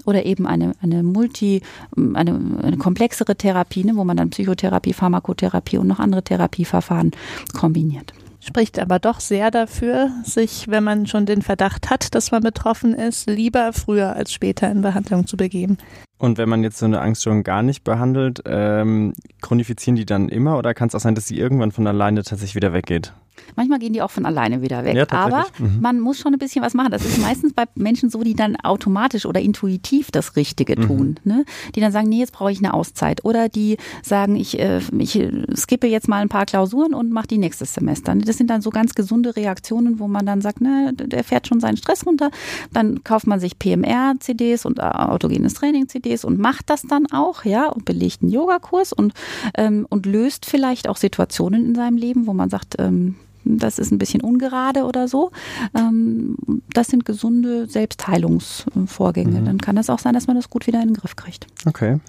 oder 0.05 0.25
eben 0.25 0.47
eine 0.47 0.68
eine, 0.81 1.03
multi, 1.03 1.61
eine, 1.95 2.39
eine 2.63 2.77
komplexere 2.77 3.35
Therapie, 3.35 3.83
ne, 3.83 3.95
wo 3.95 4.03
man 4.03 4.17
dann 4.17 4.29
Psychotherapie, 4.29 4.93
Pharmakotherapie 4.93 5.77
und 5.77 5.87
noch 5.87 5.99
andere 5.99 6.23
Therapieverfahren 6.23 7.11
kombiniert. 7.53 8.13
Spricht 8.41 8.79
aber 8.79 8.99
doch 8.99 9.19
sehr 9.19 9.51
dafür, 9.51 10.11
sich, 10.23 10.67
wenn 10.69 10.83
man 10.83 11.07
schon 11.07 11.25
den 11.25 11.41
Verdacht 11.41 11.89
hat, 11.89 12.15
dass 12.15 12.31
man 12.31 12.41
betroffen 12.41 12.93
ist, 12.93 13.29
lieber 13.29 13.73
früher 13.73 14.15
als 14.15 14.31
später 14.31 14.71
in 14.71 14.81
Behandlung 14.81 15.27
zu 15.27 15.35
begeben. 15.35 15.77
Und 16.17 16.37
wenn 16.37 16.47
man 16.49 16.63
jetzt 16.63 16.77
so 16.77 16.85
eine 16.85 17.01
Angststörung 17.01 17.43
gar 17.43 17.63
nicht 17.63 17.83
behandelt, 17.83 18.41
ähm, 18.45 19.13
chronifizieren 19.41 19.95
die 19.95 20.05
dann 20.05 20.29
immer 20.29 20.57
oder 20.57 20.73
kann 20.73 20.87
es 20.87 20.95
auch 20.95 20.99
sein, 20.99 21.15
dass 21.15 21.27
sie 21.27 21.37
irgendwann 21.37 21.71
von 21.71 21.85
alleine 21.85 22.23
tatsächlich 22.23 22.55
wieder 22.55 22.73
weggeht? 22.73 23.13
Manchmal 23.55 23.79
gehen 23.79 23.93
die 23.93 24.01
auch 24.01 24.11
von 24.11 24.25
alleine 24.25 24.61
wieder 24.61 24.83
weg. 24.83 24.95
Ja, 24.95 25.05
aber 25.11 25.45
mhm. 25.59 25.79
man 25.81 25.99
muss 25.99 26.19
schon 26.19 26.33
ein 26.33 26.39
bisschen 26.39 26.63
was 26.63 26.73
machen. 26.73 26.91
Das 26.91 27.05
ist 27.05 27.19
meistens 27.21 27.53
bei 27.53 27.65
Menschen 27.75 28.09
so, 28.09 28.23
die 28.23 28.33
dann 28.33 28.55
automatisch 28.57 29.25
oder 29.25 29.39
intuitiv 29.39 30.11
das 30.11 30.35
Richtige 30.35 30.79
mhm. 30.79 30.87
tun. 30.87 31.19
Mhm. 31.23 31.31
Ne? 31.31 31.45
Die 31.75 31.81
dann 31.81 31.91
sagen, 31.91 32.09
nee, 32.09 32.19
jetzt 32.19 32.33
brauche 32.33 32.51
ich 32.51 32.59
eine 32.59 32.73
Auszeit. 32.73 33.23
Oder 33.23 33.49
die 33.49 33.77
sagen, 34.03 34.35
ich, 34.35 34.59
äh, 34.59 34.79
ich 34.97 35.21
skippe 35.55 35.87
jetzt 35.87 36.07
mal 36.07 36.21
ein 36.21 36.29
paar 36.29 36.45
Klausuren 36.45 36.93
und 36.93 37.11
mache 37.11 37.27
die 37.27 37.37
nächstes 37.37 37.73
Semester. 37.73 38.15
Das 38.15 38.37
sind 38.37 38.49
dann 38.49 38.61
so 38.61 38.71
ganz 38.71 38.95
gesunde 38.95 39.35
Reaktionen, 39.35 39.99
wo 39.99 40.07
man 40.07 40.25
dann 40.25 40.41
sagt, 40.41 40.61
ne, 40.61 40.93
der 40.93 41.23
fährt 41.23 41.47
schon 41.47 41.59
seinen 41.59 41.77
Stress 41.77 42.05
runter. 42.05 42.31
Dann 42.73 43.03
kauft 43.03 43.27
man 43.27 43.39
sich 43.39 43.59
PMR-CDs 43.59 44.65
und 44.65 44.79
äh, 44.79 44.81
autogenes 44.81 45.53
Training-CDs 45.53 45.99
CDs 45.99 46.25
und 46.25 46.39
macht 46.39 46.69
das 46.69 46.83
dann 46.83 47.05
auch, 47.11 47.45
ja, 47.45 47.67
und 47.67 47.85
belegt 47.85 48.21
einen 48.21 48.31
Yogakurs 48.31 48.93
und, 48.93 49.13
ähm, 49.55 49.85
und 49.89 50.05
löst 50.05 50.45
vielleicht 50.45 50.87
auch 50.87 50.97
Situationen 50.97 51.65
in 51.65 51.75
seinem 51.75 51.97
Leben, 51.97 52.27
wo 52.27 52.33
man 52.33 52.49
sagt, 52.49 52.75
ähm, 52.79 53.15
das 53.43 53.79
ist 53.79 53.91
ein 53.91 53.97
bisschen 53.97 54.21
ungerade 54.21 54.83
oder 54.83 55.07
so. 55.07 55.31
Ähm, 55.75 56.35
das 56.73 56.87
sind 56.87 57.05
gesunde 57.05 57.67
Selbstheilungsvorgänge. 57.67 59.41
Mhm. 59.41 59.45
Dann 59.45 59.57
kann 59.59 59.77
es 59.77 59.89
auch 59.89 59.99
sein, 59.99 60.13
dass 60.13 60.27
man 60.27 60.35
das 60.35 60.49
gut 60.49 60.67
wieder 60.67 60.81
in 60.81 60.89
den 60.89 60.97
Griff 60.97 61.15
kriegt. 61.15 61.47
Okay. 61.65 61.99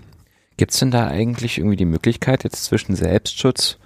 Gibt 0.57 0.72
es 0.72 0.78
denn 0.78 0.91
da 0.91 1.07
eigentlich 1.07 1.59
irgendwie 1.59 1.76
die 1.76 1.85
Möglichkeit, 1.85 2.45
jetzt 2.45 2.64
zwischen 2.64 2.95
Selbstschutz 2.95 3.78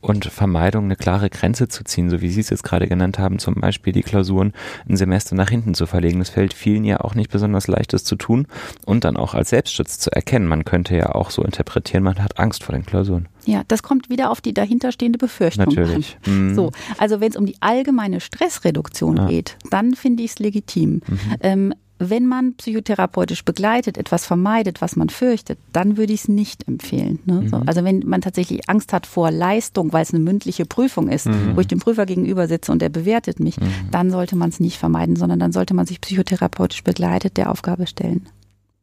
und 0.00 0.26
Vermeidung 0.26 0.84
eine 0.84 0.96
klare 0.96 1.30
Grenze 1.30 1.68
zu 1.68 1.82
ziehen, 1.82 2.10
so 2.10 2.20
wie 2.20 2.28
Sie 2.28 2.40
es 2.40 2.50
jetzt 2.50 2.62
gerade 2.62 2.86
genannt 2.86 3.18
haben, 3.18 3.38
zum 3.38 3.54
Beispiel 3.54 3.92
die 3.92 4.02
Klausuren 4.02 4.52
ein 4.88 4.96
Semester 4.96 5.34
nach 5.34 5.48
hinten 5.48 5.74
zu 5.74 5.86
verlegen. 5.86 6.18
Das 6.18 6.28
fällt 6.28 6.54
vielen 6.54 6.84
ja 6.84 7.00
auch 7.00 7.14
nicht 7.14 7.30
besonders 7.30 7.66
leicht, 7.66 7.92
das 7.92 8.04
zu 8.04 8.16
tun 8.16 8.46
und 8.84 9.04
dann 9.04 9.16
auch 9.16 9.34
als 9.34 9.50
Selbstschutz 9.50 9.98
zu 9.98 10.12
erkennen. 10.12 10.46
Man 10.46 10.64
könnte 10.64 10.96
ja 10.96 11.14
auch 11.14 11.30
so 11.30 11.42
interpretieren, 11.42 12.02
man 12.02 12.22
hat 12.22 12.38
Angst 12.38 12.62
vor 12.62 12.74
den 12.74 12.84
Klausuren. 12.84 13.28
Ja, 13.46 13.62
das 13.68 13.82
kommt 13.82 14.10
wieder 14.10 14.30
auf 14.30 14.40
die 14.40 14.52
dahinterstehende 14.52 15.18
Befürchtung 15.18 15.66
Natürlich. 15.66 16.18
an. 16.26 16.50
Mhm. 16.50 16.54
So, 16.54 16.72
also 16.98 17.20
wenn 17.20 17.30
es 17.30 17.36
um 17.36 17.46
die 17.46 17.56
allgemeine 17.60 18.20
Stressreduktion 18.20 19.16
ja. 19.16 19.26
geht, 19.26 19.56
dann 19.70 19.94
finde 19.94 20.24
ich 20.24 20.32
es 20.32 20.38
legitim. 20.38 21.00
Mhm. 21.06 21.20
Ähm, 21.40 21.74
wenn 21.98 22.26
man 22.26 22.54
psychotherapeutisch 22.54 23.44
begleitet, 23.44 23.96
etwas 23.96 24.26
vermeidet, 24.26 24.82
was 24.82 24.96
man 24.96 25.08
fürchtet, 25.08 25.58
dann 25.72 25.96
würde 25.96 26.12
ich 26.12 26.22
es 26.22 26.28
nicht 26.28 26.68
empfehlen. 26.68 27.20
Ne? 27.24 27.42
Mhm. 27.42 27.48
So, 27.48 27.56
also 27.64 27.84
wenn 27.84 28.00
man 28.00 28.20
tatsächlich 28.20 28.68
Angst 28.68 28.92
hat 28.92 29.06
vor 29.06 29.30
Leistung, 29.30 29.92
weil 29.92 30.02
es 30.02 30.12
eine 30.12 30.22
mündliche 30.22 30.66
Prüfung 30.66 31.08
ist, 31.08 31.26
mhm. 31.26 31.56
wo 31.56 31.60
ich 31.60 31.66
dem 31.66 31.78
Prüfer 31.78 32.06
gegenüber 32.06 32.48
sitze 32.48 32.72
und 32.72 32.82
der 32.82 32.90
bewertet 32.90 33.40
mich, 33.40 33.58
mhm. 33.58 33.70
dann 33.90 34.10
sollte 34.10 34.36
man 34.36 34.50
es 34.50 34.60
nicht 34.60 34.78
vermeiden, 34.78 35.16
sondern 35.16 35.38
dann 35.38 35.52
sollte 35.52 35.74
man 35.74 35.86
sich 35.86 36.00
psychotherapeutisch 36.00 36.84
begleitet 36.84 37.36
der 37.36 37.50
Aufgabe 37.50 37.86
stellen. 37.86 38.28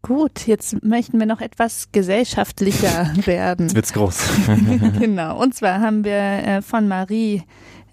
Gut, 0.01 0.47
jetzt 0.47 0.84
möchten 0.84 1.18
wir 1.18 1.26
noch 1.26 1.39
etwas 1.39 1.89
gesellschaftlicher 1.93 3.14
werden. 3.26 3.68
Jetzt 3.68 3.76
wird's 3.76 3.93
groß. 3.93 4.30
genau. 4.99 5.41
Und 5.41 5.55
zwar 5.55 5.80
haben 5.80 6.03
wir 6.03 6.14
äh, 6.14 6.61
von 6.61 6.89
Marie 6.89 7.43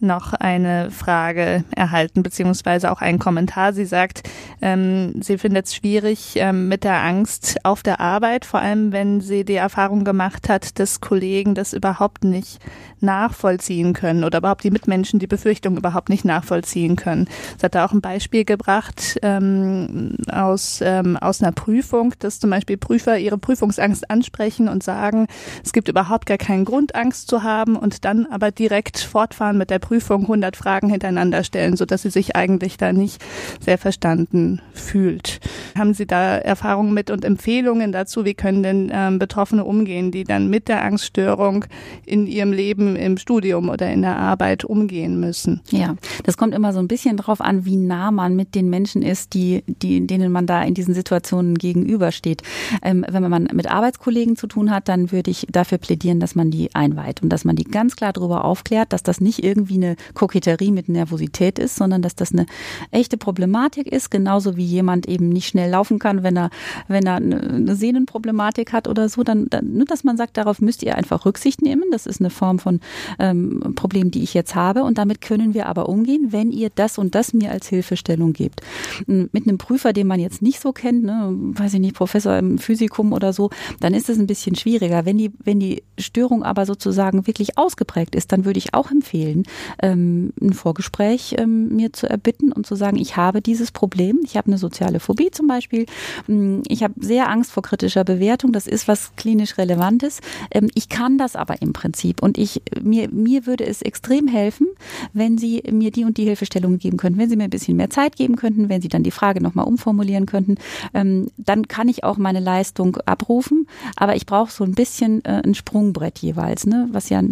noch 0.03 0.33
eine 0.33 0.91
Frage 0.91 1.65
erhalten, 1.75 2.23
beziehungsweise 2.23 2.91
auch 2.91 3.01
einen 3.01 3.19
Kommentar. 3.19 3.73
Sie 3.73 3.85
sagt, 3.85 4.29
ähm, 4.63 5.23
sie 5.23 5.39
findet 5.39 5.67
es 5.67 5.75
schwierig 5.75 6.35
ähm, 6.37 6.69
mit 6.69 6.85
der 6.85 7.03
Angst 7.03 7.59
auf 7.65 7.83
der 7.83 8.01
Arbeit, 8.01 8.45
vor 8.45 8.61
allem 8.61 8.93
wenn 8.93 9.21
sie 9.21 9.45
die 9.45 9.55
Erfahrung 9.55 10.05
gemacht 10.05 10.49
hat, 10.49 10.79
dass 10.79 11.01
Kollegen 11.01 11.55
das 11.55 11.73
überhaupt 11.73 12.25
nicht 12.25 12.59
nachvollziehen 13.01 13.93
können 13.93 14.25
oder 14.25 14.39
überhaupt 14.39 14.65
die 14.65 14.71
Mitmenschen 14.71 15.19
die 15.19 15.27
Befürchtung 15.27 15.77
überhaupt 15.77 16.09
nicht 16.09 16.25
nachvollziehen 16.25 16.97
können. 16.97 17.29
Sie 17.59 17.65
hat 17.65 17.75
da 17.75 17.85
auch 17.85 17.93
ein 17.93 18.01
Beispiel 18.01 18.45
gebracht 18.45 19.19
ähm, 19.23 20.17
aus, 20.31 20.81
ähm, 20.83 21.17
aus 21.17 21.43
einer 21.43 21.53
Prüfung, 21.53 22.15
dass 22.19 22.41
zum 22.41 22.51
Beispiel 22.51 22.77
Prüfer 22.77 23.19
ihre 23.19 23.39
Prüfungsangst 23.39 24.11
ansprechen 24.11 24.69
und 24.69 24.83
sagen, 24.83 25.27
es 25.65 25.73
gibt 25.73 25.89
überhaupt 25.89 26.27
gar 26.27 26.39
keinen 26.39 26.65
Grund, 26.65 26.95
Angst 26.95 27.29
zu 27.29 27.43
haben 27.43 27.77
und 27.77 28.05
dann 28.05 28.27
aber 28.27 28.51
direkt 28.51 28.99
fortfahren 28.99 29.57
mit 29.57 29.71
der 29.71 29.79
Prüfung 29.79 29.90
100 29.99 30.57
Fragen 30.57 30.89
hintereinander 30.91 31.45
stellen, 31.45 31.77
so 31.77 31.85
dass 31.85 32.03
sie 32.03 32.11
sich 32.11 32.37
eigentlich 32.37 32.77
da 32.77 32.93
nicht 32.93 33.23
sehr 33.61 33.79
verstanden 33.79 34.61
fühlt. 34.73 35.41
Haben 35.77 35.95
Sie 35.95 36.07
da 36.07 36.37
Erfahrungen 36.37 36.95
mit 36.95 37.11
und 37.11 37.25
Empfehlungen 37.25 37.93
dazu? 37.93 38.25
Wie 38.25 38.35
können 38.35 38.63
denn 38.63 38.91
ähm, 38.93 39.19
Betroffene 39.19 39.65
umgehen, 39.65 40.11
die 40.11 40.25
dann 40.25 40.49
mit 40.49 40.69
der 40.69 40.85
Angststörung 40.85 41.65
in 42.07 42.27
ihrem 42.27 42.53
Leben 42.53 42.97
im 42.97 43.17
Studium 43.17 43.69
oder 43.69 43.91
in 43.91 44.03
der 44.03 44.17
Arbeit 44.17 44.65
umgehen 44.65 45.19
müssen? 45.19 45.61
Ja, 45.71 45.97
das 46.25 46.37
kommt 46.37 46.55
immer 46.55 46.73
so 46.73 46.79
ein 46.79 46.89
bisschen 46.89 47.17
drauf 47.17 47.41
an, 47.41 47.65
wie 47.65 47.77
nah 47.77 48.11
man 48.11 48.37
mit 48.37 48.55
den 48.55 48.71
Menschen 48.71 49.03
ist, 49.03 49.35
die, 49.35 49.65
die, 49.67 50.07
denen 50.07 50.33
man 50.33 50.47
da 50.47 50.63
in 50.63 50.75
diesen 50.75 50.95
Situationen 50.95 51.57
gegenübersteht. 51.57 52.43
Ähm, 52.83 53.05
wenn 53.09 53.29
man 53.29 53.49
mit 53.53 53.71
Arbeitskollegen 53.71 54.37
zu 54.37 54.47
tun 54.47 54.71
hat, 54.71 54.89
dann 54.89 55.13
würde 55.13 55.31
ich 55.31 55.47
dafür 55.51 55.79
plädieren, 55.79 56.21
dass 56.21 56.35
man 56.35 56.51
die 56.51 56.75
einweiht 56.75 57.23
und 57.23 57.31
dass 57.31 57.45
man 57.45 57.57
die 57.57 57.65
ganz 57.65 57.97
klar 57.97 58.13
darüber 58.13 58.45
aufklärt, 58.45 58.93
dass 58.93 59.03
das 59.03 59.21
nicht 59.21 59.43
irgendwie 59.43 59.79
eine 59.83 59.97
Koketterie 60.15 60.73
mit 60.73 60.89
Nervosität 60.89 61.59
ist, 61.59 61.77
sondern 61.77 62.03
dass 62.03 62.15
das 62.15 62.33
eine 62.33 62.47
echte 62.91 63.17
Problematik 63.17 63.87
ist, 63.87 64.11
genauso 64.11 64.57
wie 64.57 64.65
jemand 64.65 65.09
eben 65.09 65.29
nicht 65.29 65.49
schnell 65.49 65.71
laufen 65.71 65.99
kann, 65.99 66.23
wenn 66.23 66.37
er, 66.37 66.51
wenn 66.89 67.07
er 67.07 67.17
eine 67.17 67.75
Sehnenproblematik 67.75 68.73
hat 68.73 68.89
oder 68.89 69.09
so, 69.09 69.23
dann, 69.23 69.49
dann 69.49 69.73
nur, 69.73 69.87
dass 69.87 70.05
man 70.05 70.17
sagt, 70.17 70.37
darauf 70.37 70.61
müsst 70.61 70.83
ihr 70.83 70.97
einfach 70.97 71.25
Rücksicht 71.27 71.63
nehmen. 71.63 71.85
Das 71.91 72.07
ist 72.07 72.21
eine 72.21 72.31
Form 72.31 72.59
von 72.59 72.81
ähm, 73.19 73.73
Problem, 73.75 74.11
die 74.11 74.23
ich 74.23 74.35
jetzt 74.35 74.55
habe 74.55 74.83
und 74.83 74.99
damit 74.99 75.21
können 75.21 75.55
wir 75.55 75.67
aber 75.67 75.89
umgehen, 75.89 76.29
wenn 76.31 76.51
ihr 76.51 76.71
das 76.75 76.99
und 76.99 77.15
das 77.15 77.33
mir 77.33 77.51
als 77.51 77.69
Hilfestellung 77.69 78.33
gebt. 78.33 78.61
Mit 79.07 79.47
einem 79.47 79.59
Prüfer, 79.59 79.93
den 79.93 80.07
man 80.07 80.21
jetzt 80.21 80.43
nicht 80.43 80.61
so 80.61 80.73
kennt, 80.73 81.05
ne, 81.05 81.31
weiß 81.33 81.75
ich 81.75 81.81
nicht, 81.81 81.95
Professor 81.95 82.37
im 82.39 82.59
Physikum 82.59 83.13
oder 83.13 83.33
so, 83.33 83.51
dann 83.81 83.95
ist 83.95 84.09
es 84.09 84.19
ein 84.19 84.27
bisschen 84.27 84.57
schwieriger. 84.57 85.05
Wenn 85.05 85.19
die, 85.19 85.33
wenn 85.43 85.61
die 85.61 85.83
Störung 85.99 86.43
aber 86.43 86.67
sozusagen 86.67 87.27
wirklich 87.27 87.59
ausgeprägt 87.59 88.15
ist, 88.15 88.33
dann 88.33 88.45
würde 88.45 88.59
ich 88.59 88.75
auch 88.75 88.91
empfehlen, 88.91 89.45
ähm, 89.83 90.33
ein 90.41 90.53
Vorgespräch 90.53 91.35
ähm, 91.39 91.69
mir 91.75 91.93
zu 91.93 92.09
erbitten 92.09 92.53
und 92.53 92.67
zu 92.67 92.75
sagen, 92.75 92.97
ich 92.97 93.17
habe 93.17 93.41
dieses 93.41 93.71
Problem, 93.71 94.21
ich 94.25 94.37
habe 94.37 94.49
eine 94.49 94.59
soziale 94.59 95.01
Phobie 95.01 95.31
zum 95.31 95.47
Beispiel, 95.47 95.87
mm, 96.27 96.61
ich 96.69 96.83
habe 96.83 96.95
sehr 97.01 97.29
Angst 97.29 97.53
vor 97.53 97.63
kritischer 97.63 98.05
Bewertung, 98.05 98.53
das 98.53 98.67
ist 98.67 98.89
was 98.89 99.15
klinisch 99.17 99.59
Relevantes. 99.59 100.21
Ähm, 100.51 100.69
ich 100.75 100.89
kann 100.89 101.19
das 101.19 101.37
aber 101.37 101.63
im 101.63 101.73
Prinzip 101.73 102.23
und 102.23 102.39
ich 102.39 102.63
mir 102.83 103.09
mir 103.11 103.47
würde 103.47 103.65
es 103.67 103.83
extrem 103.83 104.29
helfen, 104.29 104.67
wenn 105.13 105.39
Sie 105.39 105.63
mir 105.71 105.91
die 105.91 106.05
und 106.05 106.17
die 106.17 106.25
Hilfestellungen 106.25 106.79
geben 106.79 106.97
könnten, 106.97 107.19
wenn 107.19 107.31
Sie 107.31 107.37
mir 107.37 107.45
ein 107.45 107.51
bisschen 107.51 107.77
mehr 107.77 107.91
Zeit 107.91 108.17
geben 108.17 108.37
könnten, 108.37 108.69
wenn 108.69 108.83
Sie 108.83 108.89
dann 108.89 109.03
die 109.03 109.11
Frage 109.11 109.43
nochmal 109.43 109.67
umformulieren 109.67 110.27
könnten, 110.27 110.57
ähm, 110.95 111.29
dann 111.37 111.69
kann 111.69 111.89
ich 111.89 112.05
auch 112.05 112.17
meine 112.17 112.41
Leistung 112.41 112.97
abrufen, 113.07 113.67
aber 113.97 114.17
ich 114.17 114.27
brauche 114.27 114.51
so 114.51 114.65
ein 114.65 114.75
bisschen 114.75 115.25
äh, 115.25 115.43
ein 115.45 115.55
Sprungbrett 115.55 116.19
jeweils, 116.19 116.67
ne, 116.67 116.89
was 116.93 117.09
ja 117.09 117.23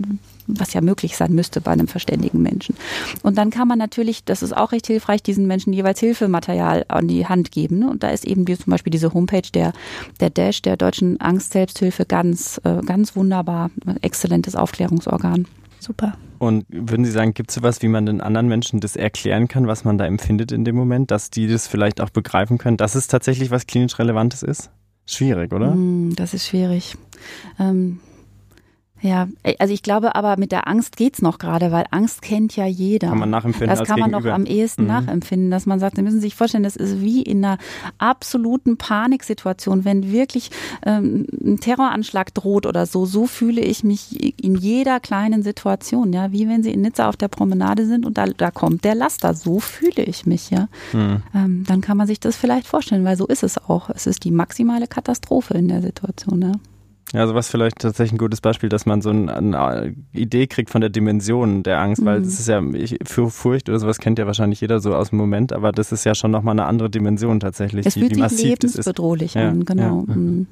was 0.48 0.72
ja 0.72 0.80
möglich 0.80 1.16
sein 1.16 1.32
müsste 1.32 1.60
bei 1.60 1.70
einem 1.70 1.88
verständigen 1.88 2.42
Menschen. 2.42 2.74
Und 3.22 3.38
dann 3.38 3.50
kann 3.50 3.68
man 3.68 3.78
natürlich, 3.78 4.24
das 4.24 4.42
ist 4.42 4.56
auch 4.56 4.72
recht 4.72 4.86
hilfreich, 4.86 5.22
diesen 5.22 5.46
Menschen 5.46 5.72
jeweils 5.72 6.00
Hilfematerial 6.00 6.84
an 6.88 7.06
die 7.06 7.26
Hand 7.26 7.52
geben. 7.52 7.78
Ne? 7.80 7.90
Und 7.90 8.02
da 8.02 8.10
ist 8.10 8.24
eben 8.24 8.48
wie 8.48 8.56
zum 8.56 8.70
Beispiel 8.70 8.90
diese 8.90 9.14
Homepage 9.14 9.50
der, 9.52 9.72
der 10.20 10.30
Dash, 10.30 10.62
der 10.62 10.76
Deutschen 10.76 11.20
Angst-Selbsthilfe, 11.20 12.04
ganz, 12.06 12.60
äh, 12.64 12.80
ganz 12.84 13.14
wunderbar, 13.14 13.70
exzellentes 14.02 14.56
Aufklärungsorgan. 14.56 15.46
Super. 15.80 16.14
Und 16.38 16.66
würden 16.68 17.04
Sie 17.04 17.10
sagen, 17.10 17.34
gibt 17.34 17.50
es 17.50 17.56
sowas, 17.56 17.82
wie 17.82 17.88
man 17.88 18.06
den 18.06 18.20
anderen 18.20 18.48
Menschen 18.48 18.80
das 18.80 18.96
erklären 18.96 19.48
kann, 19.48 19.66
was 19.66 19.84
man 19.84 19.98
da 19.98 20.06
empfindet 20.06 20.52
in 20.52 20.64
dem 20.64 20.76
Moment, 20.76 21.10
dass 21.10 21.30
die 21.30 21.48
das 21.48 21.66
vielleicht 21.66 22.00
auch 22.00 22.10
begreifen 22.10 22.58
können, 22.58 22.76
dass 22.76 22.94
es 22.94 23.08
tatsächlich 23.08 23.50
was 23.50 23.66
klinisch 23.66 23.98
Relevantes 23.98 24.42
ist? 24.42 24.70
Schwierig, 25.06 25.52
oder? 25.52 25.74
Mm, 25.74 26.14
das 26.16 26.34
ist 26.34 26.46
schwierig. 26.46 26.96
Ähm, 27.58 28.00
ja, 29.00 29.28
äh, 29.42 29.54
also 29.58 29.72
ich 29.72 29.82
glaube 29.82 30.14
aber 30.14 30.36
mit 30.38 30.52
der 30.52 30.68
Angst 30.68 30.96
geht's 30.96 31.22
noch 31.22 31.38
gerade, 31.38 31.70
weil 31.72 31.84
Angst 31.90 32.22
kennt 32.22 32.56
ja 32.56 32.66
jeder. 32.66 33.08
Kann 33.08 33.18
man 33.18 33.30
nachempfinden. 33.30 33.76
Das 33.76 33.86
kann 33.86 34.00
man 34.00 34.10
noch 34.10 34.24
am 34.24 34.44
ehesten 34.44 34.82
mhm. 34.82 34.88
nachempfinden, 34.88 35.50
dass 35.50 35.66
man 35.66 35.78
sagt, 35.80 35.96
Sie 35.96 36.02
müssen 36.02 36.20
sich 36.20 36.34
vorstellen, 36.34 36.64
das 36.64 36.76
ist 36.76 37.00
wie 37.00 37.22
in 37.22 37.44
einer 37.44 37.58
absoluten 37.98 38.76
Paniksituation, 38.76 39.84
wenn 39.84 40.10
wirklich 40.10 40.50
ähm, 40.84 41.26
ein 41.44 41.58
Terroranschlag 41.60 42.34
droht 42.34 42.66
oder 42.66 42.86
so. 42.86 43.06
So 43.06 43.26
fühle 43.26 43.60
ich 43.60 43.84
mich 43.84 44.42
in 44.42 44.56
jeder 44.56 45.00
kleinen 45.00 45.42
Situation, 45.42 46.12
ja, 46.12 46.32
wie 46.32 46.48
wenn 46.48 46.62
Sie 46.62 46.72
in 46.72 46.82
Nizza 46.82 47.08
auf 47.08 47.16
der 47.16 47.28
Promenade 47.28 47.86
sind 47.86 48.04
und 48.06 48.18
da, 48.18 48.26
da 48.26 48.50
kommt 48.50 48.84
der 48.84 48.94
Laster. 48.94 49.34
So 49.34 49.60
fühle 49.60 50.02
ich 50.02 50.26
mich, 50.26 50.50
ja. 50.50 50.68
Mhm. 50.92 51.22
Ähm, 51.34 51.64
dann 51.66 51.80
kann 51.80 51.96
man 51.96 52.06
sich 52.06 52.20
das 52.20 52.36
vielleicht 52.36 52.66
vorstellen, 52.66 53.04
weil 53.04 53.16
so 53.16 53.26
ist 53.26 53.42
es 53.42 53.58
auch. 53.58 53.90
Es 53.90 54.06
ist 54.06 54.24
die 54.24 54.30
maximale 54.30 54.86
Katastrophe 54.86 55.54
in 55.54 55.68
der 55.68 55.82
Situation, 55.82 56.42
ja. 56.42 56.52
Ja, 57.12 57.20
also 57.22 57.34
was 57.34 57.48
vielleicht 57.48 57.78
tatsächlich 57.78 58.12
ein 58.12 58.18
gutes 58.18 58.40
Beispiel, 58.40 58.68
dass 58.68 58.84
man 58.84 59.00
so 59.00 59.10
ein, 59.10 59.30
eine 59.30 59.94
Idee 60.12 60.46
kriegt 60.46 60.68
von 60.68 60.80
der 60.80 60.90
Dimension 60.90 61.62
der 61.62 61.80
Angst, 61.80 62.02
mhm. 62.02 62.06
weil 62.06 62.22
das 62.22 62.38
ist 62.38 62.48
ja, 62.48 62.62
ich, 62.74 62.98
für 63.04 63.30
Furcht 63.30 63.68
oder 63.68 63.78
sowas 63.78 63.98
kennt 63.98 64.18
ja 64.18 64.26
wahrscheinlich 64.26 64.60
jeder 64.60 64.80
so 64.80 64.94
aus 64.94 65.10
dem 65.10 65.18
Moment, 65.18 65.52
aber 65.52 65.72
das 65.72 65.90
ist 65.90 66.04
ja 66.04 66.14
schon 66.14 66.30
nochmal 66.30 66.52
eine 66.52 66.66
andere 66.66 66.90
Dimension 66.90 67.40
tatsächlich, 67.40 67.86
es 67.86 67.94
die, 67.94 68.00
fühlt 68.00 68.16
die 68.16 68.20
massiv 68.20 68.38
sich 68.40 68.48
lebensbedrohlich 68.48 69.36
ist. 69.36 69.42
an, 69.42 69.64
genau. 69.64 70.04
Ja. 70.06 70.14
Mhm. 70.14 70.46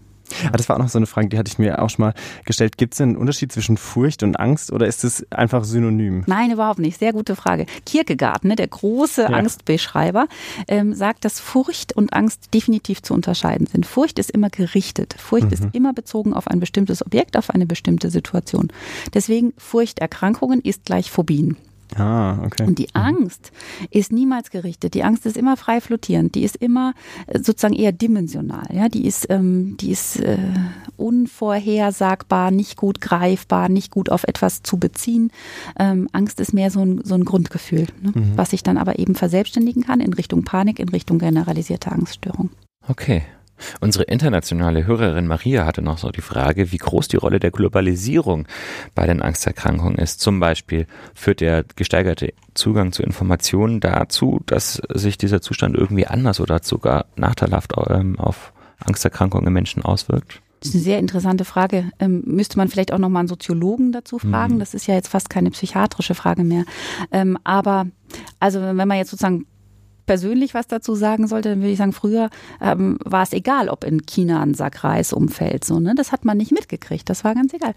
Ah, 0.53 0.57
das 0.57 0.69
war 0.69 0.77
auch 0.77 0.81
noch 0.81 0.89
so 0.89 0.99
eine 0.99 1.07
Frage, 1.07 1.29
die 1.29 1.39
hatte 1.39 1.51
ich 1.51 1.59
mir 1.59 1.83
auch 1.83 1.91
schon 1.91 2.07
mal 2.07 2.15
gestellt. 2.45 2.77
Gibt 2.77 2.95
es 2.95 3.01
einen 3.01 3.17
Unterschied 3.17 3.53
zwischen 3.53 3.77
Furcht 3.77 4.23
und 4.23 4.39
Angst 4.39 4.73
oder 4.73 4.87
ist 4.87 5.05
es 5.05 5.31
einfach 5.31 5.65
synonym? 5.65 6.25
Nein, 6.27 6.51
überhaupt 6.51 6.79
nicht. 6.79 6.99
Sehr 6.99 7.13
gute 7.13 7.37
Frage. 7.37 7.67
Kierkegaard, 7.85 8.45
ne, 8.45 8.57
der 8.57 8.69
große 8.69 9.23
ja. 9.23 9.29
Angstbeschreiber, 9.29 10.27
ähm, 10.69 10.95
sagt, 10.95 11.25
dass 11.25 11.41
Furcht 11.41 11.95
und 11.95 12.13
Angst 12.13 12.55
definitiv 12.55 13.03
zu 13.03 13.15
unterscheiden 13.15 13.67
sind. 13.67 13.87
Furcht 13.87 14.19
ist 14.19 14.31
immer 14.31 14.51
gerichtet. 14.51 15.17
Furcht 15.19 15.47
mhm. 15.47 15.53
ist 15.53 15.65
immer 15.73 15.93
bezogen 15.93 16.35
auf 16.35 16.49
ein 16.49 16.61
bestimmtes 16.61 17.05
Objekt, 17.05 17.37
auf 17.37 17.51
eine 17.51 17.67
bestimmte 17.67 18.11
Situation. 18.11 18.69
Deswegen 19.15 19.53
Furchterkrankungen 19.57 20.61
ist 20.61 20.85
gleich 20.85 21.11
Phobien. 21.11 21.57
Ah, 21.97 22.43
okay. 22.45 22.65
Und 22.67 22.79
die 22.79 22.89
mhm. 22.95 23.01
Angst 23.01 23.53
ist 23.91 24.13
niemals 24.13 24.51
gerichtet. 24.51 24.95
Die 24.95 25.03
Angst 25.03 25.27
ist 25.27 25.37
immer 25.37 25.57
frei 25.57 25.81
flottierend. 25.81 26.35
Die 26.35 26.43
ist 26.43 26.57
immer 26.57 26.95
äh, 27.27 27.39
sozusagen 27.39 27.75
eher 27.75 27.93
dimensional. 27.93 28.67
Ja, 28.73 28.89
die 28.89 29.07
ist, 29.07 29.27
ähm, 29.31 29.77
die 29.79 29.91
ist 29.91 30.21
äh, 30.21 30.39
unvorhersagbar, 30.97 32.51
nicht 32.51 32.77
gut 32.77 33.01
greifbar, 33.01 33.69
nicht 33.69 33.91
gut 33.91 34.11
auf 34.11 34.25
etwas 34.25 34.63
zu 34.63 34.79
beziehen. 34.79 35.31
Ähm, 35.79 36.09
Angst 36.13 36.41
ist 36.41 36.53
mehr 36.53 36.71
so 36.71 36.81
ein, 36.85 37.01
so 37.05 37.15
ein 37.15 37.25
Grundgefühl, 37.25 37.87
ne? 38.03 38.13
mhm. 38.15 38.33
was 38.37 38.51
sich 38.51 38.63
dann 38.63 38.79
aber 38.79 38.99
eben 38.99 39.15
verselbstständigen 39.15 39.85
kann 39.85 40.01
in 40.01 40.13
Richtung 40.13 40.45
Panik, 40.45 40.79
in 40.79 40.89
Richtung 40.89 41.19
generalisierte 41.19 41.93
Angststörung. 41.93 42.51
Okay. 42.89 43.23
Unsere 43.81 44.05
internationale 44.05 44.87
Hörerin 44.87 45.27
Maria 45.27 45.65
hatte 45.67 45.83
noch 45.83 45.99
so 45.99 46.11
die 46.11 46.21
Frage, 46.21 46.73
wie 46.73 46.77
groß 46.77 47.09
die 47.09 47.17
Rolle 47.17 47.41
der 47.41 47.51
Globalisierung 47.51 48.47
bei 48.95 49.07
den 49.07 49.23
Angsterkrankungen 49.23 49.99
ist. 49.99 50.21
Zum 50.21 50.41
Beispiel 50.41 50.87
führt 51.15 51.41
der 51.41 51.65
gesteigerte 51.77 52.33
Zugang 52.55 52.93
zu 52.93 53.03
Informationen 53.03 53.81
dazu, 53.81 54.41
dass 54.47 54.83
sich 54.93 55.19
dieser 55.19 55.41
Zustand 55.41 55.77
irgendwie 55.77 56.07
anders 56.07 56.41
oder 56.41 56.61
sogar 56.63 57.07
nachteilhaft 57.17 57.75
ähm, 57.89 58.19
auf 58.19 58.53
Angsterkrankungen 58.85 59.47
im 59.47 59.53
Menschen 59.53 59.85
auswirkt? 59.85 60.43
Das 60.61 60.71
ist 60.71 60.75
eine 60.75 60.85
sehr 60.85 60.99
interessante 60.99 61.45
Frage. 61.45 61.91
Ähm, 61.99 62.23
müsste 62.27 62.57
man 62.57 62.69
vielleicht 62.69 62.93
auch 62.93 62.99
nochmal 62.99 63.21
einen 63.21 63.29
Soziologen 63.29 63.93
dazu 63.93 64.19
fragen. 64.19 64.55
Mhm. 64.55 64.59
Das 64.59 64.75
ist 64.75 64.87
ja 64.87 64.95
jetzt 64.95 65.09
fast 65.09 65.31
keine 65.31 65.51
psychiatrische 65.51 66.15
Frage 66.15 66.45
mehr. 66.45 66.65
Ähm, 67.13 67.39
aber 67.45 67.87
also 68.41 68.61
wenn 68.61 68.77
man 68.77 68.97
jetzt 68.97 69.11
sozusagen 69.11 69.47
persönlich 70.07 70.55
was 70.55 70.67
dazu 70.67 70.95
sagen 70.95 71.27
sollte, 71.27 71.51
dann 71.51 71.61
würde 71.61 71.73
ich 71.73 71.79
sagen, 71.79 71.93
früher 71.93 72.31
ähm, 72.61 72.99
war 73.05 73.23
es 73.23 73.33
egal, 73.33 73.69
ob 73.69 73.85
in 73.85 74.07
China 74.07 74.43
ein 74.43 74.55
Sack 74.55 74.85
Reis 74.85 75.13
umfällt. 75.13 75.65
So, 75.65 75.81
ne? 75.81 75.95
Das 75.95 76.13
hat 76.13 76.25
man 76.25 76.37
nicht 76.37 76.53
mitgekriegt. 76.53 77.09
Das 77.11 77.25
war 77.25 77.35
ganz 77.35 77.53
egal. 77.53 77.75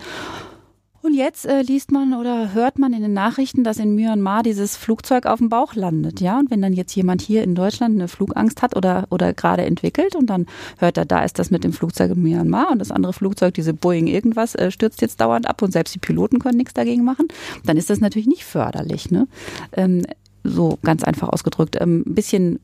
Und 1.01 1.13
jetzt 1.13 1.45
äh, 1.45 1.61
liest 1.61 1.91
man 1.91 2.13
oder 2.13 2.53
hört 2.53 2.77
man 2.77 2.91
in 2.91 3.01
den 3.01 3.13
Nachrichten, 3.13 3.63
dass 3.63 3.77
in 3.77 3.95
Myanmar 3.95 4.43
dieses 4.43 4.75
Flugzeug 4.75 5.25
auf 5.25 5.39
dem 5.39 5.47
Bauch 5.47 5.73
landet, 5.73 6.19
ja. 6.19 6.37
Und 6.37 6.51
wenn 6.51 6.61
dann 6.61 6.73
jetzt 6.73 6.93
jemand 6.93 7.21
hier 7.21 7.43
in 7.43 7.55
Deutschland 7.55 7.95
eine 7.95 8.09
Flugangst 8.09 8.61
hat 8.61 8.75
oder 8.75 9.07
oder 9.09 9.33
gerade 9.33 9.63
entwickelt 9.63 10.15
und 10.15 10.29
dann 10.29 10.45
hört 10.77 10.97
er, 10.97 11.05
da 11.05 11.23
ist 11.23 11.39
das 11.39 11.51
mit 11.51 11.63
dem 11.63 11.71
Flugzeug 11.71 12.11
in 12.11 12.21
Myanmar 12.21 12.71
und 12.71 12.79
das 12.79 12.91
andere 12.91 13.13
Flugzeug, 13.13 13.53
diese 13.53 13.73
Boeing 13.73 14.07
irgendwas, 14.07 14.55
äh, 14.55 14.71
stürzt 14.71 15.01
jetzt 15.01 15.21
dauernd 15.21 15.47
ab 15.47 15.61
und 15.61 15.71
selbst 15.71 15.95
die 15.95 15.99
Piloten 15.99 16.39
können 16.39 16.57
nichts 16.57 16.73
dagegen 16.73 17.05
machen, 17.05 17.29
dann 17.63 17.77
ist 17.77 17.89
das 17.89 18.01
natürlich 18.01 18.27
nicht 18.27 18.43
förderlich. 18.43 19.09
Ne? 19.09 19.27
Ähm, 19.71 20.01
so 20.43 20.77
ganz 20.83 21.03
einfach 21.03 21.29
ausgedrückt. 21.29 21.79
Ein 21.79 22.03
ähm, 22.05 22.15
bisschen 22.15 22.59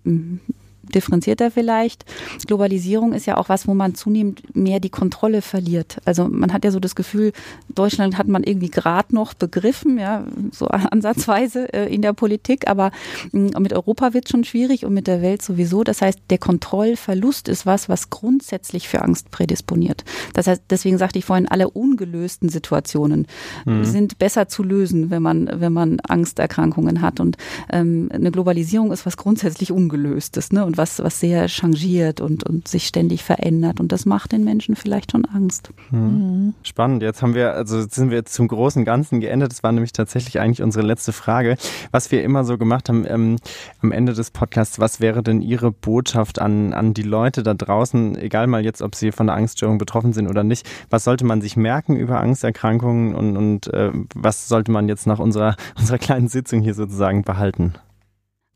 differenzierter 0.94 1.52
vielleicht. 1.52 2.06
Globalisierung 2.48 3.14
ist 3.14 3.26
ja 3.26 3.38
auch 3.38 3.50
was, 3.50 3.68
wo 3.68 3.74
man 3.74 3.96
zunehmend 3.96 4.56
mehr 4.56 4.80
die 4.80 4.90
Kontrolle 4.90 5.42
verliert. 5.42 5.98
Also 6.06 6.28
man 6.28 6.54
hat 6.54 6.66
ja 6.66 6.72
so 6.72 6.80
das 6.80 6.96
Gefühl, 6.96 7.32
Deutschland 7.70 8.18
hat 8.18 8.28
man 8.28 8.44
irgendwie 8.44 8.70
gerade 8.70 9.14
noch 9.14 9.34
begriffen, 9.34 9.98
ja, 9.98 10.26
so 10.52 10.68
ansatzweise 10.68 11.72
äh, 11.74 11.94
in 11.94 12.02
der 12.02 12.14
Politik, 12.14 12.68
aber 12.68 12.92
hm, 13.32 13.52
mit 13.60 13.74
Europa 13.74 14.14
wird 14.14 14.30
schon 14.30 14.44
schwierig 14.44 14.86
und 14.86 14.94
mit 14.94 15.08
der 15.08 15.22
Welt 15.22 15.42
sowieso. 15.42 15.84
Das 15.84 16.02
heißt, 16.02 16.20
der 16.30 16.38
Kontrollverlust 16.38 17.48
ist 17.48 17.66
was, 17.66 17.90
was 17.90 18.10
grundsätzlich 18.10 18.88
für 18.88 19.02
Angst 19.02 19.32
prädisponiert. 19.32 20.04
Das 20.34 20.48
heißt, 20.48 20.64
deswegen 20.70 20.98
sagte 20.98 21.20
ich 21.20 21.26
vorhin, 21.26 21.48
alle 21.48 21.70
ungelösten 21.70 22.50
Situationen 22.50 23.28
mhm. 23.66 23.86
sind 23.86 24.18
besser 24.18 24.48
zu 24.48 24.64
lösen, 24.64 25.10
wenn 25.10 25.22
man, 25.22 25.50
wenn 25.52 25.74
man 25.74 26.00
Angsterkrankungen 26.02 27.02
hat. 27.02 27.20
Und 27.20 27.38
ähm, 27.72 28.10
eine 28.12 28.32
Globalisierung 28.32 28.92
ist 28.92 29.06
was 29.06 29.18
grundsätzlich 29.18 29.72
Ungelöstes. 29.72 30.52
Ne? 30.52 30.66
Und 30.66 30.75
was, 30.78 31.02
was 31.04 31.20
sehr 31.20 31.48
changiert 31.48 32.22
und, 32.22 32.44
und 32.44 32.68
sich 32.68 32.88
ständig 32.88 33.24
verändert. 33.24 33.80
Und 33.80 33.92
das 33.92 34.06
macht 34.06 34.32
den 34.32 34.44
Menschen 34.44 34.76
vielleicht 34.76 35.12
schon 35.12 35.26
Angst. 35.26 35.72
Mhm. 35.92 36.54
Spannend. 36.64 37.04
Jetzt 37.04 37.22
haben 37.22 37.36
wir, 37.36 37.54
also 37.54 37.82
sind 37.88 38.10
wir 38.10 38.18
jetzt 38.18 38.34
zum 38.34 38.48
großen 38.48 38.86
Ganzen 38.86 39.20
geendet. 39.20 39.52
Das 39.52 39.64
war 39.64 39.72
nämlich 39.72 39.94
tatsächlich 39.94 40.40
eigentlich 40.40 40.62
unsere 40.62 40.86
letzte 40.86 41.14
Frage. 41.14 41.58
Was 41.92 42.12
wir 42.12 42.24
immer 42.24 42.44
so 42.44 42.58
gemacht 42.58 42.90
haben 42.90 43.06
ähm, 43.08 43.38
am 43.82 43.92
Ende 43.92 44.14
des 44.14 44.32
Podcasts, 44.32 44.80
was 44.80 45.00
wäre 45.00 45.24
denn 45.24 45.42
Ihre 45.42 45.72
Botschaft 45.72 46.40
an, 46.40 46.74
an 46.74 46.94
die 46.94 47.04
Leute 47.04 47.44
da 47.44 47.54
draußen, 47.54 48.18
egal 48.18 48.48
mal 48.48 48.64
jetzt, 48.64 48.82
ob 48.82 48.96
sie 48.96 49.12
von 49.12 49.28
der 49.28 49.36
Angststörung 49.36 49.78
betroffen 49.78 50.14
sind 50.14 50.28
oder 50.28 50.44
nicht, 50.44 50.68
was 50.90 51.04
sollte 51.04 51.26
man 51.26 51.42
sich 51.42 51.58
merken 51.58 51.96
über 51.96 52.20
Angsterkrankungen 52.20 53.16
und, 53.16 53.38
und 53.38 53.74
äh, 53.74 53.92
was 54.14 54.48
sollte 54.48 54.72
man 54.72 54.88
jetzt 54.88 55.08
nach 55.08 55.20
unserer, 55.20 55.56
unserer 55.80 55.98
kleinen 55.98 56.28
Sitzung 56.28 56.62
hier 56.62 56.74
sozusagen 56.74 57.24
behalten? 57.24 57.74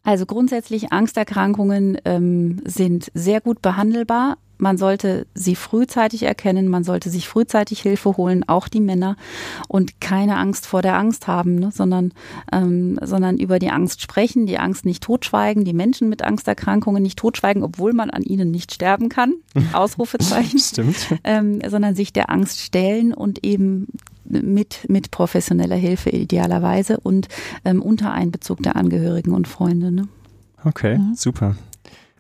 Also 0.04 0.26
grundsätzlich 0.26 0.92
Angsterkrankungen 0.92 1.98
ähm, 2.06 2.62
sind 2.66 3.12
sehr 3.14 3.42
gut 3.42 3.62
behandelbar. 3.62 4.38
Man 4.62 4.78
sollte 4.78 5.26
sie 5.34 5.56
frühzeitig 5.56 6.24
erkennen, 6.24 6.68
man 6.68 6.84
sollte 6.84 7.10
sich 7.10 7.30
frühzeitig 7.30 7.80
Hilfe 7.80 8.18
holen, 8.18 8.44
auch 8.46 8.68
die 8.68 8.82
Männer, 8.82 9.16
und 9.70 10.02
keine 10.02 10.36
Angst 10.36 10.68
vor 10.68 10.82
der 10.82 10.98
Angst 10.98 11.28
haben, 11.28 11.56
ne, 11.56 11.70
sondern, 11.72 12.14
ähm, 12.52 13.00
sondern 13.02 13.38
über 13.38 13.58
die 13.58 13.70
Angst 13.70 14.02
sprechen, 14.02 14.48
die 14.48 14.60
Angst 14.60 14.86
nicht 14.86 15.02
totschweigen, 15.02 15.64
die 15.64 15.74
Menschen 15.74 16.10
mit 16.10 16.24
Angsterkrankungen 16.24 17.02
nicht 17.02 17.18
totschweigen, 17.18 17.64
obwohl 17.64 17.94
man 17.94 18.10
an 18.10 18.24
ihnen 18.24 18.52
nicht 18.52 18.74
sterben 18.74 19.08
kann. 19.08 19.36
Ausrufezeichen. 19.74 20.60
Stimmt. 20.60 21.16
Ähm, 21.24 21.62
sondern 21.66 21.96
sich 21.96 22.12
der 22.12 22.30
Angst 22.30 22.60
stellen 22.60 23.14
und 23.14 23.46
eben 23.46 23.88
mit, 24.30 24.88
mit 24.90 25.12
professioneller 25.12 25.76
Hilfe 25.76 26.10
idealerweise 26.10 27.00
und 27.00 27.28
ähm, 27.66 27.82
unter 27.82 28.12
Einbezug 28.12 28.64
der 28.64 28.76
Angehörigen 28.76 29.34
und 29.34 29.48
Freunde. 29.48 29.92
Ne? 29.92 30.08
Okay, 30.64 30.98
mhm. 30.98 31.16
super. 31.16 31.56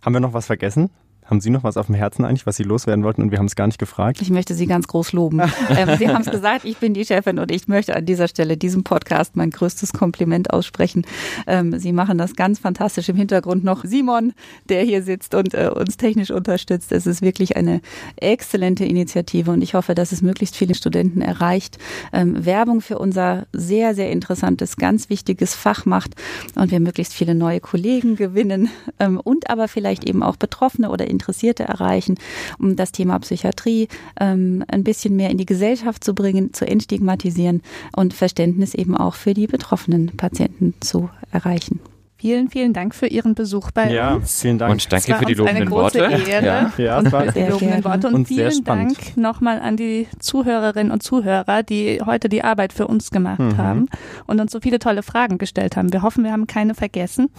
Haben 0.02 0.14
wir 0.14 0.20
noch 0.22 0.34
was 0.34 0.48
vergessen? 0.48 0.90
Haben 1.30 1.42
Sie 1.42 1.52
noch 1.52 1.64
was 1.64 1.78
auf 1.78 1.86
dem 1.86 1.96
Herzen 1.96 2.26
eigentlich, 2.26 2.48
was 2.48 2.56
Sie 2.56 2.64
loswerden 2.64 3.04
wollten 3.04 3.22
und 3.22 3.30
wir 3.30 3.38
haben 3.38 3.46
es 3.46 3.56
gar 3.56 3.68
nicht 3.68 3.78
gefragt? 3.78 4.20
Ich 4.20 4.32
möchte 4.32 4.56
Sie 4.56 4.66
ganz 4.66 4.88
groß 4.88 5.14
loben. 5.14 5.40
ähm, 5.70 5.98
Sie 6.00 6.10
haben 6.10 6.22
es 6.22 6.32
gesagt, 6.32 6.66
ich 6.66 6.78
bin 6.78 6.96
die 6.96 7.06
Chefin 7.06 7.38
und 7.38 7.52
ich 7.52 7.68
möchte 7.68 7.96
an 7.96 8.04
dieser 8.06 8.28
Stelle 8.28 8.58
diesem 8.58 8.84
Podcast 8.84 9.36
mein 9.36 9.52
größtes 9.52 9.94
Kompliment 9.94 10.52
aussprechen. 10.52 11.06
Ähm, 11.46 11.78
Sie 11.78 11.94
machen 11.94 12.18
das 12.18 12.36
ganz 12.36 12.58
fantastisch 12.58 13.10
im 13.10 13.16
Hintergrund 13.16 13.64
noch. 13.64 13.86
Simon, 13.86 14.34
der 14.70 14.82
hier 14.82 15.04
sitzt 15.04 15.36
und 15.36 15.54
äh, 15.54 15.70
uns 15.70 15.98
technisch 15.98 16.32
unterstützt. 16.32 16.92
Es 16.92 17.06
ist 17.06 17.22
wirklich 17.22 17.58
eine 17.58 17.82
exzellente 18.16 18.86
Initiative 18.86 19.52
und 19.52 19.62
ich 19.62 19.76
hoffe, 19.76 19.94
dass 19.94 20.12
es 20.12 20.24
möglichst 20.24 20.56
viele 20.56 20.74
Studenten 20.74 21.22
erreicht. 21.22 21.78
Ähm, 22.12 22.44
Werbung 22.44 22.82
für 22.82 22.98
unser 22.98 23.46
sehr, 23.54 23.94
sehr 23.94 24.12
interessantes, 24.12 24.78
ganz 24.78 25.12
wichtiges 25.12 25.54
Fach 25.54 25.86
macht 25.86 26.16
und 26.56 26.72
wir 26.72 26.80
möglichst 26.80 27.14
viele 27.14 27.36
neue 27.36 27.60
Kollegen 27.60 28.16
gewinnen 28.16 28.70
ähm, 29.00 29.20
und 29.20 29.48
aber 29.52 29.68
vielleicht 29.68 30.10
eben 30.10 30.24
auch 30.24 30.36
Betroffene 30.36 30.90
oder 30.90 31.08
Interessierte 31.20 31.64
erreichen, 31.64 32.16
um 32.60 32.76
das 32.78 32.94
Thema 32.94 33.20
Psychiatrie 33.20 33.90
ähm, 34.20 34.64
ein 34.68 34.86
bisschen 34.86 35.16
mehr 35.18 35.30
in 35.30 35.38
die 35.38 35.46
Gesellschaft 35.46 36.04
zu 36.04 36.16
bringen, 36.16 36.54
zu 36.54 36.66
entstigmatisieren 36.66 37.62
und 37.96 38.14
Verständnis 38.14 38.74
eben 38.74 38.96
auch 38.96 39.16
für 39.16 39.34
die 39.34 39.48
betroffenen 39.48 40.08
Patienten 40.16 40.76
zu 40.80 41.10
erreichen. 41.32 41.82
Vielen, 42.20 42.50
vielen 42.50 42.74
Dank 42.74 42.94
für 42.96 43.08
Ihren 43.08 43.34
Besuch 43.34 43.72
bei 43.72 43.94
ja, 43.94 44.16
uns. 44.16 44.42
Vielen 44.42 44.58
Dank. 44.58 44.74
Und 44.74 44.92
danke 44.92 45.16
für 45.16 45.24
die 45.24 45.36
lobenden 45.36 45.72
Worte. 45.72 46.00
Ehre 46.00 46.46
ja, 46.46 46.74
ja, 46.78 47.00
und 47.00 47.10
für 47.10 47.32
die 47.32 47.44
lobenden 47.44 47.86
Worte. 47.86 48.08
Und, 48.08 48.14
und 48.14 48.28
vielen 48.28 48.64
Dank 48.66 49.16
nochmal 49.16 49.62
an 49.62 49.78
die 49.78 50.06
Zuhörerinnen 50.20 50.92
und 50.92 51.02
Zuhörer, 51.02 51.64
die 51.64 52.02
heute 52.06 52.28
die 52.28 52.44
Arbeit 52.44 52.74
für 52.74 52.88
uns 52.88 53.12
gemacht 53.12 53.40
mhm. 53.40 53.58
haben 53.58 53.86
und 54.28 54.42
uns 54.42 54.52
so 54.52 54.60
viele 54.60 54.80
tolle 54.80 55.02
Fragen 55.02 55.38
gestellt 55.38 55.78
haben. 55.78 55.94
Wir 55.94 56.02
hoffen, 56.02 56.26
wir 56.26 56.34
haben 56.34 56.46
keine 56.46 56.76
vergessen. 56.76 57.30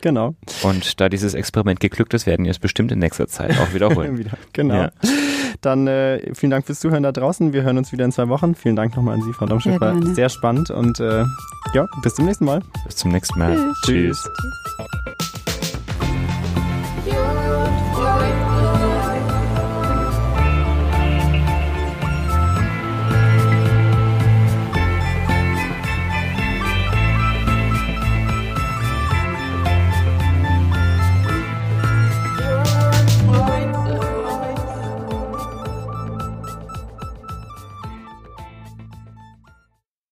Genau. 0.00 0.34
Und 0.62 0.98
da 1.02 1.10
dieses 1.10 1.34
Experiment 1.34 1.78
geglückt 1.80 2.14
ist, 2.14 2.26
werden 2.26 2.46
wir 2.46 2.50
es 2.50 2.58
bestimmt 2.58 2.92
in 2.92 2.98
nächster 2.98 3.28
Zeit 3.28 3.50
auch 3.60 3.74
wiederholen. 3.74 4.16
Wieder, 4.18 4.32
genau. 4.54 4.74
Ja. 4.74 4.90
Dann 5.60 5.86
äh, 5.86 6.34
vielen 6.34 6.50
Dank 6.50 6.64
fürs 6.64 6.80
Zuhören 6.80 7.02
da 7.02 7.12
draußen. 7.12 7.52
Wir 7.52 7.62
hören 7.62 7.76
uns 7.76 7.92
wieder 7.92 8.06
in 8.06 8.12
zwei 8.12 8.28
Wochen. 8.30 8.54
Vielen 8.54 8.76
Dank 8.76 8.96
nochmal 8.96 9.16
an 9.16 9.22
Sie, 9.22 9.34
Frau 9.34 9.44
Domschek. 9.44 9.78
War 9.82 10.00
sehr 10.14 10.30
spannend 10.30 10.70
und 10.70 10.98
äh, 11.00 11.24
ja, 11.74 11.86
bis 12.02 12.14
zum 12.14 12.24
nächsten 12.24 12.46
Mal. 12.46 12.62
Bis 12.86 12.96
zum 12.96 13.12
nächsten 13.12 13.38
Mal. 13.38 13.56
Tschüss. 13.84 14.22
Tschüss. 14.22 14.29
Tschüss. 14.38 15.29